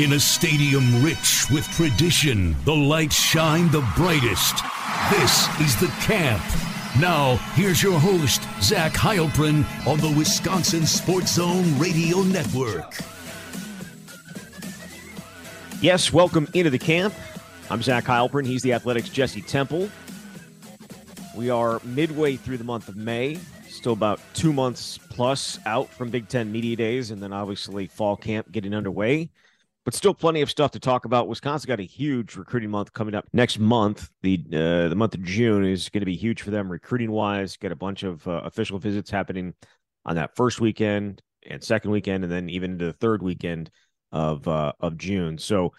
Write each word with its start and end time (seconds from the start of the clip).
In 0.00 0.14
a 0.14 0.18
stadium 0.18 1.04
rich 1.04 1.44
with 1.50 1.68
tradition, 1.72 2.56
the 2.64 2.74
lights 2.74 3.16
shine 3.16 3.70
the 3.70 3.86
brightest. 3.94 4.64
This 5.10 5.46
is 5.60 5.76
the 5.78 5.88
camp. 6.00 6.42
Now, 6.98 7.36
here's 7.52 7.82
your 7.82 8.00
host, 8.00 8.40
Zach 8.62 8.94
Heilprin 8.94 9.62
on 9.86 9.98
the 9.98 10.10
Wisconsin 10.16 10.86
Sports 10.86 11.34
Zone 11.34 11.78
Radio 11.78 12.22
Network. 12.22 12.94
Yes, 15.82 16.10
welcome 16.10 16.48
into 16.54 16.70
the 16.70 16.78
camp. 16.78 17.12
I'm 17.68 17.82
Zach 17.82 18.04
Heilprin. 18.04 18.46
He's 18.46 18.62
the 18.62 18.72
Athletic's 18.72 19.10
Jesse 19.10 19.42
Temple. 19.42 19.90
We 21.36 21.50
are 21.50 21.78
midway 21.84 22.36
through 22.36 22.56
the 22.56 22.64
month 22.64 22.88
of 22.88 22.96
May, 22.96 23.38
still 23.68 23.92
about 23.92 24.18
two 24.32 24.54
months 24.54 24.98
plus 25.10 25.58
out 25.66 25.90
from 25.90 26.08
Big 26.08 26.26
Ten 26.26 26.50
Media 26.50 26.74
Days, 26.74 27.10
and 27.10 27.22
then 27.22 27.34
obviously 27.34 27.86
fall 27.86 28.16
camp 28.16 28.50
getting 28.50 28.72
underway 28.72 29.28
but 29.84 29.94
still 29.94 30.14
plenty 30.14 30.42
of 30.42 30.50
stuff 30.50 30.70
to 30.72 30.80
talk 30.80 31.04
about. 31.04 31.28
Wisconsin 31.28 31.68
got 31.68 31.80
a 31.80 31.84
huge 31.84 32.36
recruiting 32.36 32.70
month 32.70 32.92
coming 32.92 33.14
up 33.14 33.26
next 33.32 33.58
month. 33.58 34.08
The 34.22 34.42
uh, 34.52 34.88
the 34.88 34.96
month 34.96 35.14
of 35.14 35.22
June 35.22 35.64
is 35.64 35.88
going 35.88 36.00
to 36.00 36.06
be 36.06 36.16
huge 36.16 36.42
for 36.42 36.50
them 36.50 36.70
recruiting 36.70 37.10
wise. 37.10 37.56
Get 37.56 37.72
a 37.72 37.76
bunch 37.76 38.02
of 38.02 38.26
uh, 38.26 38.42
official 38.44 38.78
visits 38.78 39.10
happening 39.10 39.54
on 40.04 40.16
that 40.16 40.36
first 40.36 40.60
weekend 40.60 41.22
and 41.48 41.62
second 41.62 41.90
weekend, 41.90 42.24
and 42.24 42.32
then 42.32 42.50
even 42.50 42.72
into 42.72 42.86
the 42.86 42.92
third 42.92 43.22
weekend 43.22 43.70
of 44.12 44.46
uh, 44.46 44.72
of 44.80 44.96
June. 44.96 45.38
So 45.38 45.72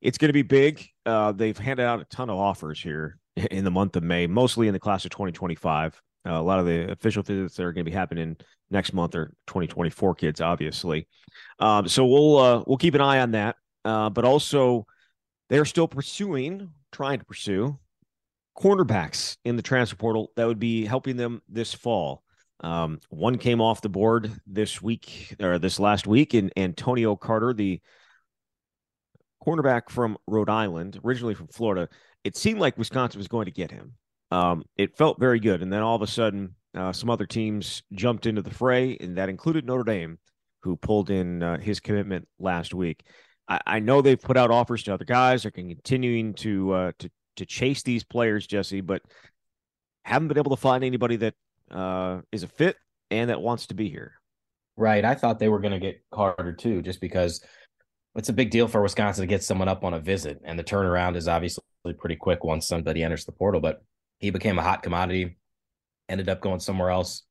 it's 0.00 0.18
going 0.18 0.30
to 0.30 0.32
be 0.32 0.42
big. 0.42 0.86
Uh, 1.04 1.32
they've 1.32 1.56
handed 1.56 1.84
out 1.84 2.00
a 2.00 2.04
ton 2.04 2.30
of 2.30 2.38
offers 2.38 2.80
here 2.80 3.18
in 3.50 3.64
the 3.64 3.70
month 3.70 3.96
of 3.96 4.02
May, 4.02 4.26
mostly 4.26 4.66
in 4.66 4.72
the 4.72 4.80
class 4.80 5.04
of 5.04 5.10
2025. 5.10 6.00
Uh, 6.26 6.34
a 6.34 6.42
lot 6.42 6.58
of 6.58 6.66
the 6.66 6.90
official 6.90 7.22
visits 7.22 7.56
that 7.56 7.64
are 7.64 7.72
going 7.72 7.84
to 7.84 7.90
be 7.90 7.96
happening 7.96 8.36
next 8.70 8.92
month 8.92 9.14
are 9.14 9.34
2024 9.46 10.14
kids, 10.14 10.40
obviously. 10.40 11.08
Um, 11.58 11.88
so 11.88 12.06
we'll 12.06 12.38
uh, 12.38 12.64
we'll 12.66 12.78
keep 12.78 12.94
an 12.94 13.00
eye 13.00 13.20
on 13.20 13.32
that. 13.32 13.56
Uh, 13.84 14.10
but 14.10 14.24
also, 14.24 14.86
they're 15.48 15.64
still 15.64 15.88
pursuing, 15.88 16.70
trying 16.92 17.18
to 17.18 17.24
pursue 17.24 17.78
cornerbacks 18.56 19.36
in 19.44 19.56
the 19.56 19.62
transfer 19.62 19.96
portal 19.96 20.30
that 20.36 20.46
would 20.46 20.58
be 20.58 20.84
helping 20.84 21.16
them 21.16 21.42
this 21.48 21.72
fall. 21.72 22.22
Um, 22.60 23.00
one 23.08 23.38
came 23.38 23.60
off 23.60 23.80
the 23.80 23.88
board 23.88 24.30
this 24.46 24.80
week 24.80 25.34
or 25.40 25.58
this 25.58 25.80
last 25.80 26.06
week, 26.06 26.34
and 26.34 26.52
Antonio 26.56 27.16
Carter, 27.16 27.52
the 27.52 27.80
cornerback 29.44 29.90
from 29.90 30.16
Rhode 30.28 30.48
Island, 30.50 31.00
originally 31.04 31.34
from 31.34 31.48
Florida. 31.48 31.88
It 32.22 32.36
seemed 32.36 32.60
like 32.60 32.78
Wisconsin 32.78 33.18
was 33.18 33.26
going 33.26 33.46
to 33.46 33.50
get 33.50 33.72
him. 33.72 33.94
Um, 34.32 34.64
it 34.78 34.96
felt 34.96 35.20
very 35.20 35.40
good, 35.40 35.60
and 35.60 35.70
then 35.70 35.82
all 35.82 35.94
of 35.94 36.00
a 36.00 36.06
sudden, 36.06 36.54
uh, 36.74 36.90
some 36.90 37.10
other 37.10 37.26
teams 37.26 37.82
jumped 37.92 38.24
into 38.24 38.40
the 38.40 38.50
fray, 38.50 38.96
and 38.98 39.18
that 39.18 39.28
included 39.28 39.66
Notre 39.66 39.84
Dame, 39.84 40.18
who 40.62 40.74
pulled 40.74 41.10
in 41.10 41.42
uh, 41.42 41.58
his 41.58 41.80
commitment 41.80 42.26
last 42.38 42.72
week. 42.72 43.02
I, 43.46 43.60
I, 43.66 43.78
know 43.80 44.00
they've 44.00 44.18
put 44.18 44.38
out 44.38 44.50
offers 44.50 44.84
to 44.84 44.94
other 44.94 45.04
guys. 45.04 45.42
They're 45.42 45.50
continuing 45.50 46.32
to 46.34 46.72
uh, 46.72 46.92
to 47.00 47.10
to 47.36 47.44
chase 47.44 47.82
these 47.82 48.04
players, 48.04 48.46
Jesse, 48.46 48.80
but 48.80 49.02
haven't 50.06 50.28
been 50.28 50.38
able 50.38 50.56
to 50.56 50.60
find 50.60 50.82
anybody 50.82 51.16
that 51.16 51.34
uh, 51.70 52.22
is 52.32 52.42
a 52.42 52.48
fit 52.48 52.76
and 53.10 53.28
that 53.28 53.42
wants 53.42 53.66
to 53.66 53.74
be 53.74 53.90
here. 53.90 54.14
Right. 54.78 55.04
I 55.04 55.14
thought 55.14 55.40
they 55.40 55.50
were 55.50 55.60
going 55.60 55.72
to 55.72 55.78
get 55.78 56.02
Carter 56.10 56.54
too, 56.54 56.80
just 56.80 57.02
because 57.02 57.44
it's 58.14 58.30
a 58.30 58.32
big 58.32 58.50
deal 58.50 58.66
for 58.66 58.80
Wisconsin 58.80 59.22
to 59.22 59.26
get 59.26 59.42
someone 59.42 59.68
up 59.68 59.84
on 59.84 59.92
a 59.92 60.00
visit, 60.00 60.40
and 60.42 60.58
the 60.58 60.64
turnaround 60.64 61.16
is 61.16 61.28
obviously 61.28 61.62
pretty 61.98 62.16
quick 62.16 62.44
once 62.44 62.66
somebody 62.66 63.02
enters 63.02 63.26
the 63.26 63.32
portal. 63.32 63.60
But 63.60 63.82
he 64.22 64.30
became 64.30 64.58
a 64.58 64.62
hot 64.62 64.82
commodity, 64.82 65.36
ended 66.08 66.30
up 66.30 66.40
going 66.40 66.60
somewhere 66.60 66.90
else 66.90 67.24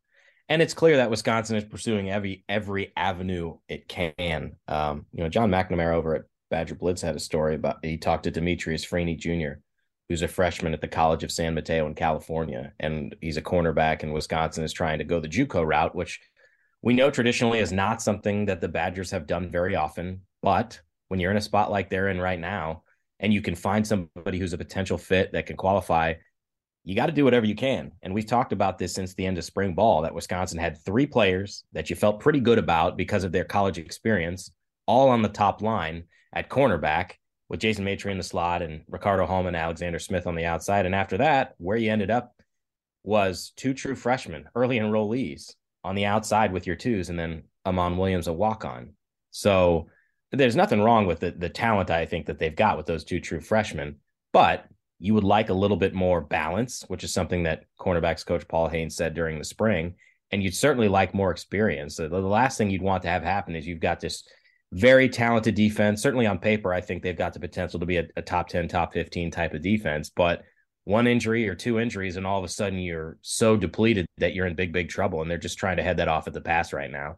and 0.51 0.61
it's 0.61 0.73
clear 0.73 0.97
that 0.97 1.09
Wisconsin 1.09 1.55
is 1.55 1.63
pursuing 1.63 2.11
every 2.11 2.43
every 2.49 2.91
avenue 2.97 3.55
it 3.69 3.87
can. 3.87 4.57
Um, 4.67 5.05
you 5.13 5.23
know, 5.23 5.29
John 5.29 5.49
McNamara 5.49 5.93
over 5.93 6.13
at 6.13 6.23
Badger 6.49 6.75
Blitz 6.75 7.01
had 7.01 7.15
a 7.15 7.19
story 7.19 7.55
about 7.55 7.77
he 7.85 7.95
talked 7.95 8.25
to 8.25 8.31
Demetrius 8.31 8.85
Freeney 8.85 9.17
Jr., 9.17 9.61
who's 10.09 10.23
a 10.23 10.27
freshman 10.27 10.73
at 10.73 10.81
the 10.81 10.89
College 10.89 11.23
of 11.23 11.31
San 11.31 11.53
Mateo 11.53 11.87
in 11.87 11.95
California, 11.95 12.73
and 12.81 13.15
he's 13.21 13.37
a 13.37 13.41
cornerback, 13.41 14.03
and 14.03 14.11
Wisconsin 14.11 14.65
is 14.65 14.73
trying 14.73 14.97
to 14.97 15.05
go 15.05 15.21
the 15.21 15.29
JUCO 15.29 15.65
route, 15.65 15.95
which 15.95 16.19
we 16.81 16.93
know 16.93 17.09
traditionally 17.09 17.59
is 17.59 17.71
not 17.71 18.01
something 18.01 18.47
that 18.47 18.59
the 18.59 18.67
Badgers 18.67 19.11
have 19.11 19.27
done 19.27 19.49
very 19.49 19.77
often. 19.77 20.19
But 20.41 20.81
when 21.07 21.21
you're 21.21 21.31
in 21.31 21.37
a 21.37 21.41
spot 21.41 21.71
like 21.71 21.89
they're 21.89 22.09
in 22.09 22.19
right 22.19 22.39
now, 22.39 22.83
and 23.21 23.33
you 23.33 23.41
can 23.41 23.55
find 23.55 23.87
somebody 23.87 24.37
who's 24.37 24.51
a 24.51 24.57
potential 24.57 24.97
fit 24.97 25.31
that 25.31 25.45
can 25.45 25.55
qualify 25.55 26.15
you 26.83 26.95
got 26.95 27.07
to 27.07 27.11
do 27.11 27.23
whatever 27.23 27.45
you 27.45 27.55
can. 27.55 27.91
And 28.01 28.13
we've 28.13 28.25
talked 28.25 28.53
about 28.53 28.77
this 28.77 28.93
since 28.93 29.13
the 29.13 29.25
end 29.25 29.37
of 29.37 29.43
spring 29.43 29.73
ball 29.73 30.01
that 30.01 30.15
Wisconsin 30.15 30.59
had 30.59 30.83
three 30.83 31.05
players 31.05 31.63
that 31.73 31.89
you 31.89 31.95
felt 31.95 32.19
pretty 32.19 32.39
good 32.39 32.57
about 32.57 32.97
because 32.97 33.23
of 33.23 33.31
their 33.31 33.43
college 33.43 33.77
experience, 33.77 34.51
all 34.87 35.09
on 35.09 35.21
the 35.21 35.29
top 35.29 35.61
line 35.61 36.05
at 36.33 36.49
cornerback 36.49 37.13
with 37.49 37.59
Jason 37.59 37.83
Maitre 37.83 38.11
in 38.11 38.17
the 38.17 38.23
slot 38.23 38.61
and 38.61 38.81
Ricardo 38.87 39.25
Hallman, 39.25 39.55
Alexander 39.55 39.99
Smith 39.99 40.25
on 40.25 40.35
the 40.35 40.45
outside. 40.45 40.85
And 40.85 40.95
after 40.95 41.17
that, 41.17 41.53
where 41.57 41.77
you 41.77 41.91
ended 41.91 42.09
up 42.09 42.33
was 43.03 43.51
two 43.55 43.73
true 43.73 43.95
freshmen, 43.95 44.45
early 44.55 44.79
enrollees 44.79 45.53
on 45.83 45.95
the 45.95 46.05
outside 46.05 46.53
with 46.53 46.65
your 46.65 46.75
twos, 46.75 47.09
and 47.09 47.19
then 47.19 47.43
Amon 47.65 47.97
Williams, 47.97 48.27
a 48.27 48.33
walk 48.33 48.65
on. 48.65 48.93
So 49.31 49.87
there's 50.31 50.55
nothing 50.55 50.81
wrong 50.81 51.07
with 51.07 51.19
the, 51.19 51.31
the 51.31 51.49
talent 51.49 51.89
I 51.89 52.05
think 52.05 52.27
that 52.27 52.39
they've 52.39 52.55
got 52.55 52.77
with 52.77 52.85
those 52.85 53.03
two 53.03 53.19
true 53.19 53.41
freshmen. 53.41 53.97
But 54.31 54.65
you 55.01 55.15
would 55.15 55.23
like 55.23 55.49
a 55.49 55.53
little 55.53 55.77
bit 55.77 55.95
more 55.95 56.21
balance, 56.21 56.85
which 56.87 57.03
is 57.03 57.11
something 57.11 57.43
that 57.43 57.65
cornerbacks 57.79 58.23
coach 58.23 58.47
Paul 58.47 58.69
Haynes 58.69 58.95
said 58.95 59.15
during 59.15 59.39
the 59.39 59.43
spring. 59.43 59.95
And 60.31 60.43
you'd 60.43 60.55
certainly 60.55 60.87
like 60.87 61.15
more 61.15 61.31
experience. 61.31 61.95
So 61.95 62.07
the 62.07 62.19
last 62.19 62.57
thing 62.57 62.69
you'd 62.69 62.83
want 62.83 63.01
to 63.01 63.09
have 63.09 63.23
happen 63.23 63.55
is 63.55 63.65
you've 63.65 63.79
got 63.79 63.99
this 63.99 64.23
very 64.71 65.09
talented 65.09 65.55
defense. 65.55 66.03
Certainly 66.03 66.27
on 66.27 66.37
paper, 66.37 66.71
I 66.71 66.81
think 66.81 67.01
they've 67.01 67.17
got 67.17 67.33
the 67.33 67.39
potential 67.39 67.79
to 67.79 67.85
be 67.85 67.97
a, 67.97 68.07
a 68.15 68.21
top 68.21 68.47
10, 68.47 68.67
top 68.67 68.93
15 68.93 69.31
type 69.31 69.55
of 69.55 69.63
defense. 69.63 70.11
But 70.15 70.43
one 70.83 71.07
injury 71.07 71.49
or 71.49 71.55
two 71.55 71.79
injuries, 71.79 72.15
and 72.15 72.25
all 72.25 72.37
of 72.37 72.45
a 72.45 72.47
sudden 72.47 72.77
you're 72.77 73.17
so 73.21 73.57
depleted 73.57 74.05
that 74.19 74.35
you're 74.35 74.45
in 74.45 74.55
big, 74.55 74.71
big 74.71 74.89
trouble. 74.89 75.23
And 75.23 75.29
they're 75.29 75.39
just 75.39 75.57
trying 75.57 75.77
to 75.77 75.83
head 75.83 75.97
that 75.97 76.07
off 76.07 76.27
at 76.27 76.33
the 76.33 76.41
pass 76.41 76.73
right 76.73 76.91
now. 76.91 77.17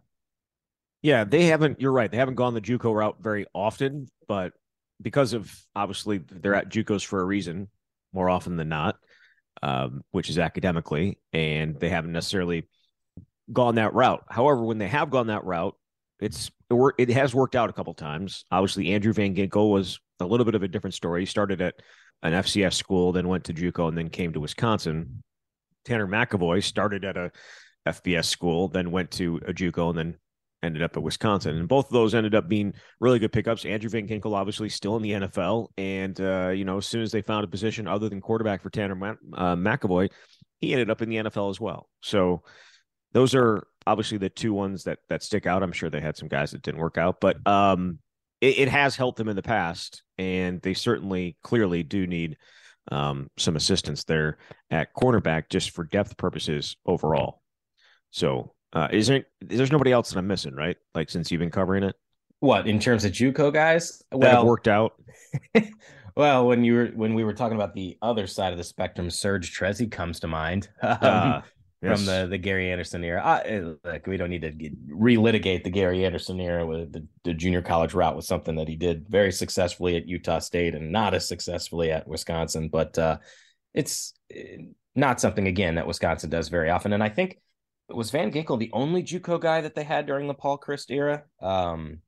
Yeah, 1.02 1.26
they 1.26 1.48
haven't, 1.48 1.82
you're 1.82 1.92
right. 1.92 2.10
They 2.10 2.18
haven't 2.18 2.36
gone 2.36 2.54
the 2.54 2.62
Juco 2.62 2.96
route 2.96 3.18
very 3.20 3.46
often, 3.54 4.08
but 4.26 4.54
because 5.02 5.34
of 5.34 5.54
obviously 5.76 6.20
they're 6.20 6.56
at 6.56 6.70
JUCOs 6.70 7.06
for 7.06 7.20
a 7.20 7.26
reason 7.26 7.68
more 8.14 8.30
often 8.30 8.58
than 8.58 8.70
not, 8.70 8.96
um, 9.62 10.02
which 10.12 10.30
is 10.30 10.38
academically, 10.38 11.20
and 11.32 11.80
they 11.80 11.90
haven't 11.90 12.12
necessarily 12.12 12.68
gone 13.52 13.76
that 13.76 13.94
route. 13.94 14.24
However, 14.30 14.64
when 14.64 14.78
they 14.78 14.88
have 14.88 15.10
gone 15.10 15.28
that 15.28 15.44
route, 15.44 15.76
it's 16.20 16.52
it 16.98 17.10
has 17.10 17.36
worked 17.36 17.56
out 17.56 17.70
a 17.70 17.74
couple 17.74 17.94
times. 17.94 18.46
Obviously, 18.52 18.94
Andrew 18.94 19.14
Van 19.14 19.36
Ginkel 19.36 19.72
was 19.72 20.00
a 20.20 20.26
little 20.26 20.46
bit 20.46 20.56
of 20.56 20.64
a 20.64 20.68
different 20.68 20.94
story. 20.94 21.22
He 21.22 21.26
started 21.26 21.62
at 21.62 21.76
an 22.24 22.34
FCS 22.34 22.74
school, 22.74 23.12
then 23.12 23.28
went 23.28 23.44
to 23.46 23.54
JUCO, 23.54 23.90
and 23.90 23.98
then 23.98 24.10
came 24.10 24.34
to 24.34 24.40
Wisconsin. 24.40 25.24
Tanner 25.86 26.08
McEvoy 26.08 26.64
started 26.64 27.04
at 27.04 27.18
a 27.18 27.32
FBS 27.86 28.26
school, 28.26 28.70
then 28.70 28.92
went 28.92 29.12
to 29.12 29.42
a 29.46 29.54
JUCO, 29.54 29.90
and 29.90 29.98
then 29.98 30.16
ended 30.64 30.82
up 30.82 30.98
at 30.98 31.04
Wisconsin. 31.04 31.58
And 31.58 31.68
both 31.68 31.88
of 31.88 31.92
those 31.92 32.16
ended 32.16 32.34
up 32.34 32.48
being 32.48 32.74
really 33.00 33.20
good 33.20 33.32
pickups. 33.32 33.66
Andrew 33.66 33.90
Van 33.90 34.08
Ginkel, 34.08 34.34
obviously, 34.34 34.70
still 34.70 34.96
in 34.96 35.04
the 35.04 35.12
NFL. 35.12 35.68
And, 35.78 36.20
uh, 36.20 36.50
you 36.50 36.66
know, 36.66 36.78
as 36.78 36.88
soon 36.88 37.02
as 37.02 37.12
they 37.12 37.22
found 37.22 37.44
a 37.44 37.48
position 37.48 37.88
other 37.88 38.10
than 38.10 38.22
quarterback 38.22 38.62
for 38.62 38.70
Tanner 38.70 39.18
uh, 39.34 39.56
McEvoy, 39.56 40.10
he 40.62 40.72
ended 40.72 40.90
up 40.90 41.02
in 41.02 41.10
the 41.10 41.18
NFL 41.18 41.50
as 41.50 41.60
well. 41.60 41.90
So 42.02 42.44
those 43.12 43.36
are 43.36 43.68
obviously 43.86 44.18
the 44.18 44.30
two 44.30 44.54
ones 44.54 44.86
that 44.86 45.00
that 45.10 45.22
stick 45.22 45.46
out. 45.46 45.62
I'm 45.62 45.74
sure 45.74 45.90
they 45.90 46.00
had 46.00 46.18
some 46.18 46.30
guys 46.30 46.52
that 46.52 46.62
didn't 46.62 46.80
work 46.80 46.98
out, 46.98 47.20
but 47.20 47.46
um, 47.46 48.00
it, 48.42 48.60
it 48.60 48.70
has 48.70 48.96
helped 48.96 49.18
them 49.18 49.30
in 49.30 49.36
the 49.36 49.44
past. 49.44 50.04
And 50.18 50.62
they 50.62 50.74
certainly 50.74 51.38
clearly 51.44 51.84
do 51.84 52.08
need 52.08 52.38
um, 52.92 53.30
some 53.38 53.56
assistance 53.56 54.04
there 54.04 54.38
at 54.70 54.94
cornerback 54.94 55.50
just 55.50 55.72
for 55.72 55.84
depth 55.84 56.18
purposes 56.18 56.78
overall. 56.86 57.42
So 58.12 58.54
uh, 58.74 58.88
is 58.92 59.08
there 59.08 59.26
there's 59.42 59.72
nobody 59.72 59.92
else 59.92 60.10
that 60.10 60.20
I'm 60.20 60.28
missing, 60.28 60.56
right? 60.56 60.78
Like 60.96 61.10
since 61.10 61.32
you've 61.32 61.40
been 61.40 61.52
covering 61.52 61.84
it. 61.84 61.96
What 62.40 62.68
in 62.68 62.80
terms 62.80 63.06
of 63.06 63.12
JUCO 63.14 63.54
guys? 63.54 64.04
That 64.12 64.20
well, 64.20 64.46
worked 64.46 64.68
out. 64.68 64.94
well, 66.18 66.48
when 66.48 66.64
you 66.64 66.74
were 66.74 66.86
when 66.88 67.14
we 67.14 67.24
were 67.24 67.34
talking 67.34 67.56
about 67.56 67.74
the 67.74 67.98
other 68.02 68.28
side 68.28 68.52
of 68.52 68.58
the 68.58 68.64
spectrum, 68.64 69.10
Serge 69.10 69.58
Trezy 69.58 69.90
comes 69.90 70.20
to 70.22 70.28
mind 70.28 70.70
um, 70.82 70.98
uh, 71.02 71.42
yes. 71.82 71.98
from 71.98 72.06
the 72.06 72.28
the 72.28 72.38
Gary 72.40 72.72
Anderson 72.72 73.04
era. 73.04 73.22
I, 73.24 73.76
like 73.88 74.08
we 74.08 74.18
don't 74.18 74.32
need 74.32 74.42
to 74.42 74.52
relitigate 74.92 75.64
the 75.64 75.70
Gary 75.70 76.04
Anderson 76.04 76.40
era 76.40 76.66
with 76.66 76.92
the, 76.92 77.08
the 77.24 77.34
junior 77.34 77.62
college 77.62 77.94
route 77.94 78.16
was 78.16 78.28
something 78.28 78.56
that 78.56 78.68
he 78.68 78.76
did 78.76 79.08
very 79.08 79.32
successfully 79.32 79.96
at 79.96 80.08
Utah 80.08 80.40
State 80.40 80.74
and 80.74 80.92
not 80.92 81.14
as 81.14 81.28
successfully 81.28 81.92
at 81.92 82.08
Wisconsin, 82.08 82.70
but 82.70 82.98
uh, 82.98 83.20
it's 83.74 84.16
eh, 84.34 84.58
not 84.96 85.22
something 85.22 85.48
again 85.48 85.76
that 85.76 85.88
Wisconsin 85.88 86.32
does 86.32 86.50
very 86.50 86.70
often. 86.70 86.92
And 86.92 87.04
I 87.04 87.10
think 87.10 87.40
was 87.90 88.12
Van 88.12 88.32
Ginkel 88.32 88.60
the 88.60 88.72
only 88.74 89.04
JUCO 89.04 89.40
guy 89.40 89.62
that 89.62 89.76
they 89.76 89.84
had 89.84 90.06
during 90.06 90.28
the 90.28 90.34
Paul 90.34 90.58
Chryst 90.58 90.90
era? 90.90 91.24
Um, 91.42 92.00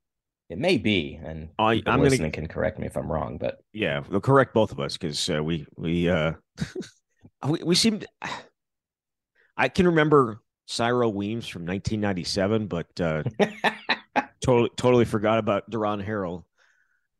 it 0.49 0.57
may 0.57 0.77
be, 0.77 1.19
and 1.23 1.49
I, 1.57 1.81
I'm 1.85 2.01
listening 2.01 2.31
gonna, 2.31 2.47
can 2.47 2.47
correct 2.47 2.79
me 2.79 2.85
if 2.85 2.95
I'm 2.95 3.11
wrong, 3.11 3.37
but 3.37 3.57
yeah, 3.73 4.01
they'll 4.09 4.21
correct 4.21 4.53
both 4.53 4.71
of 4.71 4.79
us 4.79 4.97
because 4.97 5.29
uh, 5.29 5.43
we 5.43 5.65
we 5.75 6.09
uh 6.09 6.33
we, 7.47 7.63
we 7.63 7.75
seemed. 7.75 8.05
I 9.57 9.69
can 9.69 9.85
remember 9.85 10.41
Cyril 10.67 11.13
Weems 11.13 11.47
from 11.47 11.65
1997, 11.65 12.67
but 12.67 12.87
uh, 12.99 13.23
totally 14.41 14.69
totally 14.75 15.05
forgot 15.05 15.39
about 15.39 15.69
Deron 15.71 16.05
Harrell 16.05 16.43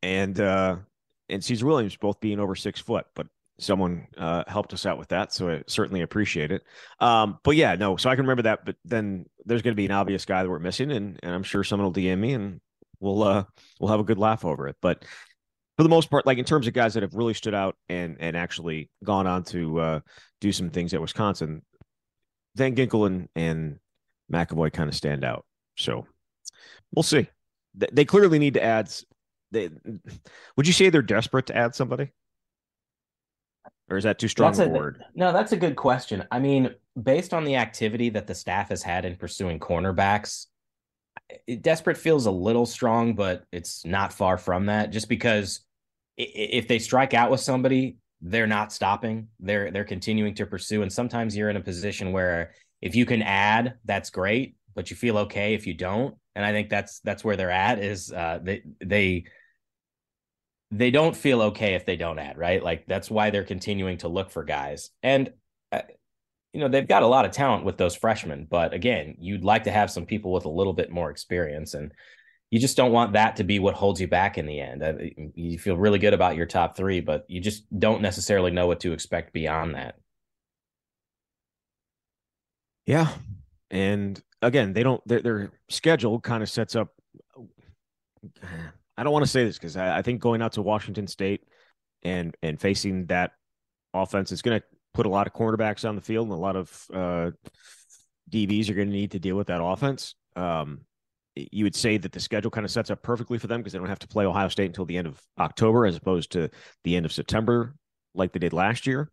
and 0.02 0.38
uh, 0.38 0.76
and 1.28 1.42
Caesar 1.42 1.66
Williams 1.66 1.96
both 1.96 2.20
being 2.20 2.38
over 2.38 2.54
six 2.54 2.80
foot, 2.80 3.06
but 3.14 3.26
someone 3.58 4.06
uh, 4.16 4.44
helped 4.46 4.72
us 4.72 4.86
out 4.86 4.98
with 4.98 5.08
that, 5.08 5.32
so 5.32 5.50
I 5.50 5.62
certainly 5.66 6.02
appreciate 6.02 6.52
it. 6.52 6.62
Um, 7.00 7.38
but 7.42 7.56
yeah, 7.56 7.74
no, 7.74 7.96
so 7.96 8.10
I 8.10 8.14
can 8.14 8.24
remember 8.24 8.42
that. 8.42 8.64
But 8.64 8.76
then 8.84 9.26
there's 9.44 9.62
going 9.62 9.72
to 9.72 9.76
be 9.76 9.86
an 9.86 9.92
obvious 9.92 10.24
guy 10.24 10.42
that 10.42 10.48
we're 10.48 10.58
missing, 10.58 10.90
and 10.92 11.18
and 11.22 11.34
I'm 11.34 11.42
sure 11.42 11.64
someone 11.64 11.86
will 11.86 11.92
DM 11.92 12.18
me, 12.18 12.32
and 12.34 12.60
we'll 13.00 13.22
uh 13.22 13.44
we'll 13.80 13.90
have 13.90 14.00
a 14.00 14.04
good 14.04 14.18
laugh 14.18 14.44
over 14.44 14.68
it. 14.68 14.76
But 14.80 15.04
for 15.76 15.82
the 15.82 15.88
most 15.88 16.10
part, 16.10 16.26
like 16.26 16.38
in 16.38 16.44
terms 16.44 16.66
of 16.66 16.72
guys 16.72 16.94
that 16.94 17.02
have 17.02 17.14
really 17.14 17.34
stood 17.34 17.54
out 17.54 17.76
and 17.88 18.16
and 18.20 18.36
actually 18.36 18.90
gone 19.04 19.26
on 19.26 19.44
to 19.44 19.80
uh, 19.80 20.00
do 20.40 20.52
some 20.52 20.70
things 20.70 20.94
at 20.94 21.00
Wisconsin, 21.00 21.62
Van 22.54 22.74
Ginkel 22.74 23.06
and 23.06 23.28
and 23.34 23.78
McEvoy 24.32 24.72
kind 24.72 24.88
of 24.88 24.94
stand 24.94 25.24
out. 25.24 25.44
So 25.76 26.06
we'll 26.94 27.02
see. 27.02 27.28
They 27.74 28.06
clearly 28.06 28.38
need 28.38 28.54
to 28.54 28.62
add. 28.62 28.90
They 29.50 29.70
would 30.56 30.66
you 30.66 30.72
say 30.72 30.88
they're 30.88 31.02
desperate 31.02 31.46
to 31.46 31.56
add 31.56 31.74
somebody? 31.74 32.10
Or 33.88 33.96
is 33.96 34.04
that 34.04 34.18
too 34.18 34.28
strong 34.28 34.52
that's 34.52 34.66
a, 34.66 34.68
word? 34.68 35.02
No, 35.14 35.32
that's 35.32 35.52
a 35.52 35.56
good 35.56 35.76
question. 35.76 36.24
I 36.30 36.38
mean, 36.40 36.74
based 37.00 37.32
on 37.32 37.44
the 37.44 37.56
activity 37.56 38.10
that 38.10 38.26
the 38.26 38.34
staff 38.34 38.70
has 38.70 38.82
had 38.82 39.04
in 39.04 39.16
pursuing 39.16 39.60
cornerbacks, 39.60 40.46
it, 41.46 41.62
desperate 41.62 41.96
feels 41.96 42.26
a 42.26 42.30
little 42.30 42.66
strong, 42.66 43.14
but 43.14 43.44
it's 43.52 43.84
not 43.84 44.12
far 44.12 44.38
from 44.38 44.66
that. 44.66 44.90
Just 44.90 45.08
because 45.08 45.60
if 46.16 46.66
they 46.66 46.78
strike 46.78 47.14
out 47.14 47.30
with 47.30 47.40
somebody, 47.40 47.98
they're 48.20 48.46
not 48.46 48.72
stopping. 48.72 49.28
They're 49.40 49.70
they're 49.70 49.84
continuing 49.84 50.34
to 50.36 50.46
pursue, 50.46 50.82
and 50.82 50.92
sometimes 50.92 51.36
you're 51.36 51.50
in 51.50 51.56
a 51.56 51.62
position 51.62 52.12
where 52.12 52.52
if 52.80 52.94
you 52.94 53.06
can 53.06 53.22
add, 53.22 53.74
that's 53.84 54.10
great, 54.10 54.56
but 54.74 54.90
you 54.90 54.96
feel 54.96 55.18
okay 55.18 55.54
if 55.54 55.66
you 55.66 55.74
don't. 55.74 56.16
And 56.34 56.44
I 56.44 56.52
think 56.52 56.70
that's 56.70 57.00
that's 57.00 57.24
where 57.24 57.36
they're 57.36 57.50
at. 57.50 57.78
Is 57.78 58.12
uh, 58.12 58.40
they 58.42 58.62
they 58.80 59.24
they 60.70 60.90
don't 60.90 61.16
feel 61.16 61.42
okay 61.42 61.74
if 61.74 61.86
they 61.86 61.96
don't 61.96 62.18
add, 62.18 62.36
right? 62.36 62.62
Like 62.62 62.86
that's 62.86 63.10
why 63.10 63.30
they're 63.30 63.44
continuing 63.44 63.98
to 63.98 64.08
look 64.08 64.30
for 64.30 64.44
guys. 64.44 64.90
And 65.02 65.32
uh, 65.72 65.82
you 66.52 66.60
know, 66.60 66.68
they've 66.68 66.88
got 66.88 67.02
a 67.02 67.06
lot 67.06 67.24
of 67.24 67.32
talent 67.32 67.64
with 67.64 67.76
those 67.76 67.94
freshmen, 67.94 68.46
but 68.50 68.72
again, 68.72 69.16
you'd 69.18 69.44
like 69.44 69.64
to 69.64 69.70
have 69.70 69.90
some 69.90 70.06
people 70.06 70.32
with 70.32 70.44
a 70.44 70.50
little 70.50 70.72
bit 70.72 70.90
more 70.90 71.10
experience 71.10 71.74
and 71.74 71.92
you 72.50 72.60
just 72.60 72.76
don't 72.76 72.92
want 72.92 73.14
that 73.14 73.36
to 73.36 73.44
be 73.44 73.58
what 73.58 73.74
holds 73.74 74.00
you 74.00 74.06
back 74.06 74.38
in 74.38 74.46
the 74.46 74.60
end. 74.60 74.82
Uh, 74.82 74.94
you 75.34 75.58
feel 75.58 75.76
really 75.76 75.98
good 75.98 76.14
about 76.14 76.36
your 76.36 76.46
top 76.46 76.76
3, 76.76 77.00
but 77.00 77.24
you 77.28 77.40
just 77.40 77.64
don't 77.76 78.02
necessarily 78.02 78.50
know 78.50 78.66
what 78.66 78.80
to 78.80 78.92
expect 78.92 79.32
beyond 79.32 79.74
that. 79.74 79.96
Yeah. 82.86 83.08
And 83.70 84.20
again, 84.42 84.72
they 84.72 84.84
don't 84.84 85.06
their, 85.06 85.20
their 85.20 85.50
schedule 85.68 86.20
kind 86.20 86.42
of 86.42 86.48
sets 86.48 86.76
up 86.76 86.94
I 88.96 89.04
don't 89.04 89.12
want 89.12 89.24
to 89.24 89.30
say 89.30 89.44
this 89.44 89.58
because 89.58 89.76
I, 89.76 89.98
I, 89.98 90.02
think 90.02 90.20
going 90.20 90.42
out 90.42 90.52
to 90.52 90.62
Washington 90.62 91.06
State 91.06 91.42
and 92.02 92.34
and 92.42 92.60
facing 92.60 93.06
that 93.06 93.32
offense 93.92 94.32
is 94.32 94.42
going 94.42 94.60
to 94.60 94.66
put 94.94 95.06
a 95.06 95.10
lot 95.10 95.26
of 95.26 95.32
cornerbacks 95.32 95.86
on 95.86 95.96
the 95.96 96.02
field 96.02 96.28
and 96.28 96.36
a 96.36 96.40
lot 96.40 96.56
of 96.56 96.86
uh, 96.92 97.30
DBs 98.30 98.70
are 98.70 98.74
going 98.74 98.88
to 98.88 98.94
need 98.94 99.12
to 99.12 99.18
deal 99.18 99.36
with 99.36 99.48
that 99.48 99.62
offense. 99.62 100.14
Um, 100.34 100.82
you 101.34 101.64
would 101.64 101.74
say 101.74 101.98
that 101.98 102.12
the 102.12 102.20
schedule 102.20 102.50
kind 102.50 102.64
of 102.64 102.70
sets 102.70 102.90
up 102.90 103.02
perfectly 103.02 103.38
for 103.38 103.46
them 103.46 103.60
because 103.60 103.72
they 103.72 103.78
don't 103.78 103.88
have 103.88 103.98
to 103.98 104.08
play 104.08 104.24
Ohio 104.24 104.48
State 104.48 104.66
until 104.66 104.86
the 104.86 104.96
end 104.96 105.06
of 105.06 105.20
October 105.38 105.84
as 105.84 105.96
opposed 105.96 106.32
to 106.32 106.50
the 106.84 106.96
end 106.96 107.04
of 107.04 107.12
September 107.12 107.74
like 108.14 108.32
they 108.32 108.38
did 108.38 108.54
last 108.54 108.86
year. 108.86 109.10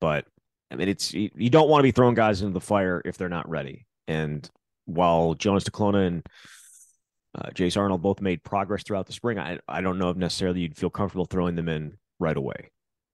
But 0.00 0.24
I 0.70 0.76
mean, 0.76 0.88
it's 0.88 1.12
you 1.12 1.50
don't 1.50 1.68
want 1.68 1.80
to 1.80 1.84
be 1.84 1.90
throwing 1.90 2.14
guys 2.14 2.40
into 2.40 2.54
the 2.54 2.60
fire 2.60 3.02
if 3.04 3.18
they're 3.18 3.28
not 3.28 3.48
ready. 3.48 3.86
And 4.08 4.48
while 4.86 5.34
Jonas 5.34 5.64
Duclona 5.64 6.06
and 6.06 6.26
uh, 7.34 7.50
Jace 7.50 7.76
Arnold 7.76 8.02
both 8.02 8.20
made 8.20 8.42
progress 8.42 8.82
throughout 8.82 9.06
the 9.06 9.12
spring. 9.12 9.38
I 9.38 9.58
I 9.68 9.80
don't 9.80 9.98
know 9.98 10.10
if 10.10 10.16
necessarily 10.16 10.60
you'd 10.60 10.76
feel 10.76 10.90
comfortable 10.90 11.26
throwing 11.26 11.54
them 11.54 11.68
in 11.68 11.96
right 12.18 12.36
away. 12.36 12.70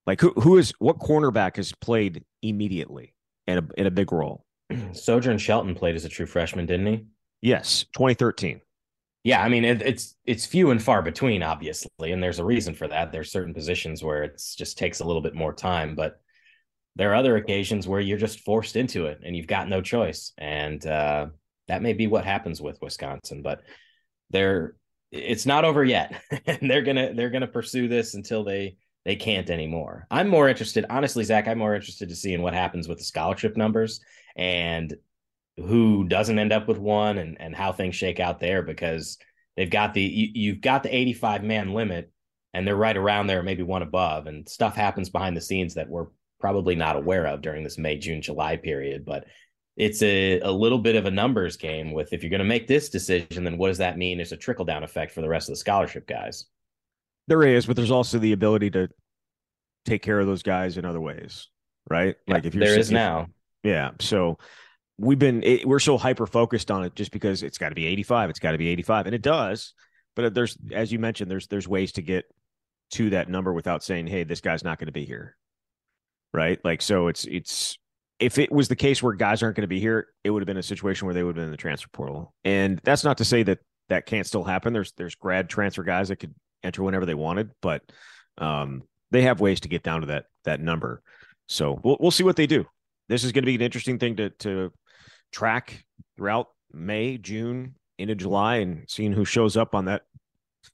Like 0.07 0.21
who 0.21 0.33
who 0.33 0.57
is 0.57 0.73
what 0.79 0.99
cornerback 0.99 1.57
has 1.57 1.73
played 1.73 2.25
immediately 2.43 3.15
in 3.47 3.59
a 3.59 3.69
in 3.77 3.87
a 3.87 3.91
big 3.91 4.13
role? 4.13 4.45
Sojourn 4.93 5.39
Shelton 5.39 5.75
played 5.75 5.97
as 5.97 6.05
a 6.05 6.09
true 6.09 6.27
freshman, 6.27 6.67
didn't 6.67 6.87
he? 6.87 7.07
Yes, 7.43 7.85
2013. 7.95 8.61
Yeah, 9.25 9.43
I 9.43 9.49
mean 9.49 9.65
it, 9.65 9.83
it's 9.83 10.15
it's 10.25 10.47
few 10.47 10.71
and 10.71 10.83
far 10.83 11.03
between, 11.03 11.43
obviously, 11.43 12.13
and 12.13 12.23
there's 12.23 12.39
a 12.39 12.45
reason 12.45 12.75
for 12.75 12.89
that. 12.89 13.13
There's 13.13 13.33
certain 13.33 13.53
positions 13.53 14.03
where 14.03 14.23
it 14.23 14.43
just 14.57 14.79
takes 14.79 15.01
a 15.01 15.05
little 15.05 15.23
bit 15.23 15.35
more 15.35 15.53
time, 15.53 15.95
but 15.95 16.21
there 16.95 17.11
are 17.11 17.17
other 17.17 17.37
occasions 17.37 17.87
where 17.87 18.01
you're 18.01 18.17
just 18.17 18.41
forced 18.41 18.77
into 18.77 19.07
it 19.07 19.21
and 19.23 19.37
you've 19.37 19.47
got 19.47 19.69
no 19.69 19.83
choice, 19.83 20.33
and 20.39 20.87
uh, 20.87 21.27
that 21.69 21.83
may 21.83 21.93
be 21.93 22.07
what 22.07 22.25
happens 22.25 22.63
with 22.63 22.81
Wisconsin. 22.81 23.43
But 23.43 23.63
they're 24.31 24.77
it's 25.13 25.47
not 25.47 25.65
over 25.65 25.85
yet. 25.85 26.21
And 26.47 26.59
they're 26.71 26.83
gonna 26.83 27.15
they're 27.15 27.31
gonna 27.31 27.47
pursue 27.47 27.89
this 27.89 28.15
until 28.15 28.45
they 28.45 28.77
they 29.05 29.17
can't 29.17 29.51
anymore. 29.51 30.07
I'm 30.11 30.29
more 30.29 30.49
interested 30.49 30.85
honestly 30.91 31.25
zach 31.25 31.49
i'm 31.49 31.59
more 31.59 31.75
interested 31.75 32.09
to 32.09 32.17
seeing 32.17 32.43
what 32.43 32.55
happens 32.55 32.89
with 32.89 32.99
the 32.99 33.05
scholarship 33.05 33.57
numbers 33.57 34.01
and 34.37 34.95
who 35.57 36.05
doesn't 36.05 36.39
end 36.39 36.53
up 36.53 36.69
with 36.69 36.79
one 36.79 37.19
and 37.19 37.41
and 37.41 37.55
how 37.55 37.73
things 37.73 37.95
shake 37.95 38.21
out 38.21 38.41
there 38.41 38.63
because 38.63 39.19
they've 39.57 39.71
got 39.71 39.95
the 39.95 40.03
you, 40.03 40.29
you've 40.35 40.61
got 40.61 40.83
the 40.83 40.95
85 40.95 41.45
man 41.45 41.73
limit 41.73 42.11
and 42.53 42.67
they're 42.67 42.77
right 42.77 42.97
around 42.97 43.27
there 43.27 43.43
maybe 43.43 43.63
one 43.63 43.83
above 43.83 44.27
and 44.27 44.49
stuff 44.49 44.75
happens 44.75 45.09
behind 45.09 45.37
the 45.37 45.41
scenes 45.41 45.75
that 45.75 45.89
we're 45.89 46.07
probably 46.41 46.75
not 46.75 46.97
aware 46.97 47.27
of 47.27 47.41
during 47.41 47.65
this 47.65 47.79
may 47.79 47.97
june 47.97 48.21
july 48.21 48.57
period 48.57 49.05
but 49.05 49.25
it's 49.77 50.03
a, 50.03 50.41
a 50.41 50.51
little 50.51 50.79
bit 50.79 50.97
of 50.97 51.05
a 51.05 51.11
numbers 51.11 51.57
game 51.57 51.93
with 51.93 52.13
if 52.13 52.23
you're 52.23 52.31
going 52.31 52.39
to 52.39 52.45
make 52.45 52.67
this 52.67 52.89
decision, 52.89 53.45
then 53.45 53.59
what 53.59 53.69
does 53.69 53.79
that 53.79 53.99
mean? 53.99 54.17
There's 54.17 54.33
a 54.33 54.37
trickle 54.37 54.65
down 54.65 54.83
effect 54.83 55.13
for 55.13 55.21
the 55.21 55.29
rest 55.29 55.49
of 55.49 55.53
the 55.53 55.59
scholarship 55.59 56.07
guys. 56.07 56.47
There 57.29 57.43
is, 57.43 57.67
but 57.67 57.77
there's 57.77 57.91
also 57.91 58.19
the 58.19 58.33
ability 58.33 58.71
to 58.71 58.89
take 59.85 60.03
care 60.03 60.19
of 60.19 60.27
those 60.27 60.43
guys 60.43 60.79
in 60.79 60.85
other 60.85 61.01
ways, 61.01 61.49
right? 61.91 62.17
Yeah, 62.27 62.35
like 62.35 62.45
if 62.47 62.55
you're 62.55 62.65
there 62.65 62.79
is 62.79 62.91
now, 62.91 63.27
yeah. 63.63 63.91
So 64.01 64.39
we've 64.97 65.19
been 65.19 65.43
it, 65.43 65.67
we're 65.67 65.79
so 65.79 65.99
hyper 65.99 66.27
focused 66.27 66.71
on 66.71 66.85
it 66.85 66.95
just 66.95 67.13
because 67.13 67.43
it's 67.43 67.59
got 67.59 67.71
to 67.71 67.75
be 67.75 67.85
85, 67.87 68.31
it's 68.31 68.39
got 68.39 68.53
to 68.53 68.59
be 68.59 68.69
85, 68.69 69.07
and 69.07 69.15
it 69.15 69.23
does. 69.23 69.75
But 70.15 70.25
uh, 70.25 70.29
there's, 70.31 70.57
as 70.73 70.91
you 70.91 70.99
mentioned, 70.99 71.31
there's 71.31 71.49
there's 71.49 71.69
ways 71.69 71.93
to 71.93 72.03
get 72.03 72.25
to 72.93 73.11
that 73.11 73.29
number 73.29 73.53
without 73.53 73.85
saying, 73.85 74.07
"Hey, 74.07 74.25
this 74.25 74.41
guy's 74.41 74.65
not 74.65 74.79
going 74.79 74.87
to 74.87 74.93
be 74.93 75.05
here," 75.05 75.37
right? 76.33 76.59
Like 76.65 76.81
so, 76.81 77.09
it's 77.09 77.25
it's 77.27 77.77
if 78.19 78.39
it 78.39 78.51
was 78.51 78.69
the 78.69 78.77
case 78.77 79.03
where 79.03 79.13
guys 79.13 79.43
aren't 79.43 79.57
going 79.57 79.63
to 79.63 79.69
be 79.69 79.81
here, 79.81 80.09
it 80.25 80.31
would 80.31 80.43
have 80.43 80.47
been 80.47 80.57
a 80.57 80.63
situation 80.63 81.07
where 81.07 81.15
they 81.15 81.23
would 81.23 81.31
have 81.31 81.37
been 81.37 81.45
in 81.47 81.51
the 81.51 81.57
transfer 81.57 81.89
portal. 81.93 82.35
And 82.45 82.81
that's 82.83 83.05
not 83.05 83.19
to 83.19 83.25
say 83.25 83.43
that 83.43 83.59
that 83.89 84.07
can't 84.07 84.27
still 84.27 84.45
happen. 84.45 84.73
There's 84.73 84.93
there's 84.93 85.15
grad 85.15 85.49
transfer 85.49 85.83
guys 85.83 86.09
that 86.09 86.17
could 86.17 86.35
enter 86.63 86.83
whenever 86.83 87.07
they 87.07 87.15
wanted, 87.15 87.51
but 87.61 87.83
um, 88.39 88.83
they 89.11 89.23
have 89.23 89.41
ways 89.41 89.61
to 89.61 89.69
get 89.69 89.83
down 89.83 90.01
to 90.01 90.07
that 90.09 90.25
that 90.45 90.61
number. 90.61 91.03
So 91.49 91.81
we'll 91.83 91.99
we'll 92.01 92.11
see 92.11 92.25
what 92.25 92.37
they 92.37 92.47
do. 92.47 92.65
This 93.09 93.23
is 93.23 93.33
going 93.33 93.43
to 93.43 93.47
be 93.47 93.55
an 93.55 93.63
interesting 93.63 93.99
thing 93.99 94.17
to 94.17 94.31
to 94.31 94.73
track 95.31 95.85
throughout 96.17 96.49
May, 96.73 97.19
June, 97.19 97.75
into 97.99 98.15
July, 98.15 98.57
and 98.57 98.85
seeing 98.89 99.13
who 99.13 99.25
shows 99.25 99.57
up 99.57 99.75
on 99.75 99.85
that 99.87 100.03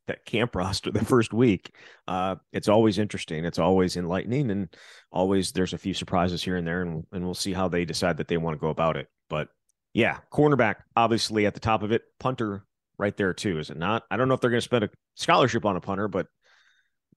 that 0.07 0.25
camp 0.25 0.55
roster 0.57 0.91
the 0.91 1.05
first 1.05 1.33
week. 1.33 1.75
Uh, 2.07 2.37
it's 2.53 2.69
always 2.69 2.99
interesting. 2.99 3.45
It's 3.45 3.59
always 3.59 3.97
enlightening, 3.97 4.51
and 4.51 4.69
always 5.11 5.53
there's 5.53 5.73
a 5.73 5.79
few 5.79 5.95
surprises 5.95 6.43
here 6.43 6.57
and 6.57 6.67
there, 6.67 6.83
and 6.83 7.05
and 7.13 7.25
we'll 7.25 7.35
see 7.35 7.53
how 7.53 7.69
they 7.69 7.85
decide 7.85 8.17
that 8.19 8.29
they 8.29 8.37
want 8.37 8.55
to 8.55 8.61
go 8.61 8.69
about 8.69 8.97
it. 8.97 9.09
But 9.29 9.49
yeah, 9.95 10.19
cornerback 10.33 10.77
obviously 10.97 11.47
at 11.47 11.55
the 11.55 11.61
top 11.61 11.83
of 11.83 11.93
it, 11.93 12.03
punter 12.19 12.65
right 12.99 13.17
there 13.17 13.35
too, 13.35 13.59
is 13.59 13.71
it 13.71 13.77
not? 13.77 14.05
I 14.11 14.17
don't 14.17 14.29
know 14.29 14.35
if 14.35 14.41
they're 14.41 14.51
going 14.51 14.61
to 14.61 14.65
spend 14.65 14.85
a 14.85 14.91
scholarship 15.15 15.65
on 15.65 15.77
a 15.77 15.81
punter, 15.81 16.09
but 16.09 16.27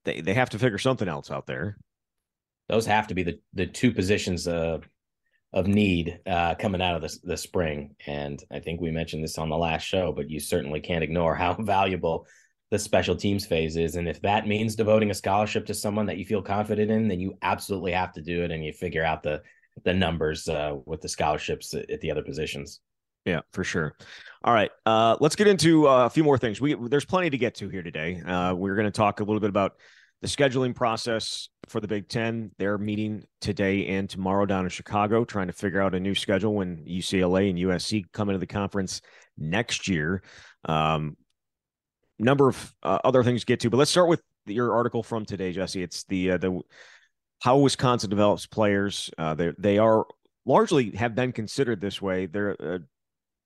they 0.03 0.22
they 0.22 0.34
have 0.34 0.51
to 0.51 0.60
figure 0.60 0.77
something 0.77 1.08
else 1.08 1.29
out 1.32 1.48
there. 1.48 1.77
Those 2.70 2.86
have 2.86 3.08
to 3.08 3.13
be 3.13 3.24
the 3.24 3.39
the 3.53 3.67
two 3.67 3.91
positions 3.91 4.48
uh, 4.48 4.79
of 5.53 5.67
need 5.67 6.20
uh, 6.25 6.55
coming 6.55 6.82
out 6.82 6.96
of 6.96 7.01
the 7.01 7.17
the 7.24 7.38
spring, 7.38 7.96
and 8.08 8.41
I 8.51 8.60
think 8.60 8.82
we 8.82 8.91
mentioned 8.91 9.24
this 9.24 9.38
on 9.38 9.50
the 9.50 9.58
last 9.58 9.84
show, 9.84 10.12
but 10.12 10.29
you 10.29 10.39
certainly 10.39 10.79
can't 10.79 11.03
ignore 11.03 11.36
how 11.36 11.53
valuable 11.60 12.27
the 12.75 12.79
special 12.79 13.15
teams 13.15 13.46
phase 13.46 13.77
is. 13.77 13.96
And 13.96 14.05
if 14.05 14.22
that 14.22 14.48
means 14.48 14.75
devoting 14.75 15.10
a 15.10 15.13
scholarship 15.13 15.65
to 15.67 15.74
someone 15.74 16.05
that 16.08 16.17
you 16.17 16.25
feel 16.25 16.41
confident 16.41 16.91
in, 16.91 17.08
then 17.08 17.22
you 17.22 17.38
absolutely 17.41 17.94
have 17.94 18.12
to 18.13 18.22
do 18.22 18.44
it 18.44 18.51
and 18.51 18.65
you 18.65 18.74
figure 18.74 19.03
out 19.03 19.24
the 19.24 19.41
the 19.84 19.94
numbers 19.94 20.48
uh, 20.50 20.75
with 20.86 21.01
the 21.01 21.08
scholarships 21.08 21.74
at 21.74 22.01
the 22.01 22.12
other 22.12 22.24
positions. 22.24 22.82
Yeah, 23.25 23.41
for 23.53 23.63
sure. 23.63 23.96
All 24.44 24.53
right, 24.53 24.72
uh, 24.86 25.15
let's 25.20 25.36
get 25.36 25.48
into 25.48 25.88
uh, 25.88 26.05
a 26.05 26.10
few 26.10 26.24
more 26.24 26.38
things. 26.38 26.60
We 26.60 26.75
there's 26.75 27.05
plenty 27.05 27.29
to 27.29 27.38
get 27.38 27.55
to 27.55 27.70
here 27.70 27.82
today. 27.82 28.22
Uh, 28.22 28.53
we're 28.53 28.75
going 28.75 28.88
to 28.88 28.91
talk 28.91 29.22
a 29.22 29.24
little 29.24 29.39
bit 29.39 29.50
about 29.50 29.74
the 30.22 30.27
scheduling 30.27 30.75
process 30.75 31.48
for 31.67 31.79
the 31.79 31.88
Big 31.88 32.10
Ten. 32.10 32.51
They're 32.58 32.77
meeting 32.77 33.24
today 33.39 33.88
and 33.88 34.10
tomorrow 34.10 34.46
down 34.46 34.65
in 34.65 34.70
Chicago, 34.70 35.24
trying 35.24 35.48
to 35.48 35.53
figure 35.53 35.82
out 35.82 35.96
a 35.96 36.00
new 36.00 36.15
schedule 36.15 36.53
when 36.53 36.84
UCLA 36.86 37.50
and 37.50 37.60
USC 37.60 38.03
come 38.12 38.29
into 38.29 38.39
the 38.39 38.48
conference 38.48 39.01
next 39.38 39.88
year. 39.88 40.22
Um, 40.65 41.15
number 42.19 42.50
of 42.50 42.75
uh, 42.84 43.00
other 43.03 43.24
things 43.24 43.41
to 43.41 43.45
get 43.45 43.60
to, 43.62 43.69
but 43.69 43.77
let's 43.77 43.91
start 43.91 44.10
with 44.10 44.22
your 44.45 44.74
article 44.74 45.03
from 45.03 45.25
today, 45.25 45.51
Jesse. 45.51 45.84
It's 45.84 46.03
the 46.05 46.31
uh, 46.31 46.38
the 46.38 46.62
how 47.41 47.57
Wisconsin 47.57 48.10
develops 48.10 48.45
players. 48.45 49.10
Uh, 49.17 49.36
they 49.36 49.53
they 49.57 49.77
are 49.77 50.05
largely 50.45 50.91
have 50.91 51.15
been 51.15 51.31
considered 51.31 51.81
this 51.81 52.01
way. 52.01 52.25
They're 52.25 52.51
a 52.51 52.79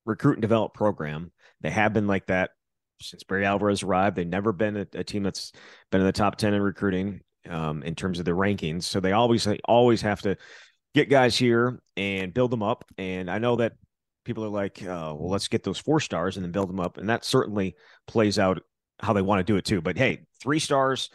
recruit 0.04 0.34
and 0.34 0.42
develop 0.42 0.74
program. 0.74 1.32
They 1.60 1.70
have 1.70 1.92
been 1.92 2.06
like 2.06 2.26
that 2.26 2.50
since 3.00 3.24
Barry 3.24 3.46
Alvarez 3.46 3.82
arrived. 3.82 4.16
They've 4.16 4.26
never 4.26 4.52
been 4.52 4.76
a, 4.76 4.86
a 4.94 5.04
team 5.04 5.22
that's 5.22 5.52
been 5.90 6.00
in 6.00 6.06
the 6.06 6.12
top 6.12 6.36
10 6.36 6.54
in 6.54 6.62
recruiting 6.62 7.20
um, 7.48 7.82
in 7.82 7.94
terms 7.94 8.18
of 8.18 8.24
the 8.24 8.32
rankings. 8.32 8.84
So 8.84 9.00
they 9.00 9.12
always, 9.12 9.48
always 9.64 10.02
have 10.02 10.22
to 10.22 10.36
get 10.94 11.08
guys 11.08 11.36
here 11.36 11.80
and 11.96 12.34
build 12.34 12.50
them 12.50 12.62
up. 12.62 12.84
And 12.98 13.30
I 13.30 13.38
know 13.38 13.56
that 13.56 13.72
people 14.24 14.44
are 14.44 14.48
like, 14.48 14.82
uh, 14.82 15.14
well, 15.16 15.28
let's 15.28 15.48
get 15.48 15.62
those 15.62 15.78
four 15.78 16.00
stars 16.00 16.36
and 16.36 16.44
then 16.44 16.52
build 16.52 16.68
them 16.68 16.80
up. 16.80 16.98
And 16.98 17.08
that 17.08 17.24
certainly 17.24 17.76
plays 18.06 18.38
out 18.38 18.62
how 19.00 19.12
they 19.12 19.22
want 19.22 19.40
to 19.40 19.52
do 19.52 19.56
it 19.56 19.64
too. 19.64 19.80
But 19.80 19.96
hey, 19.96 20.26
three 20.40 20.58
stars, 20.58 21.10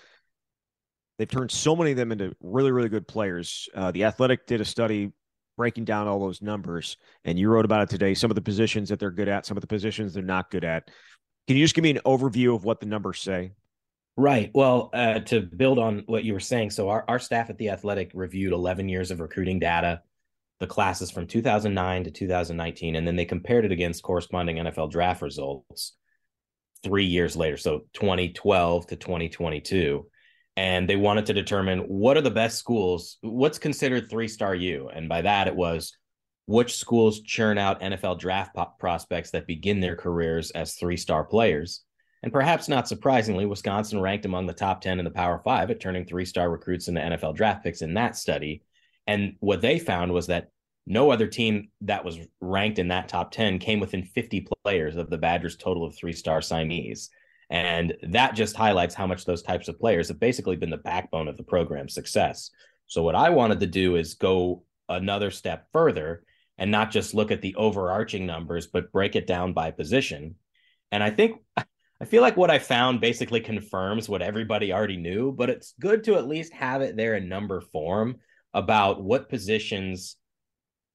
they've 1.17 1.29
turned 1.29 1.51
so 1.51 1.75
many 1.75 1.91
of 1.91 1.97
them 1.97 2.11
into 2.11 2.35
really, 2.41 2.71
really 2.71 2.89
good 2.89 3.07
players. 3.07 3.69
Uh, 3.75 3.91
the 3.91 4.05
Athletic 4.05 4.47
did 4.47 4.61
a 4.61 4.65
study 4.65 5.11
breaking 5.57 5.85
down 5.85 6.07
all 6.07 6.19
those 6.19 6.41
numbers, 6.41 6.97
and 7.23 7.39
you 7.39 7.49
wrote 7.49 7.65
about 7.65 7.83
it 7.83 7.89
today. 7.89 8.13
Some 8.13 8.31
of 8.31 8.35
the 8.35 8.41
positions 8.41 8.89
that 8.89 8.99
they're 8.99 9.11
good 9.11 9.29
at, 9.29 9.45
some 9.45 9.55
of 9.55 9.61
the 9.61 9.67
positions 9.67 10.13
they're 10.13 10.23
not 10.23 10.51
good 10.51 10.65
at. 10.65 10.89
Can 11.47 11.57
you 11.57 11.63
just 11.63 11.75
give 11.75 11.83
me 11.83 11.91
an 11.91 12.01
overview 12.05 12.55
of 12.55 12.65
what 12.65 12.79
the 12.79 12.85
numbers 12.85 13.21
say? 13.21 13.51
Right. 14.17 14.49
Well, 14.53 14.89
uh, 14.93 15.19
to 15.19 15.41
build 15.41 15.77
on 15.77 16.03
what 16.05 16.23
you 16.23 16.33
were 16.33 16.39
saying, 16.39 16.71
so 16.71 16.89
our, 16.89 17.03
our 17.07 17.19
staff 17.19 17.49
at 17.49 17.57
the 17.57 17.69
Athletic 17.69 18.11
reviewed 18.13 18.53
11 18.53 18.87
years 18.87 19.11
of 19.11 19.19
recruiting 19.19 19.59
data, 19.59 20.01
the 20.59 20.67
classes 20.67 21.11
from 21.11 21.27
2009 21.27 22.05
to 22.05 22.11
2019, 22.11 22.95
and 22.95 23.07
then 23.07 23.15
they 23.15 23.25
compared 23.25 23.65
it 23.65 23.71
against 23.71 24.03
corresponding 24.03 24.57
NFL 24.57 24.91
draft 24.91 25.21
results 25.21 25.95
three 26.83 27.05
years 27.05 27.35
later, 27.35 27.57
so 27.57 27.81
2012 27.93 28.87
to 28.87 28.95
2022 28.95 30.05
and 30.57 30.89
they 30.89 30.95
wanted 30.95 31.25
to 31.25 31.33
determine 31.33 31.79
what 31.79 32.17
are 32.17 32.21
the 32.21 32.31
best 32.31 32.57
schools, 32.57 33.17
what's 33.21 33.59
considered 33.59 34.09
three 34.09 34.27
star 34.27 34.55
U. 34.55 34.89
And 34.93 35.09
by 35.09 35.21
that, 35.21 35.47
it 35.47 35.55
was 35.55 35.97
which 36.47 36.77
schools 36.77 37.21
churn 37.21 37.57
out 37.57 37.81
NFL 37.81 38.19
draft 38.19 38.55
prospects 38.79 39.31
that 39.31 39.47
begin 39.47 39.79
their 39.79 39.95
careers 39.95 40.51
as 40.51 40.75
three 40.75 40.97
star 40.97 41.23
players. 41.23 41.81
And 42.23 42.31
perhaps 42.31 42.69
not 42.69 42.87
surprisingly, 42.87 43.45
Wisconsin 43.45 43.99
ranked 43.99 44.25
among 44.25 44.47
the 44.47 44.53
top 44.53 44.81
10 44.81 44.99
in 44.99 45.05
the 45.05 45.11
Power 45.11 45.41
Five 45.43 45.69
at 45.69 45.79
turning 45.79 46.05
three 46.05 46.25
star 46.25 46.49
recruits 46.49 46.87
into 46.87 47.01
NFL 47.01 47.35
draft 47.35 47.63
picks 47.63 47.81
in 47.81 47.95
that 47.95 48.15
study. 48.15 48.63
And 49.07 49.35
what 49.39 49.61
they 49.61 49.79
found 49.79 50.11
was 50.11 50.27
that 50.27 50.49
no 50.87 51.09
other 51.09 51.27
team 51.27 51.69
that 51.81 52.05
was 52.05 52.19
ranked 52.41 52.79
in 52.79 52.89
that 52.89 53.07
top 53.07 53.31
10 53.31 53.59
came 53.59 53.79
within 53.79 54.03
50 54.03 54.47
players 54.63 54.95
of 54.95 55.09
the 55.09 55.17
Badgers' 55.17 55.57
total 55.57 55.85
of 55.85 55.95
three 55.95 56.13
star 56.13 56.39
signees. 56.39 57.09
And 57.49 57.95
that 58.03 58.35
just 58.35 58.55
highlights 58.55 58.95
how 58.95 59.07
much 59.07 59.25
those 59.25 59.43
types 59.43 59.67
of 59.67 59.79
players 59.79 60.07
have 60.07 60.19
basically 60.19 60.55
been 60.55 60.69
the 60.69 60.77
backbone 60.77 61.27
of 61.27 61.37
the 61.37 61.43
program's 61.43 61.93
success. 61.93 62.49
So, 62.87 63.03
what 63.03 63.15
I 63.15 63.29
wanted 63.29 63.59
to 63.59 63.67
do 63.67 63.95
is 63.95 64.15
go 64.15 64.63
another 64.89 65.31
step 65.31 65.67
further 65.71 66.23
and 66.57 66.71
not 66.71 66.91
just 66.91 67.13
look 67.13 67.31
at 67.31 67.41
the 67.41 67.55
overarching 67.55 68.25
numbers, 68.25 68.67
but 68.67 68.91
break 68.91 69.15
it 69.15 69.27
down 69.27 69.53
by 69.53 69.71
position. 69.71 70.35
And 70.91 71.03
I 71.03 71.09
think 71.11 71.41
I 72.01 72.03
feel 72.05 72.21
like 72.21 72.35
what 72.35 72.51
I 72.51 72.59
found 72.59 72.99
basically 72.99 73.39
confirms 73.39 74.09
what 74.09 74.21
everybody 74.21 74.73
already 74.73 74.97
knew, 74.97 75.31
but 75.31 75.49
it's 75.49 75.73
good 75.79 76.03
to 76.05 76.15
at 76.15 76.27
least 76.27 76.51
have 76.51 76.81
it 76.81 76.97
there 76.97 77.15
in 77.15 77.29
number 77.29 77.61
form 77.61 78.17
about 78.55 79.03
what 79.03 79.29
positions 79.29 80.15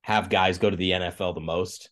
have 0.03 0.31
guys 0.31 0.59
go 0.59 0.71
to 0.71 0.77
the 0.77 0.91
NFL 0.91 1.35
the 1.35 1.41
most. 1.41 1.91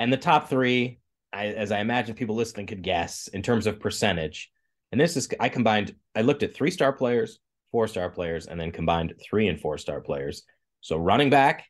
And 0.00 0.12
the 0.12 0.16
top 0.16 0.48
three 0.48 0.98
I, 1.32 1.46
as 1.46 1.70
I 1.70 1.80
imagine 1.80 2.14
people 2.14 2.34
listening 2.34 2.66
could 2.66 2.82
guess 2.82 3.28
in 3.28 3.42
terms 3.42 3.66
of 3.66 3.80
percentage. 3.80 4.50
And 4.92 5.00
this 5.00 5.16
is 5.16 5.28
I 5.38 5.48
combined. 5.48 5.94
I 6.16 6.22
looked 6.22 6.42
at 6.42 6.54
three 6.54 6.70
star 6.70 6.92
players, 6.92 7.38
four 7.70 7.86
star 7.86 8.10
players, 8.10 8.46
and 8.46 8.60
then 8.60 8.72
combined 8.72 9.14
three 9.22 9.48
and 9.48 9.60
four 9.60 9.78
star 9.78 10.00
players. 10.00 10.42
So 10.80 10.96
running 10.96 11.30
back, 11.30 11.66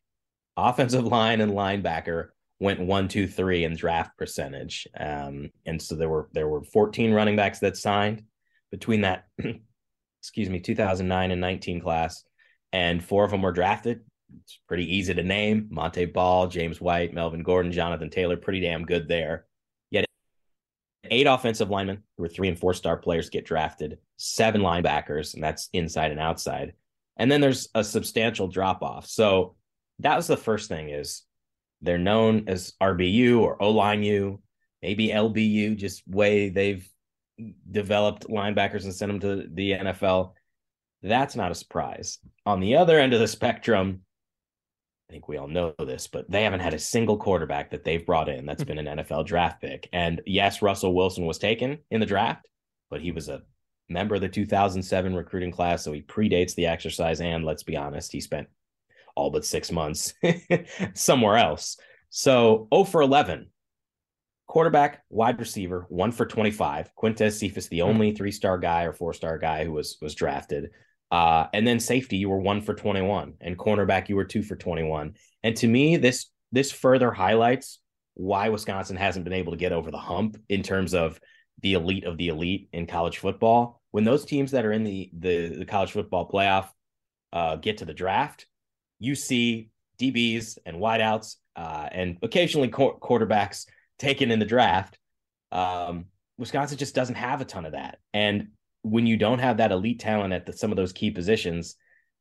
offensive 0.56 1.04
line, 1.18 1.40
and 1.40 1.52
linebacker 1.52 2.28
went 2.58 2.80
one, 2.80 3.08
two, 3.08 3.26
three 3.26 3.64
in 3.64 3.76
draft 3.76 4.16
percentage. 4.16 4.86
Um, 4.98 5.50
and 5.66 5.80
so 5.80 5.94
there 5.94 6.08
were 6.08 6.28
there 6.32 6.48
were 6.48 6.62
14 6.62 7.12
running 7.12 7.36
backs 7.36 7.58
that 7.58 7.76
signed 7.76 8.22
between 8.70 9.02
that, 9.02 9.24
excuse 10.20 10.48
me, 10.48 10.60
2009 10.60 11.30
and 11.30 11.40
19 11.40 11.80
class, 11.80 12.24
and 12.72 13.02
four 13.02 13.24
of 13.24 13.30
them 13.30 13.42
were 13.42 13.52
drafted. 13.52 14.00
It's 14.42 14.60
pretty 14.68 14.96
easy 14.96 15.14
to 15.14 15.22
name: 15.22 15.68
Montee 15.70 16.06
Ball, 16.06 16.48
James 16.48 16.80
White, 16.80 17.12
Melvin 17.12 17.42
Gordon, 17.42 17.72
Jonathan 17.72 18.10
Taylor. 18.10 18.36
Pretty 18.36 18.60
damn 18.60 18.84
good 18.84 19.08
there 19.08 19.46
Yet 19.90 20.06
eight 21.10 21.26
offensive 21.26 21.70
linemen 21.70 22.02
who 22.16 22.22
were 22.22 22.28
three 22.28 22.48
and 22.48 22.58
four 22.58 22.74
star 22.74 22.96
players 22.96 23.30
get 23.30 23.44
drafted, 23.44 23.98
seven 24.16 24.60
linebackers, 24.60 25.34
and 25.34 25.42
that's 25.42 25.68
inside 25.72 26.10
and 26.10 26.20
outside. 26.20 26.74
And 27.16 27.30
then 27.30 27.40
there's 27.40 27.68
a 27.74 27.84
substantial 27.84 28.48
drop 28.48 28.82
off. 28.82 29.06
So 29.06 29.56
that 29.98 30.16
was 30.16 30.26
the 30.26 30.36
first 30.36 30.68
thing 30.68 30.88
is 30.90 31.22
they're 31.82 31.98
known 31.98 32.44
as 32.46 32.72
RBU 32.80 33.40
or 33.40 33.60
O 33.62 33.70
line 33.70 34.02
U, 34.02 34.40
maybe 34.82 35.08
LBU, 35.08 35.76
just 35.76 36.06
way 36.06 36.48
they've 36.48 36.88
developed 37.70 38.28
linebackers 38.28 38.84
and 38.84 38.94
sent 38.94 39.10
them 39.10 39.20
to 39.20 39.48
the 39.52 39.72
NFL. 39.72 40.32
That's 41.02 41.36
not 41.36 41.50
a 41.50 41.54
surprise. 41.54 42.18
On 42.46 42.60
the 42.60 42.76
other 42.76 42.98
end 42.98 43.14
of 43.14 43.20
the 43.20 43.28
spectrum, 43.28 44.02
I 45.08 45.12
think 45.12 45.28
we 45.28 45.38
all 45.38 45.48
know 45.48 45.74
this, 45.78 46.06
but 46.06 46.30
they 46.30 46.44
haven't 46.44 46.60
had 46.60 46.74
a 46.74 46.78
single 46.78 47.16
quarterback 47.16 47.70
that 47.70 47.84
they've 47.84 48.04
brought 48.04 48.28
in 48.28 48.46
that's 48.46 48.62
been 48.62 48.78
an 48.78 48.98
NFL 48.98 49.26
draft 49.26 49.60
pick. 49.60 49.88
And 49.92 50.20
yes, 50.26 50.62
Russell 50.62 50.94
Wilson 50.94 51.26
was 51.26 51.38
taken 51.38 51.78
in 51.90 52.00
the 52.00 52.06
draft, 52.06 52.46
but 52.90 53.00
he 53.00 53.10
was 53.10 53.28
a 53.28 53.42
member 53.88 54.14
of 54.14 54.20
the 54.20 54.28
2007 54.28 55.14
recruiting 55.16 55.50
class, 55.50 55.82
so 55.82 55.92
he 55.92 56.02
predates 56.02 56.54
the 56.54 56.66
exercise. 56.66 57.20
And 57.20 57.44
let's 57.44 57.64
be 57.64 57.76
honest, 57.76 58.12
he 58.12 58.20
spent 58.20 58.48
all 59.16 59.30
but 59.30 59.44
six 59.44 59.72
months 59.72 60.14
somewhere 60.94 61.36
else. 61.36 61.76
So 62.10 62.68
0 62.72 62.84
for 62.84 63.02
11. 63.02 63.48
Quarterback, 64.46 65.02
wide 65.10 65.38
receiver, 65.38 65.86
one 65.88 66.10
for 66.10 66.26
25. 66.26 66.90
Quintez 66.96 67.32
Cephus, 67.32 67.68
the 67.68 67.80
hmm. 67.80 67.86
only 67.86 68.12
three 68.12 68.32
star 68.32 68.58
guy 68.58 68.84
or 68.84 68.92
four 68.92 69.12
star 69.12 69.38
guy 69.38 69.64
who 69.64 69.72
was 69.72 69.98
was 70.00 70.14
drafted. 70.14 70.70
Uh, 71.10 71.46
and 71.52 71.66
then 71.66 71.80
safety, 71.80 72.16
you 72.16 72.28
were 72.28 72.38
one 72.38 72.60
for 72.60 72.74
21, 72.74 73.34
and 73.40 73.58
cornerback, 73.58 74.08
you 74.08 74.16
were 74.16 74.24
two 74.24 74.42
for 74.42 74.54
21. 74.54 75.14
And 75.42 75.56
to 75.56 75.66
me, 75.66 75.96
this 75.96 76.26
this 76.52 76.70
further 76.72 77.12
highlights 77.12 77.80
why 78.14 78.48
Wisconsin 78.48 78.96
hasn't 78.96 79.24
been 79.24 79.32
able 79.32 79.52
to 79.52 79.58
get 79.58 79.72
over 79.72 79.90
the 79.90 79.98
hump 79.98 80.36
in 80.48 80.62
terms 80.62 80.94
of 80.94 81.20
the 81.62 81.74
elite 81.74 82.04
of 82.04 82.16
the 82.16 82.28
elite 82.28 82.68
in 82.72 82.86
college 82.86 83.18
football. 83.18 83.80
When 83.90 84.04
those 84.04 84.24
teams 84.24 84.52
that 84.52 84.64
are 84.64 84.72
in 84.72 84.84
the 84.84 85.10
the, 85.18 85.48
the 85.58 85.64
college 85.64 85.92
football 85.92 86.28
playoff 86.28 86.68
uh, 87.32 87.56
get 87.56 87.78
to 87.78 87.84
the 87.84 87.94
draft, 87.94 88.46
you 88.98 89.14
see 89.14 89.70
DBs 89.98 90.58
and 90.64 90.76
wideouts 90.76 91.36
uh, 91.56 91.88
and 91.90 92.18
occasionally 92.22 92.68
qu- 92.68 92.98
quarterbacks 93.00 93.66
taken 93.98 94.30
in 94.30 94.38
the 94.38 94.44
draft. 94.44 94.98
Um, 95.52 96.06
Wisconsin 96.38 96.78
just 96.78 96.94
doesn't 96.94 97.16
have 97.16 97.40
a 97.40 97.44
ton 97.44 97.66
of 97.66 97.72
that, 97.72 97.98
and 98.14 98.48
when 98.82 99.06
you 99.06 99.16
don't 99.16 99.38
have 99.38 99.58
that 99.58 99.72
elite 99.72 100.00
talent 100.00 100.32
at 100.32 100.46
the, 100.46 100.52
some 100.52 100.70
of 100.70 100.76
those 100.76 100.92
key 100.92 101.10
positions, 101.10 101.76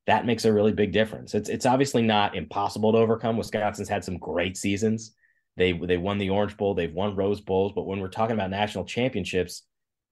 that 0.07 0.25
makes 0.25 0.45
a 0.45 0.53
really 0.53 0.71
big 0.71 0.91
difference. 0.91 1.35
It's 1.35 1.49
it's 1.49 1.65
obviously 1.65 2.01
not 2.01 2.35
impossible 2.35 2.91
to 2.91 2.97
overcome. 2.97 3.37
Wisconsin's 3.37 3.89
had 3.89 4.03
some 4.03 4.17
great 4.17 4.57
seasons. 4.57 5.13
They 5.55 5.73
they 5.73 5.97
won 5.97 6.17
the 6.17 6.29
Orange 6.29 6.57
Bowl, 6.57 6.73
they've 6.73 6.93
won 6.93 7.15
Rose 7.15 7.41
Bowls, 7.41 7.73
but 7.75 7.85
when 7.85 7.99
we're 7.99 8.07
talking 8.07 8.33
about 8.33 8.49
national 8.49 8.85
championships, 8.85 9.63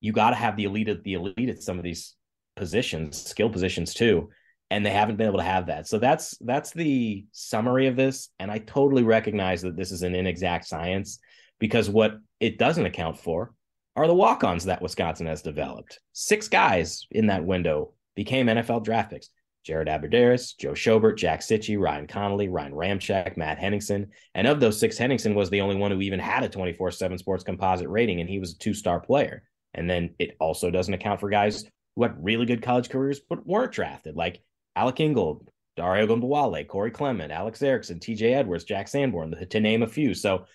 you 0.01 0.11
got 0.11 0.31
to 0.31 0.35
have 0.35 0.55
the 0.55 0.65
elite 0.65 0.89
of 0.89 1.03
the 1.03 1.13
elite 1.13 1.49
at 1.49 1.63
some 1.63 1.77
of 1.77 1.83
these 1.83 2.15
positions, 2.55 3.25
skill 3.25 3.49
positions 3.49 3.93
too, 3.93 4.29
and 4.69 4.85
they 4.85 4.91
haven't 4.91 5.15
been 5.15 5.27
able 5.27 5.39
to 5.39 5.43
have 5.43 5.67
that. 5.67 5.87
So 5.87 5.99
that's 5.99 6.37
that's 6.41 6.71
the 6.71 7.25
summary 7.31 7.87
of 7.87 7.95
this, 7.95 8.29
and 8.39 8.51
I 8.51 8.59
totally 8.59 9.03
recognize 9.03 9.61
that 9.63 9.77
this 9.77 9.91
is 9.91 10.03
an 10.03 10.15
inexact 10.15 10.67
science 10.67 11.19
because 11.59 11.89
what 11.89 12.19
it 12.39 12.57
doesn't 12.59 12.85
account 12.85 13.17
for 13.17 13.53
are 13.97 14.07
the 14.07 14.13
walk 14.13 14.43
ons 14.43 14.65
that 14.65 14.81
Wisconsin 14.81 15.25
has 15.25 15.41
developed. 15.41 15.99
Six 16.13 16.47
guys 16.47 17.07
in 17.09 17.27
that 17.27 17.43
window 17.43 17.93
became 18.15 18.45
NFL 18.45 18.83
draft 18.83 19.09
picks. 19.09 19.29
Jared 19.65 19.87
Abbrederis, 19.89 20.55
Joe 20.57 20.71
Schobert, 20.71 21.17
Jack 21.17 21.41
Cichy, 21.41 21.77
Ryan 21.77 22.07
Connelly, 22.07 22.47
Ryan 22.47 22.71
Ramczyk, 22.71 23.35
Matt 23.35 23.57
Henningsen. 23.57 24.11
And 24.33 24.47
of 24.47 24.61
those 24.61 24.79
six, 24.79 24.97
Henningsen 24.97 25.35
was 25.35 25.49
the 25.49 25.59
only 25.59 25.75
one 25.75 25.91
who 25.91 25.99
even 25.99 26.19
had 26.19 26.43
a 26.43 26.49
24 26.49 26.91
7 26.91 27.17
sports 27.17 27.43
composite 27.43 27.89
rating, 27.89 28.21
and 28.21 28.29
he 28.29 28.39
was 28.39 28.53
a 28.53 28.57
two 28.59 28.73
star 28.73 29.01
player. 29.01 29.43
And 29.73 29.89
then 29.89 30.11
it 30.19 30.37
also 30.39 30.71
doesn't 30.71 30.93
account 30.93 31.19
for 31.19 31.29
guys 31.29 31.65
who 31.95 32.03
had 32.03 32.23
really 32.23 32.45
good 32.45 32.61
college 32.61 32.89
careers 32.89 33.19
but 33.27 33.45
weren't 33.45 33.73
drafted, 33.73 34.15
like 34.15 34.41
Alec 34.75 34.99
Ingold, 34.99 35.49
Dare 35.75 36.07
Ogunbowale, 36.07 36.67
Corey 36.67 36.91
Clement, 36.91 37.31
Alex 37.31 37.61
Erickson, 37.61 37.99
TJ 37.99 38.35
Edwards, 38.35 38.63
Jack 38.63 38.87
Sanborn, 38.87 39.35
to 39.49 39.59
name 39.59 39.81
a 39.81 39.87
few. 39.87 40.13
So 40.13 40.45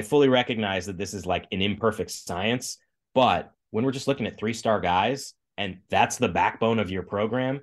I 0.00 0.02
fully 0.02 0.30
recognize 0.30 0.86
that 0.86 0.96
this 0.96 1.12
is 1.12 1.26
like 1.26 1.46
an 1.52 1.60
imperfect 1.60 2.10
science, 2.10 2.78
but 3.14 3.52
when 3.70 3.84
we're 3.84 3.92
just 3.92 4.08
looking 4.08 4.26
at 4.26 4.38
three 4.38 4.54
star 4.54 4.80
guys 4.80 5.34
and 5.58 5.76
that's 5.90 6.16
the 6.16 6.28
backbone 6.28 6.78
of 6.78 6.90
your 6.90 7.02
program, 7.02 7.60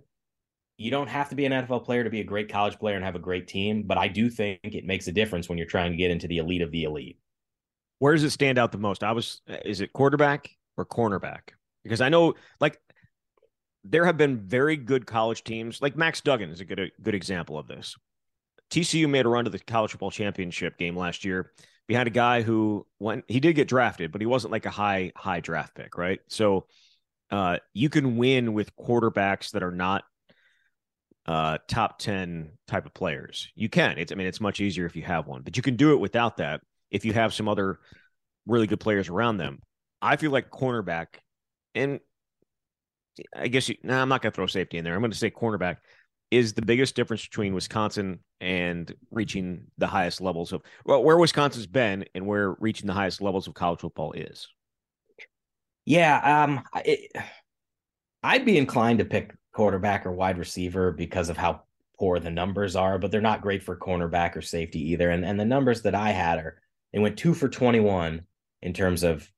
you 0.77 0.91
don't 0.91 1.08
have 1.08 1.29
to 1.29 1.36
be 1.36 1.46
an 1.46 1.51
NFL 1.51 1.84
player 1.84 2.03
to 2.03 2.12
be 2.12 2.20
a 2.20 2.24
great 2.24 2.48
college 2.48 2.77
player 2.77 2.96
and 2.96 3.03
have 3.03 3.15
a 3.15 3.20
great 3.20 3.48
team. 3.48 3.82
But 3.88 3.98
I 3.98 4.08
do 4.08 4.29
think 4.29 4.60
it 4.62 4.86
makes 4.86 5.08
a 5.08 5.12
difference 5.12 5.50
when 5.50 5.58
you're 5.58 5.65
trying 5.65 5.89
to 5.89 5.98
get 5.98 6.12
into 6.12 6.27
the 6.27 6.38
elite 6.38 6.62
of 6.62 6.70
the 6.70 6.84
elite. 6.84 7.17
Where 7.98 8.13
does 8.13 8.24
it 8.24 8.29
stand 8.29 8.60
out 8.60 8.72
the 8.72 8.77
most? 8.77 9.03
I 9.03 9.13
was, 9.13 9.41
is 9.65 9.82
it 9.82 9.91
quarterback 9.91 10.48
or 10.77 10.86
cornerback? 10.86 11.53
Because 11.84 12.01
I 12.01 12.10
know, 12.10 12.36
like, 12.60 12.79
there 13.84 14.06
have 14.06 14.17
been 14.17 14.38
very 14.38 14.77
good 14.77 15.08
college 15.08 15.44
teams. 15.44 15.82
Like 15.82 15.98
Max 15.98 16.22
Duggan 16.22 16.51
is 16.51 16.60
a 16.60 16.65
good 16.65 16.79
a 16.79 16.91
good 17.01 17.15
example 17.15 17.58
of 17.58 17.67
this. 17.67 17.96
TCU 18.70 19.10
made 19.10 19.25
a 19.25 19.29
run 19.29 19.46
to 19.46 19.50
the 19.50 19.58
college 19.58 19.89
football 19.89 20.12
championship 20.12 20.77
game 20.77 20.96
last 20.96 21.25
year 21.25 21.51
behind 21.88 22.08
a 22.08 22.12
guy 22.12 22.41
who 22.41 22.86
went 23.00 23.25
he 23.27 23.39
did 23.39 23.53
get 23.53 23.67
drafted, 23.67 24.12
but 24.12 24.22
he 24.22 24.27
wasn't 24.27 24.51
like 24.51 24.65
a 24.65 24.72
high 24.72 25.12
high 25.15 25.39
draft 25.39 25.75
pick, 25.75 25.98
right? 25.98 26.20
So 26.27 26.67
uh, 27.32 27.58
you 27.74 27.89
can 27.89 28.17
win 28.17 28.53
with 28.53 28.75
quarterbacks 28.75 29.51
that 29.51 29.63
are 29.63 29.72
not 29.72 30.03
uh, 31.25 31.58
top 31.67 32.00
10 32.00 32.51
type 32.67 32.86
of 32.86 32.94
players. 32.94 33.50
You 33.56 33.70
can. 33.70 33.98
It's 33.98 34.12
I 34.12 34.15
mean 34.15 34.27
it's 34.27 34.41
much 34.41 34.60
easier 34.60 34.86
if 34.86 34.96
you 34.96 35.03
have 35.03 35.27
one, 35.27 35.41
but 35.41 35.58
you 35.58 35.63
can 35.63 35.75
do 35.75 35.94
it 35.94 36.00
without 36.00 36.38
that 36.38 36.62
if 36.91 37.06
you 37.06 37.13
have 37.13 37.34
some 37.34 37.48
other 37.50 37.79
really 38.46 38.67
good 38.67 38.79
players 38.79 39.10
around 39.10 39.38
them. 39.38 39.60
I 40.01 40.15
feel 40.15 40.32
like 40.32 40.51
cornerback 40.51 41.08
and 41.74 42.00
I 43.36 43.48
guess 43.48 43.67
you, 43.67 43.75
nah, 43.84 44.01
I'm 44.01 44.10
not 44.10 44.22
going 44.22 44.32
to 44.32 44.36
throw 44.36 44.46
safety 44.46 44.77
in 44.77 44.84
there. 44.84 44.94
I'm 44.94 45.01
going 45.01 45.12
to 45.12 45.17
say 45.17 45.32
cornerback 45.32 45.77
is 46.31 46.53
the 46.53 46.62
biggest 46.62 46.96
difference 46.96 47.25
between 47.25 47.53
Wisconsin 47.53 48.19
and 48.41 48.93
reaching 49.12 49.65
the 49.77 49.88
highest 49.88 50.22
levels 50.22 50.51
of 50.51 50.62
well, 50.86 51.03
where 51.03 51.17
Wisconsin's 51.17 51.67
been 51.67 52.05
and 52.13 52.25
where 52.25 52.51
reaching 52.60 52.88
the 52.88 52.93
highest 52.93 53.22
levels 53.22 53.48
of 53.48 53.53
college 53.53 53.79
football 53.79 54.12
is. 54.12 54.48
Yeah, 55.86 56.43
um, 56.43 56.63
it, 56.84 57.12
I'd 58.24 58.46
be 58.46 58.57
inclined 58.57 59.00
to 59.00 59.05
pick 59.05 59.34
quarterback 59.53 60.05
or 60.05 60.12
wide 60.12 60.38
receiver 60.38 60.91
because 60.91 61.29
of 61.29 61.38
how 61.38 61.63
poor 61.98 62.19
the 62.19 62.29
numbers 62.29 62.75
are, 62.75 63.00
but 63.00 63.10
they're 63.10 63.22
not 63.22 63.41
great 63.41 63.63
for 63.63 63.77
cornerback 63.77 64.36
or 64.36 64.41
safety 64.41 64.91
either. 64.91 65.10
And 65.10 65.25
and 65.25 65.39
the 65.39 65.46
numbers 65.46 65.84
that 65.84 65.96
I 65.96 66.12
had 66.12 66.39
are 66.39 66.62
they 66.93 67.00
went 67.00 67.17
two 67.17 67.34
for 67.34 67.48
21 67.48 68.22
in 68.62 68.74
terms 68.74 69.03
of 69.03 69.29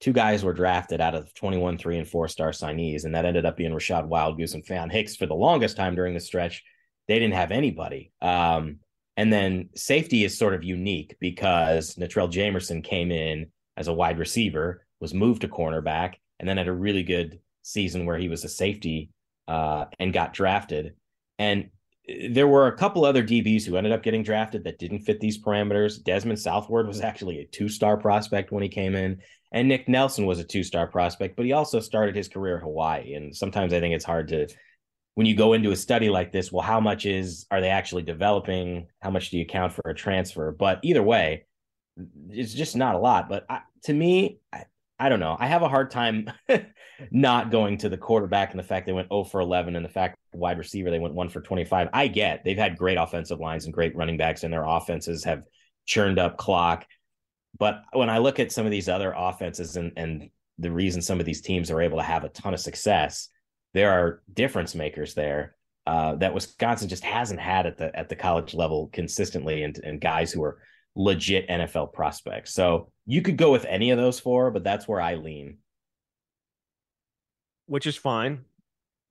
two 0.00 0.12
guys 0.12 0.44
were 0.44 0.52
drafted 0.52 1.00
out 1.00 1.14
of 1.14 1.32
21 1.34 1.78
three 1.78 1.98
and 1.98 2.08
four 2.08 2.28
star 2.28 2.50
signees, 2.50 3.04
and 3.04 3.14
that 3.14 3.24
ended 3.24 3.46
up 3.46 3.56
being 3.56 3.72
Rachad 3.72 4.08
Wildgoose 4.08 4.54
and 4.54 4.64
Faion 4.64 4.90
Hicks 4.90 5.16
for 5.16 5.26
the 5.26 5.34
longest 5.34 5.76
time 5.76 5.94
during 5.94 6.14
the 6.14 6.20
stretch. 6.20 6.62
They 7.08 7.18
didn't 7.18 7.34
have 7.34 7.52
anybody. 7.52 8.12
Um, 8.20 8.80
and 9.16 9.32
then 9.32 9.70
safety 9.74 10.24
is 10.24 10.38
sort 10.38 10.54
of 10.54 10.64
unique 10.64 11.16
because 11.20 11.94
Natrell 11.94 12.30
Jamerson 12.30 12.84
came 12.84 13.10
in 13.10 13.46
as 13.76 13.88
a 13.88 13.94
wide 13.94 14.18
receiver, 14.18 14.84
was 15.00 15.14
moved 15.14 15.42
to 15.42 15.48
cornerback, 15.48 16.14
and 16.38 16.48
then 16.48 16.58
had 16.58 16.68
a 16.68 16.72
really 16.72 17.02
good 17.02 17.40
season 17.62 18.04
where 18.06 18.18
he 18.18 18.28
was 18.28 18.44
a 18.44 18.48
safety 18.48 19.10
uh, 19.48 19.86
and 19.98 20.12
got 20.12 20.34
drafted. 20.34 20.94
And 21.38 21.70
there 22.30 22.46
were 22.46 22.68
a 22.68 22.76
couple 22.76 23.04
other 23.04 23.22
DBs 23.22 23.64
who 23.64 23.76
ended 23.76 23.92
up 23.92 24.02
getting 24.02 24.22
drafted 24.22 24.64
that 24.64 24.78
didn't 24.78 25.00
fit 25.00 25.20
these 25.20 25.42
parameters. 25.42 26.00
Dezmen 26.00 26.38
Southward 26.38 26.86
was 26.86 27.00
actually 27.00 27.40
a 27.40 27.46
two 27.46 27.68
star 27.68 27.96
prospect 27.96 28.52
when 28.52 28.62
he 28.62 28.68
came 28.68 28.94
in, 28.94 29.20
and 29.52 29.68
Nick 29.68 29.88
Nelson 29.88 30.26
was 30.26 30.38
a 30.38 30.44
two 30.44 30.62
star 30.62 30.86
prospect, 30.86 31.36
but 31.36 31.44
he 31.44 31.52
also 31.52 31.80
started 31.80 32.14
his 32.14 32.28
career 32.28 32.58
at 32.58 32.62
Hawaii. 32.62 33.14
And 33.14 33.34
sometimes 33.34 33.72
I 33.72 33.80
think 33.80 33.94
it's 33.94 34.04
hard 34.04 34.28
to, 34.28 34.46
when 35.14 35.26
you 35.26 35.34
go 35.34 35.52
into 35.52 35.72
a 35.72 35.76
study 35.76 36.08
like 36.08 36.30
this, 36.30 36.52
well, 36.52 36.62
how 36.62 36.78
much 36.78 37.06
is, 37.06 37.46
are 37.50 37.60
they 37.60 37.70
actually 37.70 38.02
developing? 38.02 38.86
How 39.00 39.10
much 39.10 39.30
do 39.30 39.38
you 39.38 39.46
count 39.46 39.72
for 39.72 39.88
a 39.88 39.94
transfer? 39.94 40.52
But 40.52 40.80
either 40.82 41.02
way, 41.02 41.46
it's 42.28 42.54
just 42.54 42.76
not 42.76 42.94
a 42.94 42.98
lot. 42.98 43.28
But 43.28 43.46
I, 43.48 43.60
to 43.84 43.92
me, 43.92 44.38
I, 44.52 44.64
I 44.98 45.08
don't 45.08 45.20
know. 45.20 45.36
I 45.38 45.46
have 45.46 45.62
a 45.62 45.68
hard 45.68 45.90
time 45.90 46.30
not 47.10 47.50
going 47.50 47.78
to 47.78 47.88
the 47.88 47.98
quarterback 47.98 48.50
and 48.50 48.58
the 48.58 48.64
fact 48.64 48.86
they 48.86 48.92
went 48.92 49.08
0 49.08 49.24
for 49.24 49.40
11 49.40 49.76
and 49.76 49.84
the 49.84 49.90
fact 49.90 50.16
wide 50.32 50.58
receiver 50.58 50.90
they 50.90 50.98
went 50.98 51.14
1 51.14 51.28
for 51.28 51.40
25. 51.40 51.88
I 51.92 52.08
get 52.08 52.44
they've 52.44 52.56
had 52.56 52.78
great 52.78 52.96
offensive 52.96 53.40
lines 53.40 53.66
and 53.66 53.74
great 53.74 53.94
running 53.94 54.16
backs 54.16 54.42
and 54.42 54.52
their 54.52 54.64
offenses 54.64 55.24
have 55.24 55.42
churned 55.84 56.18
up 56.18 56.38
clock. 56.38 56.86
But 57.58 57.82
when 57.92 58.10
I 58.10 58.18
look 58.18 58.40
at 58.40 58.52
some 58.52 58.64
of 58.64 58.72
these 58.72 58.88
other 58.88 59.12
offenses 59.16 59.76
and 59.76 59.92
and 59.96 60.30
the 60.58 60.72
reason 60.72 61.02
some 61.02 61.20
of 61.20 61.26
these 61.26 61.42
teams 61.42 61.70
are 61.70 61.82
able 61.82 61.98
to 61.98 62.04
have 62.04 62.24
a 62.24 62.30
ton 62.30 62.54
of 62.54 62.60
success, 62.60 63.28
there 63.74 63.90
are 63.90 64.22
difference 64.32 64.74
makers 64.74 65.12
there 65.14 65.56
uh, 65.86 66.16
that 66.16 66.34
Wisconsin 66.34 66.88
just 66.88 67.04
hasn't 67.04 67.40
had 67.40 67.66
at 67.66 67.76
the 67.76 67.96
at 67.96 68.08
the 68.08 68.16
college 68.16 68.54
level 68.54 68.88
consistently, 68.92 69.62
and 69.62 69.78
and 69.84 70.00
guys 70.00 70.32
who 70.32 70.42
are 70.42 70.58
legit 70.96 71.48
NFL 71.48 71.92
prospects. 71.92 72.52
So 72.52 72.90
you 73.04 73.22
could 73.22 73.36
go 73.36 73.52
with 73.52 73.64
any 73.66 73.90
of 73.90 73.98
those 73.98 74.18
four, 74.18 74.50
but 74.50 74.64
that's 74.64 74.88
where 74.88 75.00
I 75.00 75.14
lean. 75.14 75.58
Which 77.66 77.86
is 77.86 77.96
fine. 77.96 78.44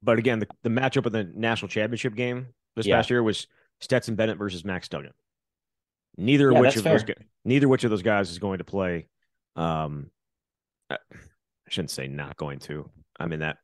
But 0.03 0.19
again, 0.19 0.39
the, 0.39 0.47
the 0.63 0.69
matchup 0.69 1.05
of 1.05 1.13
the 1.13 1.23
national 1.23 1.69
championship 1.69 2.15
game 2.15 2.47
this 2.75 2.85
yeah. 2.85 2.97
past 2.97 3.09
year 3.09 3.23
was 3.23 3.47
Stetson 3.79 4.15
Bennett 4.15 4.37
versus 4.37 4.65
Max 4.65 4.89
Duggan. 4.89 5.13
Neither 6.17 6.51
yeah, 6.51 6.59
which 6.59 6.75
of 6.75 6.83
fair. 6.83 6.99
those 6.99 7.15
neither 7.43 7.67
which 7.67 7.83
of 7.83 7.89
those 7.89 8.01
guys 8.01 8.31
is 8.31 8.39
going 8.39 8.59
to 8.59 8.63
play. 8.63 9.07
Um, 9.55 10.09
I 10.89 10.97
shouldn't 11.69 11.91
say 11.91 12.07
not 12.07 12.37
going 12.37 12.59
to. 12.59 12.89
I 13.19 13.27
mean 13.27 13.39
that. 13.39 13.57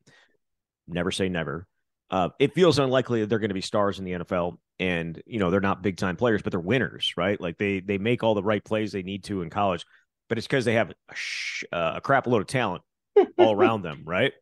Never 0.88 1.12
say 1.12 1.30
never. 1.30 1.68
Uh, 2.10 2.30
it 2.40 2.54
feels 2.54 2.78
unlikely 2.78 3.22
that 3.22 3.28
they're 3.28 3.40
going 3.40 3.50
to 3.50 3.56
be 3.56 3.62
stars 3.62 4.00
in 4.00 4.06
the 4.06 4.12
NFL, 4.12 4.58
and 4.82 5.22
you 5.28 5.38
know 5.38 5.52
they're 5.52 5.62
not 5.62 5.84
big 5.84 5.96
time 5.96 6.18
players, 6.18 6.42
but 6.42 6.52
they're 6.52 6.60
winners, 6.60 7.14
right? 7.16 7.40
Like 7.40 7.58
they 7.58 7.80
they 7.80 8.00
make 8.00 8.24
all 8.24 8.34
the 8.34 8.44
right 8.44 8.64
plays 8.64 8.92
they 8.92 9.04
need 9.04 9.24
to 9.26 9.44
in 9.44 9.52
college, 9.52 9.86
but 10.28 10.40
it's 10.40 10.48
because 10.48 10.66
they 10.66 10.74
have 10.74 10.90
a, 10.90 10.96
sh- 11.14 11.64
uh, 11.72 11.94
a 11.98 12.02
crap 12.02 12.26
load 12.26 12.42
of 12.42 12.48
talent 12.48 12.82
all 13.38 13.52
around 13.56 13.84
them, 13.84 14.02
right? 14.06 14.34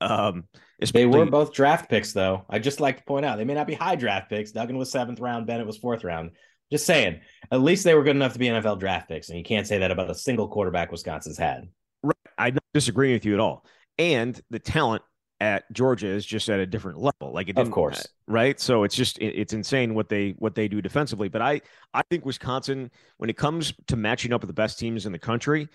Um, 0.00 0.44
they 0.92 1.06
were 1.06 1.26
both 1.26 1.52
draft 1.52 1.90
picks, 1.90 2.12
though. 2.12 2.44
I 2.48 2.60
just 2.60 2.78
like 2.78 2.98
to 2.98 3.04
point 3.04 3.26
out 3.26 3.36
they 3.36 3.44
may 3.44 3.54
not 3.54 3.66
be 3.66 3.74
high 3.74 3.96
draft 3.96 4.30
picks. 4.30 4.52
Duggan 4.52 4.78
was 4.78 4.92
seventh 4.92 5.18
round, 5.18 5.46
Bennett 5.46 5.66
was 5.66 5.76
fourth 5.76 6.04
round. 6.04 6.30
Just 6.70 6.86
saying, 6.86 7.20
at 7.50 7.60
least 7.60 7.84
they 7.84 7.94
were 7.94 8.04
good 8.04 8.16
enough 8.16 8.32
to 8.34 8.38
be 8.38 8.46
NFL 8.46 8.78
draft 8.78 9.08
picks, 9.08 9.28
and 9.28 9.38
you 9.38 9.44
can't 9.44 9.66
say 9.66 9.78
that 9.78 9.90
about 9.90 10.08
a 10.08 10.14
single 10.14 10.48
quarterback 10.48 10.92
Wisconsin's 10.92 11.38
had. 11.38 11.68
Right. 12.02 12.16
I 12.38 12.50
don't 12.50 12.62
disagree 12.72 13.12
with 13.12 13.24
you 13.24 13.34
at 13.34 13.40
all. 13.40 13.66
And 13.98 14.40
the 14.50 14.58
talent 14.58 15.02
at 15.40 15.70
Georgia 15.72 16.06
is 16.06 16.24
just 16.24 16.48
at 16.48 16.60
a 16.60 16.66
different 16.66 16.98
level. 16.98 17.32
Like 17.32 17.48
it, 17.48 17.58
of 17.58 17.70
course, 17.70 18.06
right? 18.26 18.58
So 18.60 18.84
it's 18.84 18.94
just 18.94 19.18
it, 19.18 19.38
it's 19.38 19.52
insane 19.52 19.94
what 19.94 20.08
they 20.08 20.34
what 20.38 20.54
they 20.54 20.68
do 20.68 20.80
defensively. 20.80 21.28
But 21.28 21.42
I 21.42 21.60
I 21.92 22.02
think 22.10 22.24
Wisconsin, 22.24 22.90
when 23.18 23.30
it 23.30 23.36
comes 23.36 23.74
to 23.88 23.96
matching 23.96 24.32
up 24.32 24.40
with 24.40 24.48
the 24.48 24.54
best 24.54 24.78
teams 24.78 25.06
in 25.06 25.12
the 25.12 25.18
country, 25.18 25.68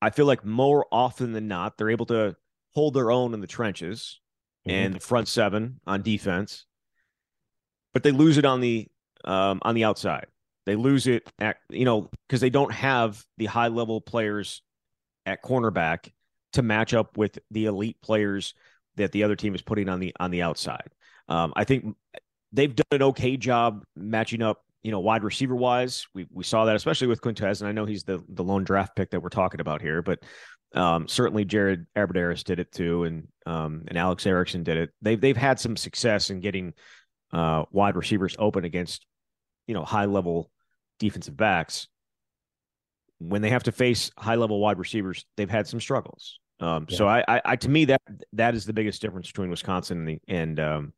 I 0.00 0.10
feel 0.10 0.26
like 0.26 0.44
more 0.44 0.86
often 0.90 1.32
than 1.32 1.48
not 1.48 1.76
they're 1.76 1.90
able 1.90 2.06
to 2.06 2.36
hold 2.72 2.94
their 2.94 3.10
own 3.10 3.34
in 3.34 3.40
the 3.40 3.46
trenches 3.46 4.20
mm-hmm. 4.66 4.76
and 4.76 4.94
the 4.94 5.00
front 5.00 5.28
seven 5.28 5.80
on 5.86 6.02
defense, 6.02 6.66
but 7.92 8.02
they 8.02 8.10
lose 8.10 8.38
it 8.38 8.44
on 8.44 8.60
the 8.60 8.88
um, 9.24 9.60
on 9.62 9.74
the 9.74 9.84
outside. 9.84 10.26
They 10.66 10.76
lose 10.76 11.06
it 11.06 11.30
at 11.38 11.58
you 11.68 11.84
know 11.84 12.10
because 12.26 12.40
they 12.40 12.50
don't 12.50 12.72
have 12.72 13.22
the 13.36 13.46
high 13.46 13.68
level 13.68 14.00
players 14.00 14.62
at 15.26 15.42
cornerback 15.42 16.10
to 16.54 16.62
match 16.62 16.94
up 16.94 17.16
with 17.16 17.38
the 17.50 17.66
elite 17.66 18.00
players 18.02 18.54
that 18.96 19.12
the 19.12 19.24
other 19.24 19.36
team 19.36 19.54
is 19.54 19.62
putting 19.62 19.88
on 19.88 20.00
the 20.00 20.14
on 20.18 20.30
the 20.30 20.42
outside. 20.42 20.90
Um, 21.28 21.52
I 21.56 21.64
think 21.64 21.96
they've 22.52 22.74
done 22.74 22.86
an 22.92 23.02
okay 23.02 23.36
job 23.36 23.84
matching 23.96 24.42
up, 24.42 24.62
you 24.82 24.90
know, 24.90 25.00
wide 25.00 25.24
receiver 25.24 25.54
wise. 25.54 26.06
We 26.14 26.26
we 26.30 26.44
saw 26.44 26.66
that 26.66 26.76
especially 26.76 27.08
with 27.08 27.20
Quintez, 27.20 27.60
and 27.60 27.68
I 27.68 27.72
know 27.72 27.84
he's 27.84 28.04
the 28.04 28.22
the 28.28 28.44
lone 28.44 28.64
draft 28.64 28.96
pick 28.96 29.10
that 29.10 29.20
we're 29.20 29.28
talking 29.28 29.60
about 29.60 29.82
here, 29.82 30.02
but 30.02 30.22
um, 30.74 31.06
certainly 31.06 31.44
Jared 31.44 31.86
Abbrederis 31.96 32.44
did 32.44 32.58
it 32.58 32.72
too, 32.72 33.04
and 33.04 33.28
um, 33.46 33.84
and 33.88 33.96
Alex 33.96 34.26
Erickson 34.26 34.64
did 34.64 34.76
it. 34.76 34.90
They've 35.02 35.20
they've 35.20 35.36
had 35.36 35.60
some 35.60 35.76
success 35.76 36.30
in 36.30 36.40
getting 36.40 36.74
uh, 37.32 37.64
wide 37.70 37.96
receivers 37.96 38.36
open 38.38 38.64
against, 38.64 39.06
you 39.66 39.74
know, 39.74 39.84
high 39.84 40.06
level 40.06 40.50
defensive 40.98 41.36
backs. 41.36 41.88
When 43.18 43.42
they 43.42 43.50
have 43.50 43.64
to 43.64 43.72
face 43.72 44.10
high 44.18 44.34
level 44.34 44.60
wide 44.60 44.78
receivers, 44.78 45.24
they've 45.36 45.50
had 45.50 45.66
some 45.66 45.80
struggles. 45.80 46.40
Um, 46.60 46.86
yeah. 46.88 46.96
So 46.96 47.08
I, 47.08 47.24
I, 47.26 47.42
I, 47.44 47.56
to 47.56 47.68
me 47.68 47.86
that 47.86 48.00
that 48.34 48.54
is 48.54 48.64
the 48.64 48.72
biggest 48.72 49.02
difference 49.02 49.26
between 49.26 49.50
Wisconsin 49.50 49.98
and 49.98 50.08
the, 50.08 50.20
and 50.28 50.60
um, 50.60 50.92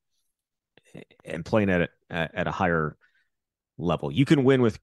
and 1.24 1.44
playing 1.44 1.70
at, 1.70 1.90
at 2.10 2.34
at 2.34 2.46
a 2.46 2.52
higher 2.52 2.96
level. 3.78 4.12
You 4.12 4.24
can 4.24 4.44
win 4.44 4.62
with 4.62 4.78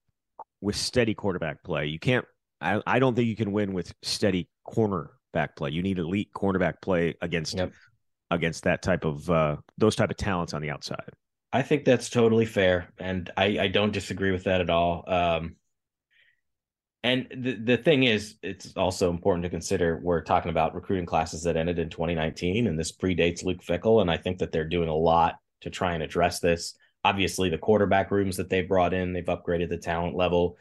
with 0.62 0.76
steady 0.76 1.14
quarterback 1.14 1.64
play. 1.64 1.88
You 1.88 2.00
can't. 2.00 2.26
I, 2.62 2.82
I 2.88 3.00
don't 3.00 3.16
think 3.16 3.28
you 3.28 3.36
can 3.36 3.52
win 3.52 3.74
with 3.74 3.94
steady 4.02 4.50
cornerback 4.68 5.56
play. 5.58 5.72
You 5.72 5.84
need 5.84 6.00
elite 6.00 6.30
cornerback 6.34 6.82
play 6.82 7.16
against 7.22 7.56
yep. 7.56 7.74
against 8.32 8.64
that 8.64 8.82
type 8.82 9.06
of 9.06 9.30
uh, 9.30 9.58
those 9.78 9.96
type 9.96 10.10
of 10.10 10.18
talents 10.18 10.54
on 10.54 10.62
the 10.62 10.70
outside. 10.70 11.12
I 11.52 11.62
think 11.62 11.86
that's 11.86 12.10
totally 12.10 12.46
fair, 12.46 12.92
and 12.98 13.30
I, 13.38 13.60
I 13.60 13.68
don't 13.68 13.92
disagree 13.92 14.32
with 14.32 14.46
that 14.46 14.62
at 14.62 14.72
all. 14.72 15.04
Um, 15.08 15.56
and 17.04 17.28
the, 17.36 17.56
the 17.56 17.78
thing 17.78 18.04
is, 18.04 18.36
it's 18.42 18.78
also 18.78 19.10
important 19.10 19.44
to 19.44 19.50
consider 19.50 20.00
we're 20.02 20.24
talking 20.24 20.52
about 20.52 20.74
recruiting 20.74 21.06
classes 21.06 21.44
that 21.44 21.58
ended 21.58 21.78
in 21.78 21.90
2019, 21.90 22.66
and 22.66 22.80
this 22.80 22.94
predates 22.94 23.44
Luke 23.44 23.62
Fickell. 23.62 24.02
And 24.02 24.10
I 24.10 24.16
think 24.16 24.38
that 24.38 24.54
they're 24.54 24.68
doing 24.68 24.88
a 24.88 24.96
lot 24.96 25.36
to 25.62 25.70
try 25.70 25.96
and 25.96 26.04
address 26.04 26.40
this. 26.40 26.76
Obviously, 27.04 27.50
the 27.50 27.58
quarterback 27.58 28.10
rooms 28.10 28.38
that 28.38 28.50
they've 28.50 28.68
brought 28.68 28.94
in, 28.94 29.12
they've 29.12 29.26
upgraded 29.26 29.68
the 29.68 29.78
talent 29.78 30.16
level. 30.16 30.56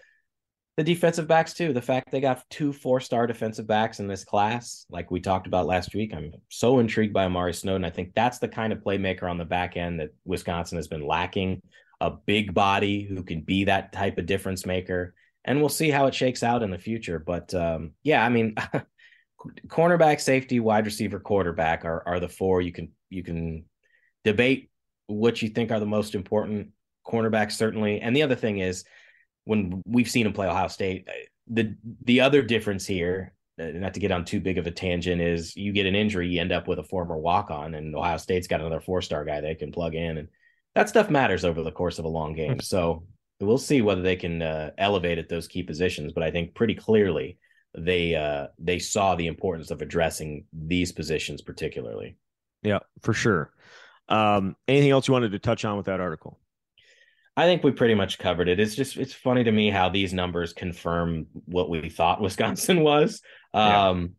The 0.77 0.83
defensive 0.83 1.29
backs, 1.29 1.53
too. 1.53 1.73
The 1.73 1.81
fact 1.81 2.11
they 2.11 2.21
got 2.21 2.43
two 2.51 2.73
four 2.73 2.99
star 2.99 3.29
defensive 3.29 3.69
backs 3.69 4.01
in 4.01 4.09
this 4.09 4.25
class, 4.25 4.85
like 4.91 5.13
we 5.13 5.21
talked 5.21 5.47
about 5.47 5.67
last 5.67 5.95
week, 5.95 6.13
I'm 6.13 6.33
so 6.49 6.81
intrigued 6.81 7.13
by 7.13 7.25
Amari 7.25 7.55
Snowden. 7.55 7.85
I 7.85 7.91
think 7.91 8.15
that's 8.15 8.39
the 8.39 8.49
kind 8.49 8.73
of 8.73 8.81
playmaker 8.81 9.31
on 9.31 9.39
the 9.39 9.45
back 9.45 9.77
end 9.77 10.01
that 10.01 10.11
Wisconsin 10.25 10.79
has 10.79 10.89
been 10.89 11.07
lacking 11.07 11.63
a 12.01 12.11
big 12.11 12.53
body 12.53 13.05
who 13.05 13.23
can 13.23 13.43
be 13.43 13.63
that 13.63 13.93
type 13.93 14.19
of 14.19 14.27
difference 14.27 14.67
maker 14.67 15.15
and 15.45 15.61
we'll 15.61 15.69
see 15.69 15.91
how 15.91 16.07
it 16.07 16.15
shakes 16.15 16.43
out 16.43 16.63
in 16.63 16.71
the 16.71 16.79
future. 16.79 17.19
But 17.19 17.53
um, 17.55 17.93
yeah, 18.03 18.25
I 18.25 18.29
mean, 18.29 18.55
cornerback, 19.67 20.21
safety, 20.21 20.61
wide 20.61 20.87
receiver, 20.87 21.21
quarterback 21.21 21.85
are 21.85 22.03
are 22.07 22.21
the 22.21 22.29
four 22.29 22.61
you 22.61 22.73
can 22.73 22.93
you 23.11 23.23
can 23.23 23.65
debate 24.25 24.71
what 25.07 25.43
you 25.43 25.49
think 25.49 25.71
are 25.71 25.81
the 25.81 25.87
most 25.87 26.15
important 26.15 26.69
cornerbacks 27.07 27.53
certainly. 27.53 28.01
And 28.01 28.15
the 28.15 28.23
other 28.23 28.37
thing 28.37 28.59
is 28.59 28.85
when 29.45 29.83
we've 29.87 30.11
seen 30.11 30.27
him 30.27 30.33
play 30.33 30.47
Ohio 30.47 30.69
State, 30.69 31.09
the 31.49 31.75
the 32.05 32.21
other 32.21 32.43
difference 32.43 32.87
here, 32.87 33.35
uh, 33.61 33.67
not 33.75 33.95
to 33.95 34.01
get 34.01 34.13
on 34.13 34.25
too 34.25 34.41
big 34.41 34.59
of 34.59 34.67
a 34.67 34.71
tangent, 34.71 35.21
is 35.21 35.57
you 35.57 35.73
get 35.73 35.87
an 35.87 35.97
injury, 35.97 36.29
you 36.29 36.41
end 36.41 36.53
up 36.53 36.69
with 36.69 36.79
a 36.79 36.85
former 36.85 37.19
walk 37.19 37.51
on, 37.51 37.75
and 37.75 37.95
Ohio 37.97 38.17
State's 38.17 38.47
got 38.47 38.61
another 38.61 38.81
four 38.81 39.03
star 39.03 39.25
guy 39.25 39.41
they 39.41 39.55
can 39.55 39.73
plug 39.73 39.95
in, 39.95 40.19
and 40.19 40.29
that 40.75 40.89
stuff 40.89 41.11
matters 41.11 41.45
over 41.45 41.63
the 41.63 41.73
course 41.73 41.99
of 41.99 42.05
a 42.05 42.09
long 42.09 42.35
game. 42.35 42.61
So 42.61 43.05
we'll 43.47 43.59
see 43.59 43.83
whether 43.83 44.03
they 44.03 44.17
can 44.17 44.43
uh, 44.43 44.71
elevate 44.79 45.19
at 45.19 45.29
those 45.29 45.49
key 45.49 45.63
positions. 45.63 46.13
But 46.13 46.23
I 46.23 46.31
think 46.31 46.55
pretty 46.55 46.75
clearly 46.75 47.39
they 47.77 48.15
uh, 48.15 48.49
they 48.59 48.79
saw 48.79 49.15
the 49.15 49.27
importance 49.27 49.71
of 49.71 49.83
addressing 49.83 50.45
these 50.53 50.93
positions 50.93 51.43
particularly. 51.43 52.17
Yeah, 52.63 52.81
for 53.03 53.13
sure. 53.13 53.53
Um, 54.09 54.57
anything 54.69 54.91
else 54.91 55.09
you 55.09 55.13
wanted 55.13 55.33
to 55.33 55.39
touch 55.39 55.65
on 55.65 55.77
with 55.77 55.87
that 55.87 56.01
article? 56.01 56.39
I 57.37 57.45
think 57.45 57.65
we 57.65 57.71
pretty 57.71 57.95
much 57.95 58.19
covered 58.19 58.49
it. 58.49 58.61
It's 58.61 58.75
just 58.75 58.97
it's 58.97 59.15
funny 59.15 59.45
to 59.45 59.53
me 59.53 59.71
how 59.71 59.89
these 59.89 60.13
numbers 60.13 60.53
confirm 60.53 61.27
what 61.47 61.71
we 61.71 61.89
thought 61.89 62.21
Wisconsin 62.21 62.81
was. 62.83 63.23
Um 63.55 64.17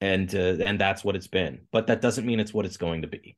yeah. 0.00 0.08
and 0.08 0.34
uh, 0.34 0.64
and 0.64 0.80
that's 0.80 1.04
what 1.04 1.14
it's 1.14 1.28
been. 1.28 1.60
But 1.70 1.86
that 1.86 2.00
doesn't 2.00 2.26
mean 2.26 2.40
it's 2.40 2.52
what 2.52 2.66
it's 2.66 2.76
going 2.76 3.02
to 3.02 3.08
be. 3.08 3.36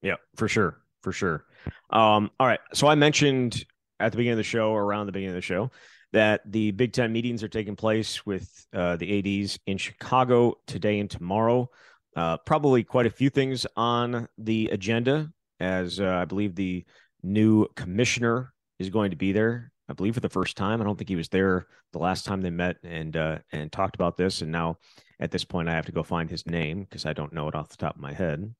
Yeah, 0.00 0.16
for 0.36 0.48
sure. 0.48 0.80
For 1.02 1.12
sure. 1.12 1.44
Um 1.90 2.30
all 2.40 2.46
right. 2.46 2.60
So 2.72 2.86
I 2.86 2.94
mentioned 2.94 3.64
at 4.00 4.12
the 4.12 4.18
beginning 4.18 4.34
of 4.34 4.38
the 4.38 4.44
show 4.44 4.70
or 4.70 4.84
around 4.84 5.06
the 5.06 5.12
beginning 5.12 5.30
of 5.30 5.36
the 5.36 5.42
show 5.42 5.70
that 6.12 6.40
the 6.46 6.70
Big 6.70 6.92
10 6.92 7.12
meetings 7.12 7.42
are 7.42 7.48
taking 7.48 7.76
place 7.76 8.24
with 8.24 8.66
uh, 8.72 8.96
the 8.96 9.42
ADs 9.42 9.58
in 9.66 9.76
Chicago 9.76 10.54
today 10.66 10.98
and 10.98 11.10
tomorrow. 11.10 11.68
Uh, 12.14 12.36
probably 12.38 12.82
quite 12.82 13.06
a 13.06 13.10
few 13.10 13.28
things 13.28 13.66
on 13.76 14.26
the 14.38 14.68
agenda 14.72 15.30
as 15.60 16.00
uh, 16.00 16.06
I 16.06 16.24
believe 16.24 16.54
the 16.54 16.84
new 17.22 17.66
commissioner 17.76 18.54
is 18.78 18.88
going 18.88 19.10
to 19.10 19.16
be 19.16 19.32
there. 19.32 19.72
I 19.88 19.92
believe 19.92 20.14
for 20.14 20.20
the 20.20 20.28
first 20.28 20.56
time. 20.56 20.80
I 20.80 20.84
don't 20.84 20.96
think 20.96 21.08
he 21.08 21.16
was 21.16 21.28
there 21.28 21.66
the 21.92 21.98
last 21.98 22.24
time 22.24 22.40
they 22.40 22.50
met 22.50 22.76
and 22.82 23.16
uh, 23.16 23.38
and 23.52 23.70
talked 23.70 23.94
about 23.94 24.16
this. 24.16 24.42
And 24.42 24.50
now 24.50 24.78
at 25.20 25.30
this 25.30 25.44
point, 25.44 25.68
I 25.68 25.74
have 25.74 25.86
to 25.86 25.92
go 25.92 26.02
find 26.02 26.28
his 26.28 26.46
name 26.46 26.80
because 26.80 27.06
I 27.06 27.12
don't 27.12 27.32
know 27.32 27.48
it 27.48 27.54
off 27.54 27.68
the 27.68 27.76
top 27.76 27.94
of 27.94 28.00
my 28.00 28.12
head. 28.12 28.54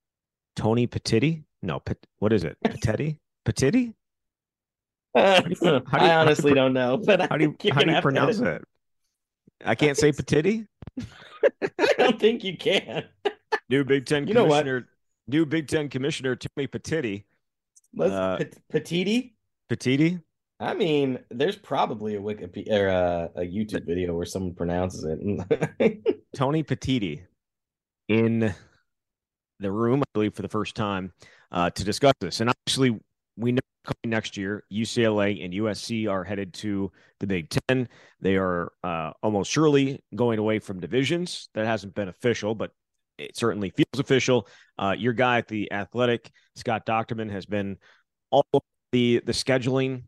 Tony 0.55 0.87
Petitti? 0.87 1.45
No, 1.63 1.81
Pet- 1.81 2.07
what 2.19 2.33
is 2.33 2.45
it? 2.45 2.57
Petitti? 2.65 3.19
Petitti? 3.45 3.95
Uh, 5.17 5.43
you, 5.49 5.83
I 5.93 6.15
honestly 6.15 6.51
do 6.51 6.57
not 6.57 6.73
know, 6.73 6.97
but 6.99 7.23
how 7.31 7.39
do 7.39 7.45
you 7.45 7.73
how 7.73 7.81
do 7.81 7.91
you 7.91 8.01
pronounce 8.03 8.39
it? 8.39 8.63
I 9.65 9.75
can't 9.75 9.97
say 9.97 10.13
Petitti. 10.13 10.67
I 11.63 11.95
don't 11.97 12.21
think 12.21 12.45
you 12.45 12.57
can. 12.57 13.05
New 13.71 13.85
Big 13.85 14.05
Ten 14.05 14.27
you 14.27 14.35
commissioner, 14.35 14.89
new 15.27 15.47
Big 15.47 15.69
Ten 15.69 15.89
commissioner 15.89 16.37
Tony 16.37 17.25
Let's 17.95 18.13
uh, 18.13 18.39
Petiti. 18.71 19.33
Petiti. 19.71 20.21
I 20.61 20.75
mean, 20.75 21.19
there's 21.31 21.57
probably 21.57 22.17
a 22.17 22.21
Wikipedia 22.21 22.73
or 22.73 22.89
a, 22.89 23.31
a 23.37 23.41
YouTube 23.41 23.87
video 23.87 24.15
where 24.15 24.27
someone 24.27 24.55
pronounces 24.55 25.05
it. 25.05 26.27
Tony 26.37 26.63
Petiti 26.63 27.23
in 28.09 28.55
the 29.61 29.73
room, 29.73 30.03
I 30.03 30.07
believe, 30.15 30.35
for 30.35 30.43
the 30.43 30.49
first 30.49 30.75
time 30.75 31.13
uh, 31.53 31.71
to 31.71 31.85
discuss 31.85 32.15
this. 32.21 32.41
And 32.41 32.51
actually, 32.51 32.99
we 33.37 33.53
know 33.53 33.61
next 34.05 34.37
year 34.37 34.65
UCLA 34.73 35.45
and 35.45 35.53
USC 35.55 36.11
are 36.11 36.25
headed 36.25 36.55
to 36.55 36.91
the 37.21 37.27
Big 37.27 37.49
Ten. 37.69 37.89
They 38.21 38.37
are 38.37 38.73
uh, 38.83 39.13
almost 39.23 39.51
surely 39.51 40.03
going 40.15 40.39
away 40.39 40.59
from 40.59 40.81
divisions. 40.81 41.49
That 41.55 41.67
hasn't 41.67 41.95
been 41.95 42.09
official, 42.09 42.55
but 42.55 42.73
it 43.19 43.37
certainly 43.37 43.71
feels 43.71 43.99
official. 43.99 44.47
Uh, 44.79 44.95
your 44.97 45.13
guy 45.13 45.39
at 45.39 45.49
the 45.49 45.73
Athletic, 45.73 46.31
Scott 46.55 46.87
Dochterman, 46.87 47.31
has 47.31 47.47
been 47.47 47.79
all 48.31 48.45
the 48.93 49.23
the 49.25 49.33
scheduling 49.33 50.05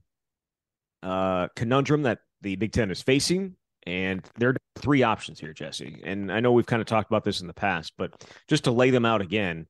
uh, 1.02 1.48
conundrum 1.56 2.02
that 2.02 2.18
the 2.42 2.56
Big 2.56 2.72
Ten 2.72 2.90
is 2.90 3.02
facing, 3.02 3.54
and 3.86 4.24
there 4.38 4.50
are 4.50 4.56
three 4.76 5.02
options 5.02 5.40
here, 5.40 5.52
Jesse. 5.52 6.02
And 6.04 6.30
I 6.30 6.40
know 6.40 6.52
we've 6.52 6.66
kind 6.66 6.80
of 6.80 6.86
talked 6.86 7.10
about 7.10 7.24
this 7.24 7.40
in 7.40 7.46
the 7.46 7.54
past, 7.54 7.92
but 7.96 8.24
just 8.48 8.64
to 8.64 8.70
lay 8.70 8.90
them 8.90 9.04
out 9.04 9.20
again, 9.20 9.66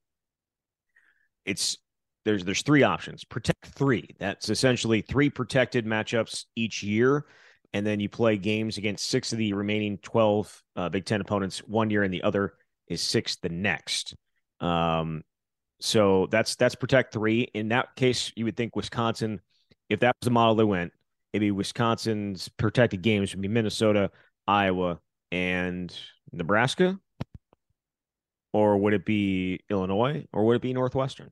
it's 1.44 1.78
there's 2.28 2.44
there's 2.44 2.60
three 2.60 2.82
options. 2.82 3.24
Protect 3.24 3.64
three. 3.68 4.06
That's 4.18 4.50
essentially 4.50 5.00
three 5.00 5.30
protected 5.30 5.86
matchups 5.86 6.44
each 6.56 6.82
year. 6.82 7.24
And 7.72 7.86
then 7.86 8.00
you 8.00 8.10
play 8.10 8.36
games 8.36 8.76
against 8.76 9.08
six 9.08 9.32
of 9.32 9.38
the 9.38 9.54
remaining 9.54 9.96
12 9.98 10.62
uh, 10.76 10.88
Big 10.90 11.06
Ten 11.06 11.22
opponents 11.22 11.60
one 11.60 11.88
year 11.88 12.02
and 12.02 12.12
the 12.12 12.22
other 12.22 12.52
is 12.86 13.00
six 13.00 13.36
the 13.36 13.48
next. 13.48 14.14
Um, 14.60 15.22
so 15.80 16.26
that's 16.30 16.54
that's 16.56 16.74
protect 16.74 17.14
three. 17.14 17.42
In 17.54 17.68
that 17.68 17.96
case, 17.96 18.30
you 18.36 18.44
would 18.44 18.58
think 18.58 18.76
Wisconsin, 18.76 19.40
if 19.88 20.00
that 20.00 20.14
was 20.20 20.26
the 20.26 20.30
model 20.30 20.54
they 20.54 20.64
went, 20.64 20.92
it'd 21.32 21.40
be 21.40 21.50
Wisconsin's 21.50 22.50
protected 22.58 23.00
games 23.00 23.34
would 23.34 23.40
be 23.40 23.48
Minnesota, 23.48 24.10
Iowa, 24.46 25.00
and 25.32 25.98
Nebraska, 26.30 26.98
or 28.52 28.76
would 28.76 28.92
it 28.92 29.06
be 29.06 29.60
Illinois, 29.70 30.26
or 30.30 30.44
would 30.44 30.56
it 30.56 30.62
be 30.62 30.74
Northwestern? 30.74 31.30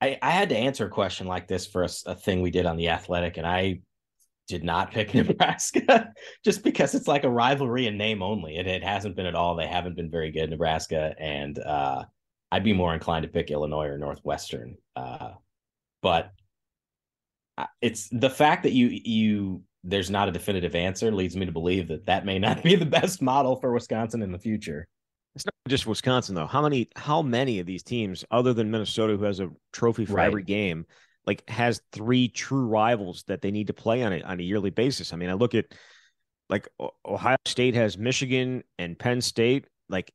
I, 0.00 0.18
I 0.22 0.30
had 0.30 0.48
to 0.48 0.56
answer 0.56 0.86
a 0.86 0.90
question 0.90 1.26
like 1.26 1.46
this 1.46 1.66
for 1.66 1.84
a, 1.84 1.88
a 2.06 2.14
thing 2.14 2.40
we 2.40 2.50
did 2.50 2.66
on 2.66 2.76
the 2.76 2.88
Athletic, 2.88 3.36
and 3.36 3.46
I 3.46 3.80
did 4.50 4.64
not 4.64 4.90
pick 4.90 5.14
Nebraska 5.14 6.12
just 6.44 6.64
because 6.64 6.94
it's 6.94 7.08
like 7.08 7.24
a 7.24 7.30
rivalry 7.30 7.86
in 7.86 7.96
name 7.96 8.22
only. 8.22 8.56
It, 8.56 8.66
it 8.66 8.82
hasn't 8.82 9.16
been 9.16 9.26
at 9.26 9.36
all. 9.36 9.54
They 9.54 9.66
haven't 9.66 9.96
been 9.96 10.10
very 10.10 10.32
good, 10.32 10.50
Nebraska. 10.50 11.14
And 11.18 11.58
uh, 11.58 12.04
I'd 12.50 12.64
be 12.64 12.72
more 12.72 12.92
inclined 12.92 13.22
to 13.22 13.28
pick 13.28 13.50
Illinois 13.50 13.86
or 13.86 13.96
Northwestern. 13.96 14.76
Uh, 14.96 15.32
but 16.02 16.32
it's 17.80 18.08
the 18.10 18.30
fact 18.30 18.64
that 18.64 18.72
you, 18.72 18.88
you, 18.88 19.62
there's 19.84 20.10
not 20.10 20.28
a 20.28 20.32
definitive 20.32 20.74
answer 20.74 21.12
leads 21.12 21.36
me 21.36 21.46
to 21.46 21.52
believe 21.52 21.88
that 21.88 22.06
that 22.06 22.24
may 22.24 22.38
not 22.38 22.62
be 22.62 22.74
the 22.74 22.86
best 22.86 23.22
model 23.22 23.54
for 23.54 23.72
Wisconsin 23.72 24.20
in 24.20 24.32
the 24.32 24.38
future. 24.38 24.88
It's 25.34 25.46
not 25.46 25.54
just 25.68 25.86
Wisconsin 25.86 26.34
though. 26.34 26.46
How 26.46 26.62
many 26.62 26.88
how 26.96 27.22
many 27.22 27.60
of 27.60 27.66
these 27.66 27.82
teams, 27.82 28.24
other 28.30 28.52
than 28.52 28.70
Minnesota, 28.70 29.16
who 29.16 29.24
has 29.24 29.40
a 29.40 29.50
trophy 29.72 30.04
for 30.04 30.14
right. 30.14 30.26
every 30.26 30.42
game, 30.42 30.86
like 31.26 31.48
has 31.48 31.80
three 31.92 32.28
true 32.28 32.66
rivals 32.66 33.24
that 33.28 33.40
they 33.40 33.50
need 33.50 33.68
to 33.68 33.72
play 33.72 34.02
on 34.02 34.12
it 34.12 34.24
on 34.24 34.40
a 34.40 34.42
yearly 34.42 34.70
basis. 34.70 35.12
I 35.12 35.16
mean, 35.16 35.30
I 35.30 35.34
look 35.34 35.54
at 35.54 35.66
like 36.48 36.68
Ohio 37.06 37.36
State 37.44 37.74
has 37.74 37.96
Michigan 37.96 38.64
and 38.78 38.98
Penn 38.98 39.20
State. 39.20 39.66
Like, 39.88 40.12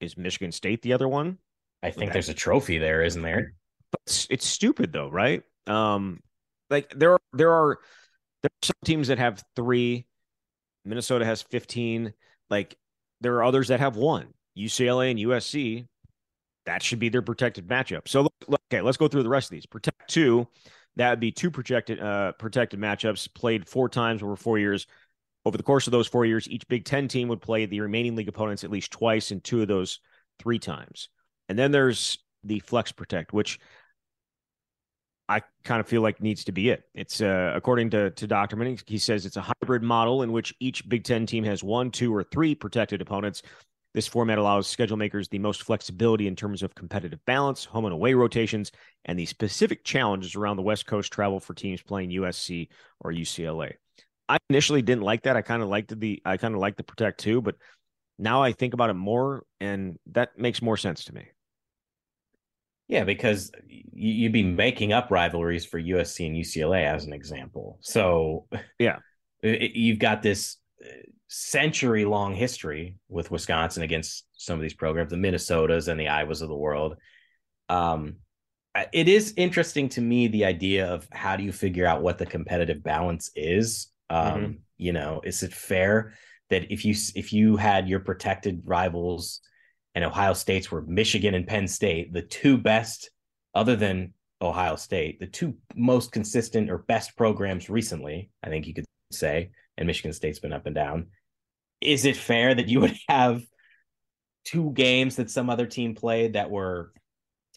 is 0.00 0.16
Michigan 0.16 0.52
State 0.52 0.82
the 0.82 0.92
other 0.92 1.08
one? 1.08 1.38
I 1.82 1.90
think 1.90 2.12
there's 2.12 2.28
a 2.28 2.34
trophy 2.34 2.78
there, 2.78 3.02
isn't 3.02 3.22
there? 3.22 3.54
But 3.90 4.00
it's, 4.06 4.26
it's 4.30 4.46
stupid 4.46 4.92
though, 4.92 5.08
right? 5.08 5.42
Um, 5.66 6.20
like 6.70 6.92
there 6.96 7.12
are 7.12 7.20
there 7.32 7.52
are 7.52 7.78
there 8.42 8.50
are 8.50 8.64
some 8.64 8.76
teams 8.84 9.08
that 9.08 9.18
have 9.18 9.42
three. 9.56 10.06
Minnesota 10.84 11.24
has 11.24 11.42
fifteen. 11.42 12.12
Like 12.48 12.76
there 13.20 13.34
are 13.34 13.44
others 13.44 13.68
that 13.68 13.80
have 13.80 13.96
one. 13.96 14.28
UCLA 14.56 15.10
and 15.10 15.20
USC 15.20 15.86
that 16.64 16.82
should 16.82 16.98
be 16.98 17.08
their 17.08 17.22
protected 17.22 17.66
matchup. 17.66 18.08
So 18.08 18.28
okay, 18.70 18.80
let's 18.80 18.96
go 18.96 19.08
through 19.08 19.22
the 19.22 19.28
rest 19.28 19.46
of 19.46 19.50
these. 19.50 19.66
Protect 19.66 20.08
two, 20.08 20.46
that 20.96 21.10
would 21.10 21.20
be 21.20 21.32
two 21.32 21.50
protected 21.50 22.00
uh, 22.00 22.32
protected 22.32 22.80
matchups 22.80 23.32
played 23.32 23.68
four 23.68 23.88
times 23.88 24.22
over 24.22 24.36
four 24.36 24.58
years. 24.58 24.86
Over 25.44 25.56
the 25.56 25.64
course 25.64 25.88
of 25.88 25.90
those 25.90 26.06
four 26.06 26.24
years, 26.24 26.48
each 26.48 26.68
Big 26.68 26.84
Ten 26.84 27.08
team 27.08 27.26
would 27.28 27.40
play 27.40 27.66
the 27.66 27.80
remaining 27.80 28.14
league 28.14 28.28
opponents 28.28 28.62
at 28.62 28.70
least 28.70 28.92
twice, 28.92 29.32
and 29.32 29.42
two 29.42 29.60
of 29.60 29.68
those 29.68 29.98
three 30.38 30.58
times. 30.58 31.08
And 31.48 31.58
then 31.58 31.72
there's 31.72 32.18
the 32.44 32.60
flex 32.60 32.92
protect, 32.92 33.32
which 33.32 33.58
I 35.28 35.42
kind 35.64 35.80
of 35.80 35.88
feel 35.88 36.00
like 36.00 36.22
needs 36.22 36.44
to 36.44 36.52
be 36.52 36.70
it. 36.70 36.84
It's 36.94 37.20
uh, 37.20 37.52
according 37.56 37.90
to 37.90 38.10
to 38.10 38.28
Dochterman, 38.28 38.80
he 38.86 38.98
says 38.98 39.26
it's 39.26 39.36
a 39.36 39.42
hybrid 39.42 39.82
model 39.82 40.22
in 40.22 40.30
which 40.30 40.54
each 40.60 40.88
Big 40.88 41.02
Ten 41.02 41.26
team 41.26 41.42
has 41.42 41.64
one, 41.64 41.90
two, 41.90 42.14
or 42.14 42.22
three 42.22 42.54
protected 42.54 43.00
opponents 43.00 43.42
this 43.94 44.06
format 44.06 44.38
allows 44.38 44.66
schedule 44.66 44.96
makers 44.96 45.28
the 45.28 45.38
most 45.38 45.62
flexibility 45.62 46.26
in 46.26 46.36
terms 46.36 46.62
of 46.62 46.74
competitive 46.74 47.24
balance, 47.26 47.64
home 47.64 47.84
and 47.84 47.92
away 47.92 48.14
rotations, 48.14 48.72
and 49.04 49.18
the 49.18 49.26
specific 49.26 49.84
challenges 49.84 50.34
around 50.34 50.56
the 50.56 50.62
West 50.62 50.86
Coast 50.86 51.12
travel 51.12 51.40
for 51.40 51.54
teams 51.54 51.82
playing 51.82 52.10
USC 52.10 52.68
or 53.00 53.12
UCLA. 53.12 53.74
I 54.28 54.38
initially 54.48 54.82
didn't 54.82 55.02
like 55.02 55.22
that. 55.22 55.36
I 55.36 55.42
kind 55.42 55.62
of 55.62 55.68
liked 55.68 55.98
the 55.98 56.22
I 56.24 56.36
kind 56.36 56.54
of 56.54 56.60
liked 56.60 56.78
the 56.78 56.84
protect 56.84 57.20
too, 57.20 57.42
but 57.42 57.56
now 58.18 58.42
I 58.42 58.52
think 58.52 58.72
about 58.72 58.90
it 58.90 58.94
more, 58.94 59.44
and 59.60 59.98
that 60.12 60.38
makes 60.38 60.62
more 60.62 60.76
sense 60.76 61.04
to 61.04 61.14
me. 61.14 61.28
Yeah, 62.88 63.04
because 63.04 63.50
you'd 63.66 64.32
be 64.32 64.42
making 64.42 64.92
up 64.92 65.10
rivalries 65.10 65.64
for 65.64 65.80
USC 65.80 66.26
and 66.26 66.36
UCLA 66.36 66.84
as 66.84 67.04
an 67.04 67.12
example. 67.12 67.78
So 67.80 68.46
yeah, 68.78 68.98
you've 69.42 69.98
got 69.98 70.22
this 70.22 70.56
century 71.28 72.04
long 72.04 72.34
history 72.34 72.96
with 73.08 73.30
Wisconsin 73.30 73.82
against 73.82 74.26
some 74.34 74.56
of 74.56 74.62
these 74.62 74.74
programs, 74.74 75.10
the 75.10 75.16
Minnesotas 75.16 75.88
and 75.88 75.98
the 75.98 76.06
Iowas 76.06 76.42
of 76.42 76.48
the 76.48 76.56
world. 76.56 76.96
Um, 77.68 78.16
it 78.92 79.08
is 79.08 79.34
interesting 79.36 79.88
to 79.90 80.00
me 80.00 80.28
the 80.28 80.44
idea 80.44 80.86
of 80.86 81.06
how 81.12 81.36
do 81.36 81.42
you 81.42 81.52
figure 81.52 81.86
out 81.86 82.02
what 82.02 82.18
the 82.18 82.26
competitive 82.26 82.82
balance 82.82 83.30
is. 83.34 83.88
Um, 84.08 84.26
mm-hmm. 84.26 84.52
You 84.78 84.92
know, 84.92 85.20
is 85.24 85.42
it 85.42 85.52
fair 85.52 86.14
that 86.50 86.72
if 86.72 86.84
you 86.84 86.94
if 87.14 87.32
you 87.32 87.56
had 87.56 87.88
your 87.88 88.00
protected 88.00 88.62
rivals 88.64 89.40
and 89.94 90.04
Ohio 90.04 90.32
State's 90.32 90.70
were 90.70 90.82
Michigan 90.82 91.34
and 91.34 91.46
Penn 91.46 91.68
State, 91.68 92.12
the 92.12 92.22
two 92.22 92.56
best, 92.58 93.10
other 93.54 93.76
than 93.76 94.14
Ohio 94.40 94.76
State, 94.76 95.20
the 95.20 95.26
two 95.26 95.54
most 95.74 96.12
consistent 96.12 96.70
or 96.70 96.78
best 96.78 97.16
programs 97.16 97.70
recently, 97.70 98.30
I 98.42 98.48
think 98.48 98.66
you 98.66 98.74
could 98.74 98.86
say 99.10 99.50
and 99.76 99.86
Michigan 99.86 100.12
State's 100.12 100.38
been 100.38 100.52
up 100.52 100.66
and 100.66 100.74
down. 100.74 101.08
Is 101.80 102.04
it 102.04 102.16
fair 102.16 102.54
that 102.54 102.68
you 102.68 102.80
would 102.80 102.96
have 103.08 103.42
two 104.44 104.72
games 104.72 105.16
that 105.16 105.30
some 105.30 105.50
other 105.50 105.66
team 105.66 105.94
played 105.94 106.34
that 106.34 106.50
were 106.50 106.92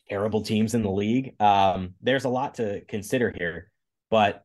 terrible 0.09 0.41
teams 0.41 0.73
in 0.73 0.83
the 0.83 0.91
league? 0.91 1.39
Um, 1.41 1.95
there's 2.01 2.25
a 2.25 2.29
lot 2.29 2.55
to 2.55 2.81
consider 2.85 3.33
here, 3.35 3.71
but 4.09 4.43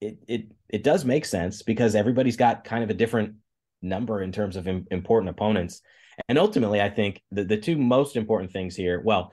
it 0.00 0.18
it 0.28 0.46
it 0.68 0.82
does 0.82 1.04
make 1.04 1.24
sense 1.24 1.62
because 1.62 1.94
everybody's 1.94 2.36
got 2.36 2.64
kind 2.64 2.84
of 2.84 2.90
a 2.90 2.94
different 2.94 3.36
number 3.82 4.22
in 4.22 4.32
terms 4.32 4.56
of 4.56 4.68
Im- 4.68 4.86
important 4.90 5.30
opponents. 5.30 5.80
And 6.28 6.38
ultimately, 6.38 6.80
I 6.80 6.88
think 6.88 7.22
the, 7.30 7.44
the 7.44 7.58
two 7.58 7.76
most 7.76 8.16
important 8.16 8.52
things 8.52 8.74
here, 8.74 9.00
well, 9.04 9.32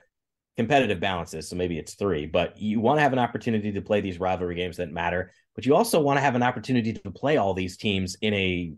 competitive 0.56 1.00
balances. 1.00 1.48
So 1.48 1.56
maybe 1.56 1.78
it's 1.78 1.94
three, 1.94 2.26
but 2.26 2.58
you 2.58 2.80
want 2.80 2.98
to 2.98 3.02
have 3.02 3.12
an 3.12 3.18
opportunity 3.18 3.72
to 3.72 3.82
play 3.82 4.00
these 4.00 4.20
rivalry 4.20 4.54
games 4.54 4.76
that 4.76 4.92
matter, 4.92 5.32
but 5.54 5.66
you 5.66 5.74
also 5.74 6.00
want 6.00 6.16
to 6.16 6.22
have 6.22 6.34
an 6.34 6.42
opportunity 6.42 6.92
to 6.92 7.10
play 7.10 7.36
all 7.36 7.54
these 7.54 7.76
teams 7.76 8.16
in 8.20 8.34
a 8.34 8.72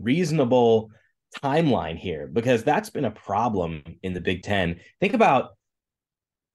reasonable 0.00 0.90
timeline 1.42 1.96
here 1.96 2.26
because 2.26 2.64
that's 2.64 2.90
been 2.90 3.04
a 3.04 3.10
problem 3.10 3.82
in 4.02 4.14
the 4.14 4.20
Big 4.20 4.42
Ten. 4.42 4.80
Think 5.00 5.14
about 5.14 5.50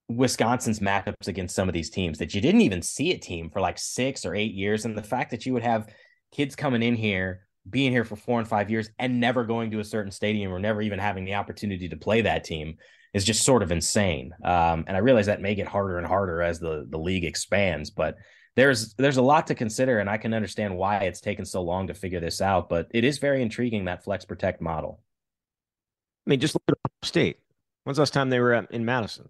Wisconsin's 0.09 0.79
matchups 0.79 1.27
against 1.27 1.55
some 1.55 1.69
of 1.69 1.73
these 1.73 1.89
teams 1.89 2.17
that 2.17 2.33
you 2.33 2.41
didn't 2.41 2.61
even 2.61 2.81
see 2.81 3.11
a 3.11 3.17
team 3.17 3.49
for 3.49 3.61
like 3.61 3.77
six 3.77 4.25
or 4.25 4.35
eight 4.35 4.53
years. 4.53 4.83
And 4.83 4.97
the 4.97 5.03
fact 5.03 5.31
that 5.31 5.45
you 5.45 5.53
would 5.53 5.63
have 5.63 5.87
kids 6.33 6.55
coming 6.55 6.83
in 6.83 6.95
here, 6.95 7.47
being 7.69 7.91
here 7.91 8.03
for 8.03 8.17
four 8.17 8.39
and 8.39 8.47
five 8.47 8.69
years, 8.69 8.89
and 8.99 9.19
never 9.19 9.45
going 9.45 9.71
to 9.71 9.79
a 9.79 9.85
certain 9.85 10.11
stadium 10.11 10.51
or 10.51 10.59
never 10.59 10.81
even 10.81 10.99
having 10.99 11.23
the 11.23 11.35
opportunity 11.35 11.87
to 11.87 11.95
play 11.95 12.21
that 12.21 12.43
team 12.43 12.75
is 13.13 13.25
just 13.25 13.43
sort 13.43 13.63
of 13.63 13.71
insane. 13.71 14.33
Um, 14.43 14.85
and 14.87 14.95
I 14.95 14.99
realize 14.99 15.25
that 15.25 15.41
may 15.41 15.55
get 15.55 15.67
harder 15.67 15.97
and 15.97 16.07
harder 16.07 16.41
as 16.41 16.59
the 16.59 16.85
the 16.89 16.97
league 16.97 17.25
expands, 17.25 17.89
but 17.89 18.15
there's 18.55 18.93
there's 18.95 19.17
a 19.17 19.21
lot 19.21 19.47
to 19.47 19.55
consider, 19.55 19.99
and 19.99 20.09
I 20.09 20.17
can 20.17 20.33
understand 20.33 20.77
why 20.77 20.97
it's 20.99 21.21
taken 21.21 21.45
so 21.45 21.61
long 21.61 21.87
to 21.87 21.93
figure 21.93 22.19
this 22.19 22.41
out. 22.41 22.69
But 22.69 22.87
it 22.91 23.03
is 23.03 23.17
very 23.17 23.41
intriguing 23.41 23.85
that 23.85 24.03
flex 24.03 24.25
protect 24.25 24.61
model. 24.61 25.01
I 26.25 26.29
mean, 26.29 26.39
just 26.39 26.55
look 26.55 26.63
at 26.67 26.73
Ohio 26.73 26.97
State. 27.03 27.39
When's 27.83 27.97
the 27.97 28.01
last 28.01 28.13
time 28.13 28.29
they 28.29 28.39
were 28.39 28.53
at, 28.53 28.71
in 28.71 28.85
Madison? 28.85 29.29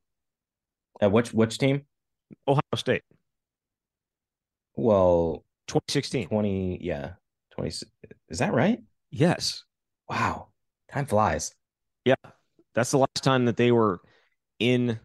At 1.00 1.12
which 1.12 1.34
which 1.34 1.58
team? 1.58 1.84
Ohio 2.48 2.62
State. 2.76 3.04
Well, 4.76 5.46
2016. 5.68 6.28
20, 6.28 6.80
yeah. 6.82 7.12
20 7.56 7.70
Is 8.30 8.40
that 8.40 8.54
right? 8.54 8.80
Yes. 9.10 9.64
Wow. 10.10 10.48
Time 10.92 11.06
flies. 11.06 11.54
Yeah. 12.06 12.16
That's 12.74 12.92
the 12.92 12.98
last 12.98 13.24
time 13.24 13.46
that 13.46 13.58
they 13.58 13.72
were 13.72 14.02
in 14.60 15.00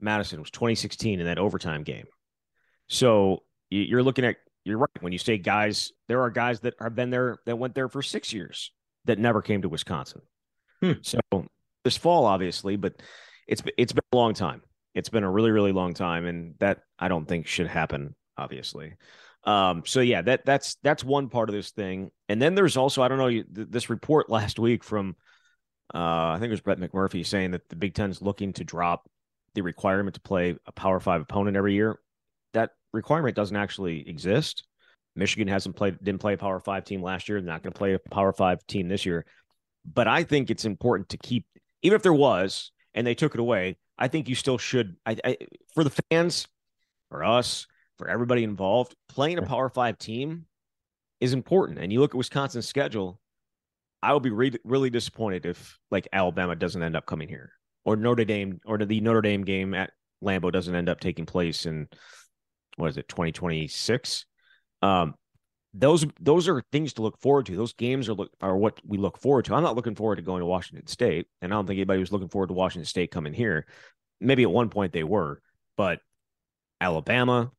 Madison 0.00 0.38
it 0.38 0.42
was 0.42 0.50
2016 0.50 1.20
in 1.20 1.26
that 1.26 1.38
overtime 1.38 1.82
game. 1.82 2.06
So 2.88 3.42
you're 3.70 4.02
looking 4.02 4.24
at 4.24 4.36
you're 4.64 4.78
right 4.78 4.90
when 5.00 5.12
you 5.12 5.18
say 5.18 5.38
guys. 5.38 5.92
There 6.08 6.22
are 6.22 6.30
guys 6.30 6.60
that 6.60 6.74
have 6.80 6.94
been 6.94 7.10
there 7.10 7.38
that 7.46 7.56
went 7.56 7.74
there 7.74 7.88
for 7.88 8.02
six 8.02 8.32
years 8.32 8.72
that 9.04 9.18
never 9.18 9.42
came 9.42 9.62
to 9.62 9.68
Wisconsin. 9.68 10.22
Hmm. 10.82 10.92
So 11.02 11.20
this 11.84 11.96
fall, 11.96 12.26
obviously, 12.26 12.76
but 12.76 13.00
it's 13.46 13.62
it's 13.78 13.92
been 13.92 14.04
a 14.12 14.16
long 14.16 14.34
time. 14.34 14.62
It's 14.94 15.08
been 15.08 15.24
a 15.24 15.30
really 15.30 15.50
really 15.50 15.72
long 15.72 15.94
time, 15.94 16.26
and 16.26 16.54
that 16.58 16.80
I 16.98 17.08
don't 17.08 17.26
think 17.26 17.46
should 17.46 17.68
happen. 17.68 18.14
Obviously, 18.36 18.94
um, 19.44 19.82
so 19.86 20.00
yeah, 20.00 20.22
that 20.22 20.44
that's 20.44 20.76
that's 20.82 21.04
one 21.04 21.28
part 21.28 21.48
of 21.48 21.54
this 21.54 21.70
thing. 21.70 22.10
And 22.28 22.40
then 22.40 22.54
there's 22.54 22.76
also 22.76 23.02
I 23.02 23.08
don't 23.08 23.18
know 23.18 23.42
this 23.48 23.90
report 23.90 24.30
last 24.30 24.58
week 24.58 24.84
from 24.84 25.16
uh, 25.94 26.32
I 26.32 26.36
think 26.38 26.48
it 26.48 26.52
was 26.52 26.60
Brett 26.60 26.78
McMurphy 26.78 27.26
saying 27.26 27.52
that 27.52 27.68
the 27.68 27.76
Big 27.76 27.94
Ten 27.94 28.10
is 28.10 28.22
looking 28.22 28.52
to 28.54 28.64
drop 28.64 29.08
the 29.54 29.62
requirement 29.62 30.14
to 30.14 30.20
play 30.20 30.56
a 30.66 30.72
Power 30.72 31.00
Five 31.00 31.22
opponent 31.22 31.56
every 31.56 31.74
year. 31.74 31.98
That 32.52 32.70
requirement 32.92 33.36
doesn't 33.36 33.56
actually 33.56 34.08
exist. 34.08 34.64
Michigan 35.16 35.48
hasn't 35.48 35.76
played, 35.76 35.98
didn't 36.02 36.20
play 36.20 36.34
a 36.34 36.38
Power 36.38 36.60
Five 36.60 36.84
team 36.84 37.02
last 37.02 37.28
year. 37.28 37.40
They're 37.40 37.52
not 37.52 37.62
going 37.62 37.72
to 37.72 37.78
play 37.78 37.94
a 37.94 37.98
Power 37.98 38.32
Five 38.32 38.64
team 38.66 38.88
this 38.88 39.04
year. 39.04 39.26
But 39.84 40.06
I 40.06 40.24
think 40.24 40.50
it's 40.50 40.64
important 40.64 41.08
to 41.10 41.18
keep, 41.18 41.46
even 41.82 41.96
if 41.96 42.02
there 42.02 42.12
was 42.12 42.70
and 42.94 43.06
they 43.06 43.14
took 43.14 43.34
it 43.34 43.40
away. 43.40 43.76
I 43.98 44.08
think 44.08 44.28
you 44.28 44.34
still 44.34 44.58
should. 44.58 44.96
I, 45.04 45.16
I 45.24 45.36
for 45.74 45.84
the 45.84 46.02
fans, 46.10 46.46
for 47.10 47.24
us, 47.24 47.66
for 47.98 48.08
everybody 48.08 48.44
involved, 48.44 48.94
playing 49.08 49.38
a 49.38 49.42
Power 49.42 49.68
Five 49.68 49.98
team 49.98 50.46
is 51.20 51.32
important. 51.32 51.78
And 51.78 51.92
you 51.92 52.00
look 52.00 52.12
at 52.12 52.18
Wisconsin's 52.18 52.66
schedule 52.66 53.20
I 54.02 54.12
will 54.12 54.20
be 54.20 54.30
re- 54.30 54.58
really 54.64 54.90
disappointed 54.90 55.46
if 55.46 55.78
like 55.90 56.08
Alabama 56.12 56.56
doesn't 56.56 56.82
end 56.82 56.96
up 56.96 57.06
coming 57.06 57.28
here 57.28 57.52
or 57.84 57.96
Notre 57.96 58.24
Dame 58.24 58.60
or 58.64 58.78
the 58.78 59.00
Notre 59.00 59.22
Dame 59.22 59.44
game 59.44 59.74
at 59.74 59.90
Lambeau 60.22 60.52
doesn't 60.52 60.74
end 60.74 60.88
up 60.88 61.00
taking 61.00 61.26
place 61.26 61.66
in 61.66 61.88
what 62.76 62.88
is 62.88 62.96
it 62.96 63.08
2026 63.08 64.24
um 64.82 65.14
those 65.72 66.04
those 66.20 66.48
are 66.48 66.62
things 66.72 66.94
to 66.94 67.02
look 67.02 67.20
forward 67.20 67.46
to. 67.46 67.56
Those 67.56 67.74
games 67.74 68.08
are 68.08 68.14
look 68.14 68.30
are 68.40 68.56
what 68.56 68.80
we 68.84 68.98
look 68.98 69.18
forward 69.18 69.44
to. 69.44 69.54
I'm 69.54 69.62
not 69.62 69.76
looking 69.76 69.94
forward 69.94 70.16
to 70.16 70.22
going 70.22 70.40
to 70.40 70.46
washington 70.46 70.86
state 70.86 71.26
and 71.40 71.52
i 71.52 71.56
don't 71.56 71.66
think 71.66 71.78
anybody 71.78 72.00
was 72.00 72.12
looking 72.12 72.28
forward 72.28 72.48
to 72.48 72.54
washington 72.54 72.86
state 72.86 73.10
coming 73.10 73.32
here. 73.32 73.66
Maybe 74.20 74.42
at 74.42 74.50
one 74.50 74.68
point 74.68 74.92
they 74.92 75.04
were 75.04 75.40
but 75.76 76.00
alabama 76.80 77.50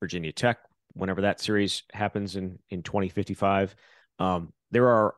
virginia 0.00 0.32
tech 0.32 0.58
whenever 0.92 1.22
that 1.22 1.40
series 1.40 1.82
happens 1.92 2.36
in 2.36 2.58
in 2.70 2.82
2055 2.82 3.74
um 4.18 4.52
there 4.70 4.88
are 4.88 5.14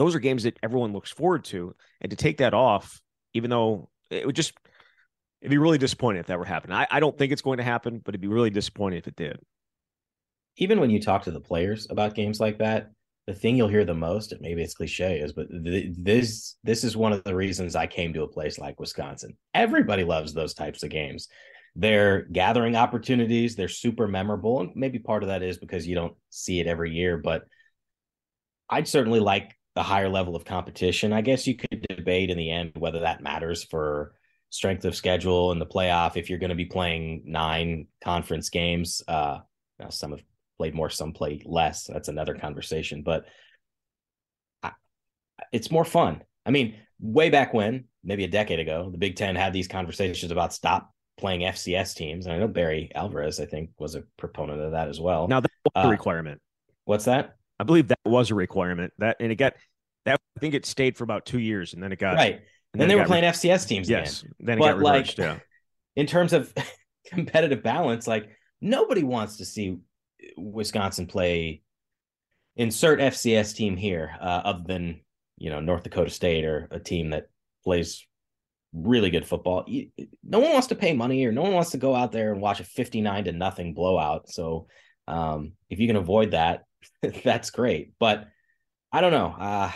those 0.00 0.14
are 0.14 0.18
games 0.18 0.44
that 0.44 0.58
everyone 0.62 0.94
looks 0.94 1.10
forward 1.10 1.44
to. 1.44 1.74
And 2.00 2.08
to 2.08 2.16
take 2.16 2.38
that 2.38 2.54
off, 2.54 3.02
even 3.34 3.50
though 3.50 3.90
it 4.08 4.24
would 4.24 4.34
just 4.34 4.54
it'd 5.42 5.50
be 5.50 5.58
really 5.58 5.76
disappointing 5.76 6.20
if 6.20 6.26
that 6.28 6.38
were 6.38 6.46
happening. 6.46 6.74
I, 6.74 6.86
I 6.90 7.00
don't 7.00 7.16
think 7.18 7.32
it's 7.32 7.42
going 7.42 7.58
to 7.58 7.64
happen, 7.64 7.98
but 8.02 8.14
it'd 8.14 8.20
be 8.22 8.26
really 8.26 8.48
disappointing 8.48 8.98
if 8.98 9.06
it 9.06 9.16
did. 9.16 9.38
Even 10.56 10.80
when 10.80 10.88
you 10.88 11.02
talk 11.02 11.24
to 11.24 11.30
the 11.30 11.40
players 11.40 11.86
about 11.90 12.14
games 12.14 12.40
like 12.40 12.58
that, 12.58 12.92
the 13.26 13.34
thing 13.34 13.56
you'll 13.56 13.68
hear 13.68 13.84
the 13.84 13.92
most, 13.92 14.32
and 14.32 14.40
maybe 14.40 14.62
it's 14.62 14.72
cliche, 14.72 15.20
is 15.20 15.34
but 15.34 15.48
th- 15.50 15.92
this 15.98 16.56
this 16.64 16.82
is 16.82 16.96
one 16.96 17.12
of 17.12 17.22
the 17.24 17.36
reasons 17.36 17.76
I 17.76 17.86
came 17.86 18.14
to 18.14 18.22
a 18.22 18.28
place 18.28 18.58
like 18.58 18.80
Wisconsin. 18.80 19.36
Everybody 19.52 20.02
loves 20.02 20.32
those 20.32 20.54
types 20.54 20.82
of 20.82 20.88
games. 20.88 21.28
They're 21.76 22.22
gathering 22.22 22.74
opportunities. 22.74 23.54
They're 23.54 23.68
super 23.68 24.08
memorable, 24.08 24.60
and 24.60 24.70
maybe 24.74 24.98
part 24.98 25.22
of 25.22 25.28
that 25.28 25.42
is 25.42 25.58
because 25.58 25.86
you 25.86 25.94
don't 25.94 26.16
see 26.30 26.58
it 26.58 26.66
every 26.66 26.92
year. 26.92 27.18
But 27.18 27.42
I'd 28.70 28.88
certainly 28.88 29.20
like 29.20 29.54
the 29.74 29.82
higher 29.82 30.08
level 30.08 30.36
of 30.36 30.44
competition. 30.44 31.12
I 31.12 31.20
guess 31.20 31.46
you 31.46 31.56
could 31.56 31.86
debate 31.88 32.30
in 32.30 32.36
the 32.36 32.50
end 32.50 32.72
whether 32.76 33.00
that 33.00 33.22
matters 33.22 33.64
for 33.64 34.14
strength 34.50 34.84
of 34.84 34.96
schedule 34.96 35.52
in 35.52 35.58
the 35.58 35.66
playoff 35.66 36.16
if 36.16 36.28
you're 36.28 36.38
going 36.38 36.50
to 36.50 36.56
be 36.56 36.66
playing 36.66 37.22
nine 37.24 37.86
conference 38.02 38.50
games. 38.50 39.02
Uh, 39.06 39.38
now 39.78 39.88
some 39.88 40.10
have 40.10 40.22
played 40.58 40.74
more, 40.74 40.90
some 40.90 41.12
played 41.12 41.44
less. 41.46 41.84
That's 41.84 42.08
another 42.08 42.34
conversation, 42.34 43.02
but 43.02 43.26
I, 44.62 44.72
it's 45.52 45.70
more 45.70 45.84
fun. 45.84 46.22
I 46.44 46.50
mean, 46.50 46.74
way 46.98 47.30
back 47.30 47.54
when, 47.54 47.84
maybe 48.02 48.24
a 48.24 48.28
decade 48.28 48.58
ago, 48.58 48.90
the 48.90 48.98
Big 48.98 49.16
Ten 49.16 49.36
had 49.36 49.52
these 49.52 49.68
conversations 49.68 50.32
about 50.32 50.52
stop 50.52 50.92
playing 51.16 51.42
FCS 51.42 51.94
teams. 51.94 52.26
And 52.26 52.34
I 52.34 52.38
know 52.38 52.48
Barry 52.48 52.90
Alvarez, 52.94 53.38
I 53.38 53.46
think, 53.46 53.70
was 53.78 53.94
a 53.94 54.02
proponent 54.16 54.60
of 54.60 54.72
that 54.72 54.88
as 54.88 55.00
well. 55.00 55.28
Now 55.28 55.40
that's 55.40 55.54
a 55.76 55.86
uh, 55.86 55.90
requirement. 55.90 56.40
What's 56.86 57.04
that? 57.04 57.36
I 57.60 57.62
believe 57.62 57.88
that 57.88 57.98
was 58.06 58.30
a 58.30 58.34
requirement. 58.34 58.94
That 58.98 59.18
and 59.20 59.30
it 59.30 59.36
got 59.36 59.52
that 60.06 60.18
I 60.36 60.40
think 60.40 60.54
it 60.54 60.64
stayed 60.64 60.96
for 60.96 61.04
about 61.04 61.26
two 61.26 61.38
years 61.38 61.74
and 61.74 61.82
then 61.82 61.92
it 61.92 61.98
got 61.98 62.14
right. 62.14 62.40
And 62.72 62.80
then, 62.80 62.88
then 62.88 62.88
they 62.88 62.94
were 62.94 63.04
playing 63.04 63.24
re- 63.24 63.30
FCS 63.30 63.68
teams. 63.68 63.88
Yes. 63.88 64.22
Again. 64.22 64.32
Then 64.40 64.58
it 64.58 64.60
but 64.60 64.66
got 64.66 64.78
reversed, 64.78 65.18
like, 65.18 65.26
yeah. 65.26 65.38
In 65.96 66.06
terms 66.06 66.32
of 66.32 66.54
competitive 67.06 67.62
balance, 67.62 68.06
like 68.06 68.30
nobody 68.62 69.02
wants 69.02 69.36
to 69.36 69.44
see 69.44 69.76
Wisconsin 70.38 71.06
play 71.06 71.60
insert 72.56 72.98
FCS 72.98 73.54
team 73.54 73.76
here, 73.76 74.16
uh, 74.18 74.40
other 74.44 74.62
than 74.66 75.02
you 75.36 75.50
know 75.50 75.60
North 75.60 75.82
Dakota 75.82 76.10
State 76.10 76.46
or 76.46 76.66
a 76.70 76.80
team 76.80 77.10
that 77.10 77.26
plays 77.62 78.06
really 78.72 79.10
good 79.10 79.26
football. 79.26 79.66
No 80.24 80.38
one 80.38 80.52
wants 80.52 80.68
to 80.68 80.76
pay 80.76 80.94
money 80.94 81.26
or 81.26 81.32
no 81.32 81.42
one 81.42 81.52
wants 81.52 81.72
to 81.72 81.78
go 81.78 81.94
out 81.94 82.12
there 82.12 82.32
and 82.32 82.40
watch 82.40 82.60
a 82.60 82.64
59 82.64 83.24
to 83.24 83.32
nothing 83.32 83.74
blowout. 83.74 84.30
So 84.30 84.68
um, 85.08 85.52
if 85.68 85.78
you 85.78 85.86
can 85.88 85.96
avoid 85.96 86.30
that, 86.30 86.62
that's 87.24 87.50
great. 87.50 87.92
But 87.98 88.28
I 88.92 89.00
don't 89.00 89.12
know. 89.12 89.34
Uh, 89.38 89.72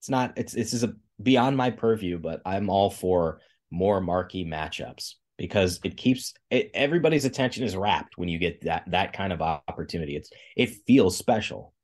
it's 0.00 0.08
not. 0.08 0.34
It's 0.36 0.54
it's 0.54 0.72
is 0.72 0.84
a 0.84 0.94
beyond 1.22 1.56
my 1.56 1.70
purview, 1.70 2.18
but 2.18 2.40
I'm 2.46 2.70
all 2.70 2.90
for 2.90 3.40
more 3.70 4.00
marquee 4.00 4.44
matchups 4.44 5.14
because 5.38 5.80
it 5.84 5.96
keeps 5.96 6.34
it, 6.50 6.70
everybody's 6.74 7.24
attention 7.24 7.64
is 7.64 7.76
wrapped 7.76 8.16
when 8.16 8.28
you 8.28 8.38
get 8.38 8.62
that 8.64 8.84
that 8.90 9.12
kind 9.12 9.32
of 9.32 9.42
opportunity. 9.42 10.16
It's 10.16 10.30
it 10.56 10.70
feels 10.86 11.16
special, 11.16 11.74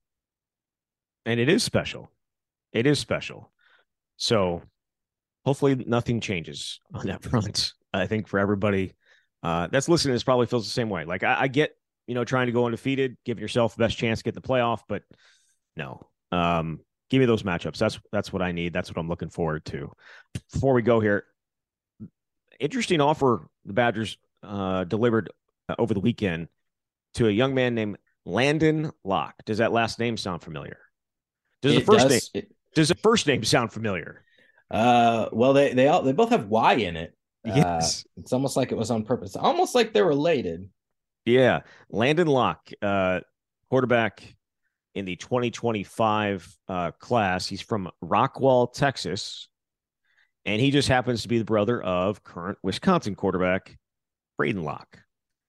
and 1.27 1.39
it 1.39 1.49
is 1.49 1.63
special. 1.63 2.11
It 2.73 2.87
is 2.87 2.99
special. 2.99 3.51
So 4.17 4.63
hopefully 5.45 5.75
nothing 5.87 6.21
changes 6.21 6.81
on 6.95 7.07
that 7.09 7.23
front. 7.31 7.73
I 7.93 8.07
think 8.07 8.29
for 8.29 8.39
everybody 8.39 8.95
uh, 9.43 9.69
that's 9.71 9.89
listening, 9.89 10.15
this 10.15 10.23
probably 10.23 10.47
feels 10.47 10.65
the 10.65 10.71
same 10.71 10.89
way. 10.89 11.05
Like 11.05 11.25
I, 11.25 11.43
I 11.43 11.49
get 11.49 11.77
you 12.07 12.15
know, 12.15 12.25
trying 12.25 12.47
to 12.47 12.53
go 12.53 12.67
undefeated, 12.67 13.17
giving 13.25 13.43
yourself 13.43 13.75
the 13.77 13.85
best 13.85 13.97
chance 13.97 14.19
to 14.21 14.25
get 14.25 14.35
the 14.35 14.41
playoff. 14.41 14.81
But 14.89 15.03
no, 15.77 16.07
um, 16.31 16.81
give 17.11 17.21
me 17.21 17.27
those 17.27 17.43
matchups. 17.43 17.79
That's 17.79 18.01
that's 18.11 18.33
what 18.33 18.43
I 18.43 18.53
need. 18.53 18.73
That's 18.73 18.91
what 18.91 18.99
I'm 18.99 19.09
looking 19.09 19.31
forward 19.31 19.65
to. 19.67 19.93
Before 20.53 20.75
we 20.75 20.83
go 20.83 21.01
here, 21.01 21.25
interesting 22.59 23.01
offer 23.01 23.49
the 23.65 23.73
Badgers 23.73 24.19
uh, 24.43 24.85
delivered 24.85 25.31
uh, 25.69 25.77
over 25.79 25.95
the 25.95 26.01
weekend 26.01 26.49
to 27.15 27.29
a 27.29 27.31
young 27.31 27.55
man 27.55 27.75
named 27.75 27.99
Landon 28.25 28.91
Locke. 29.05 29.35
Does 29.45 29.59
that 29.59 29.73
last 29.73 29.99
name 29.99 30.17
sound 30.17 30.43
familiar? 30.43 30.79
Does 31.61 31.75
it 31.75 31.81
the 31.81 31.85
first 31.85 32.09
does. 32.09 32.31
name? 32.35 32.45
Does 32.75 32.89
the 32.89 32.95
first 32.97 33.27
name 33.27 33.45
sound 33.45 33.73
familiar? 33.73 34.25
Uh, 34.71 35.29
well, 35.33 35.53
they 35.53 35.75
they 35.75 35.89
all 35.89 36.03
they 36.03 36.13
both 36.13 36.31
have 36.31 36.47
Y 36.49 36.75
in 36.75 36.97
it. 36.97 37.15
Yes, 37.45 38.05
uh, 38.07 38.21
it's 38.21 38.33
almost 38.33 38.57
like 38.57 38.73
it 38.73 38.79
was 38.79 38.91
on 38.91 39.05
purpose. 39.05 39.37
Almost 39.37 39.75
like 39.75 39.93
they're 39.93 40.07
related. 40.07 40.69
Yeah, 41.25 41.61
Landyn 41.93 42.27
Locke, 42.27 42.71
uh, 42.81 43.21
quarterback 43.71 44.23
in 44.95 45.05
the 45.05 45.17
2025 45.17 46.59
uh, 46.69 46.91
class. 46.93 47.47
He's 47.47 47.61
from 47.61 47.91
Rockwall, 48.05 48.73
Texas, 48.73 49.49
and 50.45 50.61
he 50.61 50.71
just 50.71 50.89
happens 50.89 51.23
to 51.23 51.29
be 51.29 51.39
the 51.39 51.45
brother 51.45 51.81
of 51.81 52.25
current 52.25 52.59
Wisconsin 52.63 53.15
quarterback 53.15 53.79
Braedyn 54.41 54.65
Locke. 54.65 54.99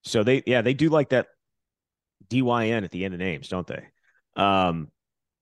So 0.04 0.24
they, 0.24 0.44
yeah, 0.46 0.62
they 0.62 0.74
do 0.74 0.90
like 0.90 1.10
that 1.10 1.28
DYN 2.30 2.84
at 2.84 2.92
the 2.92 3.06
end 3.06 3.14
of 3.14 3.20
names, 3.20 3.48
don't 3.48 3.68
they? 3.68 3.84
Um, 4.36 4.90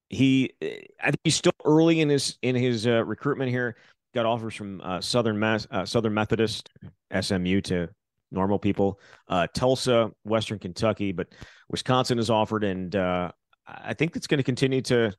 he, 0.09 0.53
I 0.61 1.05
think 1.05 1.19
he's 1.23 1.35
still 1.35 1.53
early 1.63 2.01
in 2.01 2.09
his 2.09 2.37
in 2.41 2.55
his 2.55 2.85
uh, 2.85 3.03
recruitment 3.05 3.49
here. 3.49 3.77
Got 4.13 4.25
offers 4.25 4.55
from 4.55 4.81
uh, 4.81 4.99
Southern 4.99 5.39
Mass, 5.39 5.65
uh, 5.71 5.85
Southern 5.85 6.13
Methodist, 6.13 6.69
SMU 7.17 7.61
to 7.61 7.89
normal 8.31 8.59
people, 8.59 8.99
uh, 9.27 9.47
Tulsa, 9.53 10.11
Western 10.23 10.59
Kentucky, 10.59 11.11
but 11.11 11.27
Wisconsin 11.69 12.19
is 12.19 12.29
offered, 12.29 12.63
and 12.63 12.95
uh, 12.95 13.31
I 13.67 13.93
think 13.93 14.15
it's 14.15 14.27
going 14.27 14.39
to 14.39 14.43
continue 14.43 14.81
to 14.83 15.13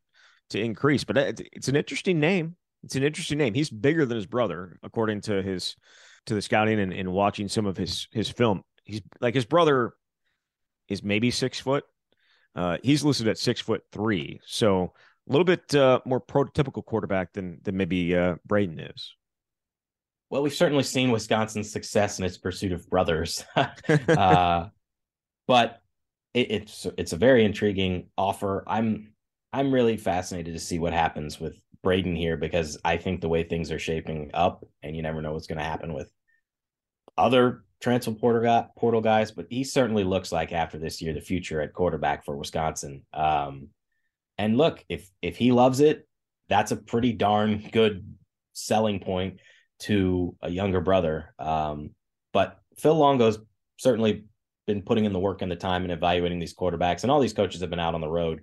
to 0.50 0.60
increase. 0.60 1.04
But 1.04 1.16
it's 1.52 1.68
an 1.68 1.76
interesting 1.76 2.20
name. 2.20 2.56
It's 2.84 2.96
an 2.96 3.02
interesting 3.02 3.38
name. 3.38 3.54
He's 3.54 3.70
bigger 3.70 4.04
than 4.04 4.16
his 4.16 4.26
brother, 4.26 4.78
according 4.82 5.22
to 5.22 5.42
his 5.42 5.76
to 6.26 6.34
the 6.34 6.42
scouting 6.42 6.80
and, 6.80 6.92
and 6.92 7.12
watching 7.12 7.48
some 7.48 7.66
of 7.66 7.76
his 7.76 8.08
his 8.12 8.28
film. 8.28 8.62
He's 8.84 9.02
like 9.20 9.34
his 9.34 9.44
brother 9.44 9.92
is 10.88 11.02
maybe 11.02 11.30
six 11.30 11.60
foot. 11.60 11.84
Uh, 12.54 12.78
he's 12.82 13.04
listed 13.04 13.28
at 13.28 13.38
six 13.38 13.60
foot 13.60 13.82
three, 13.92 14.40
so 14.44 14.92
a 15.28 15.32
little 15.32 15.44
bit 15.44 15.74
uh, 15.74 16.00
more 16.04 16.20
prototypical 16.20 16.84
quarterback 16.84 17.32
than 17.32 17.58
than 17.62 17.76
maybe 17.76 18.14
uh, 18.16 18.36
Braedyn 18.48 18.94
is. 18.94 19.14
Well, 20.32 20.42
we've 20.42 20.54
certainly 20.54 20.82
seen 20.82 21.10
Wisconsin's 21.10 21.70
success 21.70 22.18
in 22.18 22.24
its 22.24 22.38
pursuit 22.38 22.72
of 22.72 22.88
brothers, 22.88 23.44
uh, 23.54 24.68
but 25.46 25.82
it, 26.32 26.50
it's 26.50 26.86
it's 26.96 27.12
a 27.12 27.18
very 27.18 27.44
intriguing 27.44 28.06
offer. 28.16 28.64
I'm 28.66 29.12
I'm 29.52 29.74
really 29.74 29.98
fascinated 29.98 30.54
to 30.54 30.58
see 30.58 30.78
what 30.78 30.94
happens 30.94 31.38
with 31.38 31.60
Braedyn 31.84 32.16
here 32.16 32.38
because 32.38 32.78
I 32.82 32.96
think 32.96 33.20
the 33.20 33.28
way 33.28 33.42
things 33.42 33.70
are 33.70 33.78
shaping 33.78 34.30
up, 34.32 34.64
and 34.82 34.96
you 34.96 35.02
never 35.02 35.20
know 35.20 35.34
what's 35.34 35.48
going 35.48 35.58
to 35.58 35.64
happen 35.64 35.92
with 35.92 36.10
other 37.18 37.64
transfer 37.82 38.12
portal, 38.12 38.70
portal 38.78 39.02
guys, 39.02 39.32
but 39.32 39.48
he 39.50 39.64
certainly 39.64 40.02
looks 40.02 40.32
like 40.32 40.50
after 40.50 40.78
this 40.78 41.02
year 41.02 41.12
the 41.12 41.20
future 41.20 41.60
at 41.60 41.74
quarterback 41.74 42.24
for 42.24 42.38
Wisconsin. 42.38 43.02
Um, 43.12 43.68
and 44.38 44.56
look, 44.56 44.82
if 44.88 45.10
if 45.20 45.36
he 45.36 45.52
loves 45.52 45.80
it, 45.80 46.08
that's 46.48 46.72
a 46.72 46.76
pretty 46.76 47.12
darn 47.12 47.68
good 47.70 48.16
selling 48.54 48.98
point 48.98 49.38
to 49.82 50.36
a 50.42 50.50
younger 50.50 50.80
brother. 50.80 51.34
Um, 51.38 51.90
but 52.32 52.60
Phil 52.78 52.94
Longo's 52.94 53.38
certainly 53.78 54.24
been 54.66 54.82
putting 54.82 55.04
in 55.04 55.12
the 55.12 55.18
work 55.18 55.42
and 55.42 55.50
the 55.50 55.56
time 55.56 55.82
and 55.82 55.92
evaluating 55.92 56.38
these 56.38 56.54
quarterbacks, 56.54 57.02
and 57.02 57.10
all 57.10 57.20
these 57.20 57.32
coaches 57.32 57.60
have 57.60 57.70
been 57.70 57.80
out 57.80 57.94
on 57.94 58.00
the 58.00 58.08
road 58.08 58.42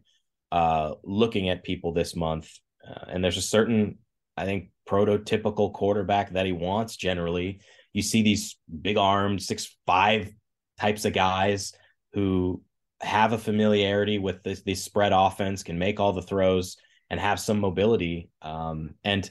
uh, 0.52 0.93
looking 1.04 1.49
at 1.49 1.63
people 1.63 1.93
this 1.93 2.15
month 2.15 2.49
uh, 2.88 3.06
and 3.08 3.23
there's 3.23 3.38
a 3.38 3.41
certain, 3.41 3.97
I 4.38 4.45
think, 4.45 4.69
prototypical 4.88 5.73
quarterback 5.73 6.32
that 6.34 6.45
he 6.45 6.52
wants 6.52 6.95
generally. 6.95 7.62
You 7.93 8.02
see 8.02 8.21
these 8.21 8.58
big 8.82 8.97
armed, 8.97 9.41
six 9.41 9.78
five 9.86 10.34
types 10.80 11.06
of 11.06 11.13
guys 11.13 11.73
who 12.13 12.63
have 13.02 13.34
a 13.34 13.38
familiarity 13.38 14.17
with 14.17 14.43
this, 14.43 14.62
this 14.62 14.84
spread 14.84 15.12
offense, 15.13 15.63
can 15.63 15.78
make 15.78 15.99
all 15.99 16.13
the 16.13 16.21
throws, 16.21 16.78
and 17.10 17.19
have 17.19 17.39
some 17.39 17.60
mobility. 17.60 18.30
Um, 18.41 18.95
and 19.04 19.30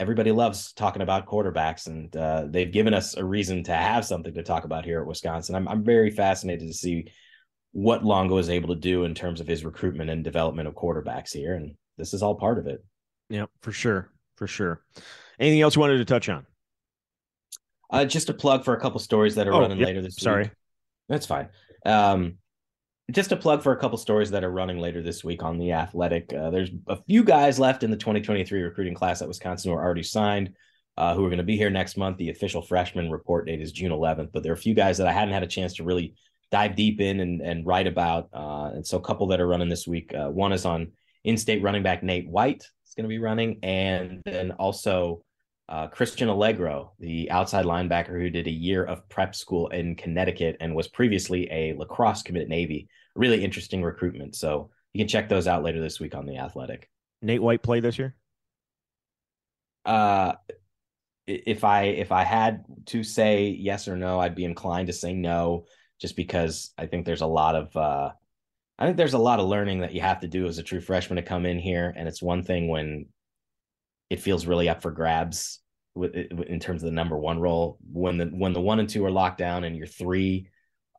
everybody 0.00 0.32
loves 0.32 0.72
talking 0.72 1.02
about 1.02 1.26
quarterbacks, 1.26 1.86
and 1.86 2.16
uh, 2.16 2.46
they've 2.48 2.72
given 2.72 2.94
us 2.94 3.16
a 3.16 3.24
reason 3.24 3.62
to 3.64 3.72
have 3.72 4.04
something 4.04 4.32
to 4.32 4.42
talk 4.42 4.64
about 4.64 4.86
here 4.86 5.00
at 5.00 5.06
Wisconsin. 5.06 5.54
I'm, 5.54 5.68
I'm 5.68 5.84
very 5.84 6.10
fascinated 6.10 6.66
to 6.66 6.74
see 6.74 7.12
what 7.72 8.02
Longo 8.02 8.38
is 8.38 8.48
able 8.48 8.74
to 8.74 8.80
do 8.80 9.04
in 9.04 9.14
terms 9.14 9.40
of 9.40 9.46
his 9.46 9.64
recruitment 9.64 10.10
and 10.10 10.24
development 10.24 10.66
of 10.66 10.74
quarterbacks 10.74 11.32
here. 11.32 11.54
And 11.54 11.74
this 11.98 12.14
is 12.14 12.22
all 12.22 12.34
part 12.34 12.58
of 12.58 12.66
it. 12.66 12.82
Yeah, 13.28 13.46
for 13.60 13.72
sure. 13.72 14.10
For 14.36 14.46
sure. 14.46 14.80
Anything 15.38 15.60
else 15.60 15.76
you 15.76 15.80
wanted 15.80 15.98
to 15.98 16.04
touch 16.06 16.28
on? 16.30 16.46
Uh, 17.90 18.06
just 18.06 18.30
a 18.30 18.34
plug 18.34 18.64
for 18.64 18.74
a 18.74 18.80
couple 18.80 18.98
stories 19.00 19.34
that 19.34 19.46
are 19.46 19.52
oh, 19.52 19.60
running 19.60 19.78
yep. 19.78 19.86
later 19.86 20.02
this 20.02 20.16
Sorry. 20.16 20.44
week. 20.44 20.52
That's 21.08 21.26
fine. 21.26 21.50
Um, 21.84 22.38
just 23.10 23.32
a 23.32 23.36
plug 23.36 23.62
for 23.62 23.72
a 23.72 23.76
couple 23.76 23.98
stories 23.98 24.30
that 24.30 24.44
are 24.44 24.50
running 24.50 24.78
later 24.78 25.02
this 25.02 25.24
week 25.24 25.42
on 25.42 25.58
the 25.58 25.72
athletic. 25.72 26.32
Uh, 26.32 26.50
there's 26.50 26.70
a 26.88 26.96
few 26.96 27.24
guys 27.24 27.58
left 27.58 27.82
in 27.82 27.90
the 27.90 27.96
2023 27.96 28.62
recruiting 28.62 28.94
class 28.94 29.22
at 29.22 29.28
Wisconsin 29.28 29.70
who 29.70 29.76
are 29.76 29.84
already 29.84 30.02
signed, 30.02 30.54
uh, 30.96 31.14
who 31.14 31.24
are 31.24 31.28
going 31.28 31.38
to 31.38 31.44
be 31.44 31.56
here 31.56 31.70
next 31.70 31.96
month. 31.96 32.16
The 32.18 32.30
official 32.30 32.62
freshman 32.62 33.10
report 33.10 33.46
date 33.46 33.60
is 33.60 33.72
June 33.72 33.92
11th, 33.92 34.30
but 34.32 34.42
there 34.42 34.52
are 34.52 34.54
a 34.54 34.58
few 34.58 34.74
guys 34.74 34.98
that 34.98 35.06
I 35.06 35.12
hadn't 35.12 35.34
had 35.34 35.42
a 35.42 35.48
chance 35.48 35.74
to 35.74 35.84
really 35.84 36.14
dive 36.50 36.76
deep 36.76 37.00
in 37.00 37.20
and, 37.20 37.40
and 37.40 37.66
write 37.66 37.86
about. 37.86 38.28
Uh, 38.32 38.70
and 38.74 38.86
so 38.86 38.98
a 38.98 39.02
couple 39.02 39.26
that 39.28 39.40
are 39.40 39.48
running 39.48 39.68
this 39.68 39.86
week. 39.86 40.12
Uh, 40.14 40.28
one 40.28 40.52
is 40.52 40.64
on 40.64 40.92
in-state 41.24 41.62
running 41.62 41.82
back 41.82 42.02
Nate 42.02 42.28
White 42.28 42.62
is 42.86 42.94
going 42.96 43.04
to 43.04 43.08
be 43.08 43.18
running, 43.18 43.58
and 43.62 44.22
then 44.24 44.52
also 44.52 45.22
uh, 45.70 45.86
Christian 45.86 46.28
Alliegro, 46.28 46.90
the 46.98 47.30
outside 47.30 47.64
linebacker 47.64 48.20
who 48.20 48.28
did 48.28 48.48
a 48.48 48.52
year 48.52 48.84
of 48.84 49.08
prep 49.08 49.36
school 49.36 49.68
in 49.68 49.94
Connecticut 49.94 50.56
and 50.60 50.74
was 50.74 50.88
previously 50.88 51.48
a 51.50 51.74
lacrosse 51.74 52.22
commit 52.22 52.48
Navy. 52.48 52.88
Really 53.14 53.44
interesting 53.44 53.82
recruitment. 53.82 54.34
So 54.34 54.70
you 54.92 55.00
can 55.00 55.08
check 55.08 55.28
those 55.28 55.46
out 55.46 55.62
later 55.62 55.80
this 55.80 56.00
week 56.00 56.14
on 56.14 56.26
the 56.26 56.38
Athletic. 56.38 56.88
Nate 57.22 57.42
White 57.42 57.62
play 57.62 57.80
this 57.80 57.98
year? 57.98 58.14
Uh, 59.84 60.32
if 61.26 61.64
I 61.64 61.84
if 61.84 62.12
I 62.12 62.24
had 62.24 62.64
to 62.86 63.02
say 63.02 63.48
yes 63.48 63.88
or 63.88 63.96
no, 63.96 64.20
I'd 64.20 64.34
be 64.34 64.44
inclined 64.44 64.88
to 64.88 64.92
say 64.92 65.12
no 65.12 65.66
just 66.00 66.16
because 66.16 66.72
I 66.78 66.86
think 66.86 67.04
there's 67.04 67.20
a 67.20 67.26
lot 67.26 67.54
of 67.54 67.76
uh, 67.76 68.10
I 68.78 68.86
think 68.86 68.96
there's 68.96 69.14
a 69.14 69.18
lot 69.18 69.40
of 69.40 69.48
learning 69.48 69.80
that 69.80 69.92
you 69.92 70.00
have 70.00 70.20
to 70.20 70.28
do 70.28 70.46
as 70.46 70.58
a 70.58 70.62
true 70.62 70.80
freshman 70.80 71.16
to 71.16 71.22
come 71.22 71.46
in 71.46 71.58
here, 71.58 71.92
and 71.96 72.08
it's 72.08 72.22
one 72.22 72.42
thing 72.42 72.68
when 72.68 73.06
it 74.08 74.20
feels 74.20 74.46
really 74.46 74.68
up 74.68 74.82
for 74.82 74.90
grabs 74.90 75.60
with, 75.94 76.14
in 76.14 76.60
terms 76.60 76.82
of 76.82 76.86
the 76.86 76.94
number 76.94 77.18
one 77.18 77.38
role 77.38 77.78
when 77.92 78.16
the 78.16 78.26
when 78.26 78.52
the 78.52 78.60
one 78.60 78.80
and 78.80 78.88
two 78.88 79.04
are 79.04 79.10
locked 79.10 79.38
down 79.38 79.64
and 79.64 79.76
your 79.76 79.86
three 79.86 80.48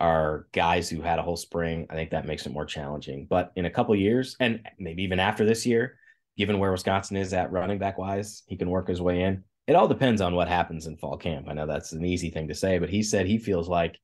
are 0.01 0.47
guys 0.51 0.89
who 0.89 0.99
had 0.99 1.19
a 1.19 1.21
whole 1.21 1.37
spring. 1.37 1.85
I 1.91 1.93
think 1.93 2.09
that 2.09 2.25
makes 2.25 2.47
it 2.47 2.51
more 2.51 2.65
challenging. 2.65 3.27
But 3.29 3.51
in 3.55 3.65
a 3.65 3.69
couple 3.69 3.95
years, 3.95 4.35
and 4.39 4.67
maybe 4.79 5.03
even 5.03 5.19
after 5.19 5.45
this 5.45 5.63
year, 5.63 5.99
given 6.37 6.57
where 6.57 6.71
Wisconsin 6.71 7.17
is 7.17 7.33
at 7.33 7.51
running 7.51 7.77
back 7.77 7.99
wise, 7.99 8.41
he 8.47 8.57
can 8.57 8.71
work 8.71 8.87
his 8.87 8.99
way 8.99 9.21
in. 9.21 9.43
It 9.67 9.75
all 9.75 9.87
depends 9.87 10.19
on 10.19 10.33
what 10.33 10.47
happens 10.47 10.87
in 10.87 10.97
fall 10.97 11.17
camp. 11.17 11.47
I 11.47 11.53
know 11.53 11.67
that's 11.67 11.91
an 11.91 12.03
easy 12.03 12.31
thing 12.31 12.47
to 12.47 12.55
say, 12.55 12.79
but 12.79 12.89
he 12.89 13.03
said 13.03 13.27
he 13.27 13.37
feels 13.37 13.69
like 13.69 13.99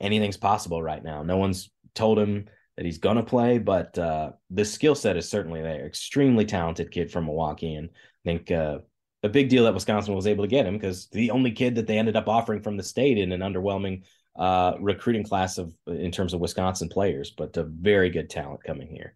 anything's 0.00 0.36
possible 0.36 0.80
right 0.80 1.02
now. 1.02 1.24
No 1.24 1.36
one's 1.36 1.68
told 1.96 2.16
him 2.16 2.46
that 2.76 2.86
he's 2.86 2.98
gonna 2.98 3.24
play, 3.24 3.58
but 3.58 3.98
uh, 3.98 4.30
the 4.50 4.64
skill 4.64 4.94
set 4.94 5.16
is 5.16 5.28
certainly 5.28 5.62
there. 5.62 5.84
Extremely 5.84 6.44
talented 6.44 6.92
kid 6.92 7.10
from 7.10 7.26
Milwaukee, 7.26 7.74
and 7.74 7.88
I 7.92 8.28
think 8.28 8.52
uh, 8.52 8.78
a 9.24 9.28
big 9.28 9.48
deal 9.48 9.64
that 9.64 9.74
Wisconsin 9.74 10.14
was 10.14 10.28
able 10.28 10.44
to 10.44 10.48
get 10.48 10.64
him 10.64 10.74
because 10.74 11.08
the 11.08 11.32
only 11.32 11.50
kid 11.50 11.74
that 11.74 11.88
they 11.88 11.98
ended 11.98 12.14
up 12.14 12.28
offering 12.28 12.62
from 12.62 12.76
the 12.76 12.84
state 12.84 13.18
in 13.18 13.32
an 13.32 13.40
underwhelming 13.40 14.04
uh, 14.36 14.74
recruiting 14.80 15.24
class 15.24 15.58
of 15.58 15.74
in 15.86 16.10
terms 16.10 16.34
of 16.34 16.40
Wisconsin 16.40 16.88
players, 16.88 17.30
but 17.30 17.56
a 17.56 17.64
very 17.64 18.10
good 18.10 18.30
talent 18.30 18.62
coming 18.64 18.88
here. 18.88 19.14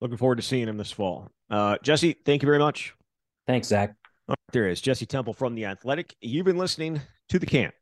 Looking 0.00 0.16
forward 0.16 0.36
to 0.36 0.42
seeing 0.42 0.68
him 0.68 0.76
this 0.76 0.92
fall. 0.92 1.30
Uh, 1.50 1.76
Jesse, 1.82 2.16
thank 2.24 2.42
you 2.42 2.46
very 2.46 2.58
much. 2.58 2.94
Thanks, 3.46 3.68
Zach. 3.68 3.94
there 4.52 4.68
is 4.68 4.80
Jesse 4.80 5.06
Temple 5.06 5.32
from 5.32 5.54
the 5.54 5.64
Athletic. 5.66 6.14
You've 6.20 6.46
been 6.46 6.58
listening 6.58 7.00
to 7.28 7.38
the 7.38 7.46
camp. 7.46 7.74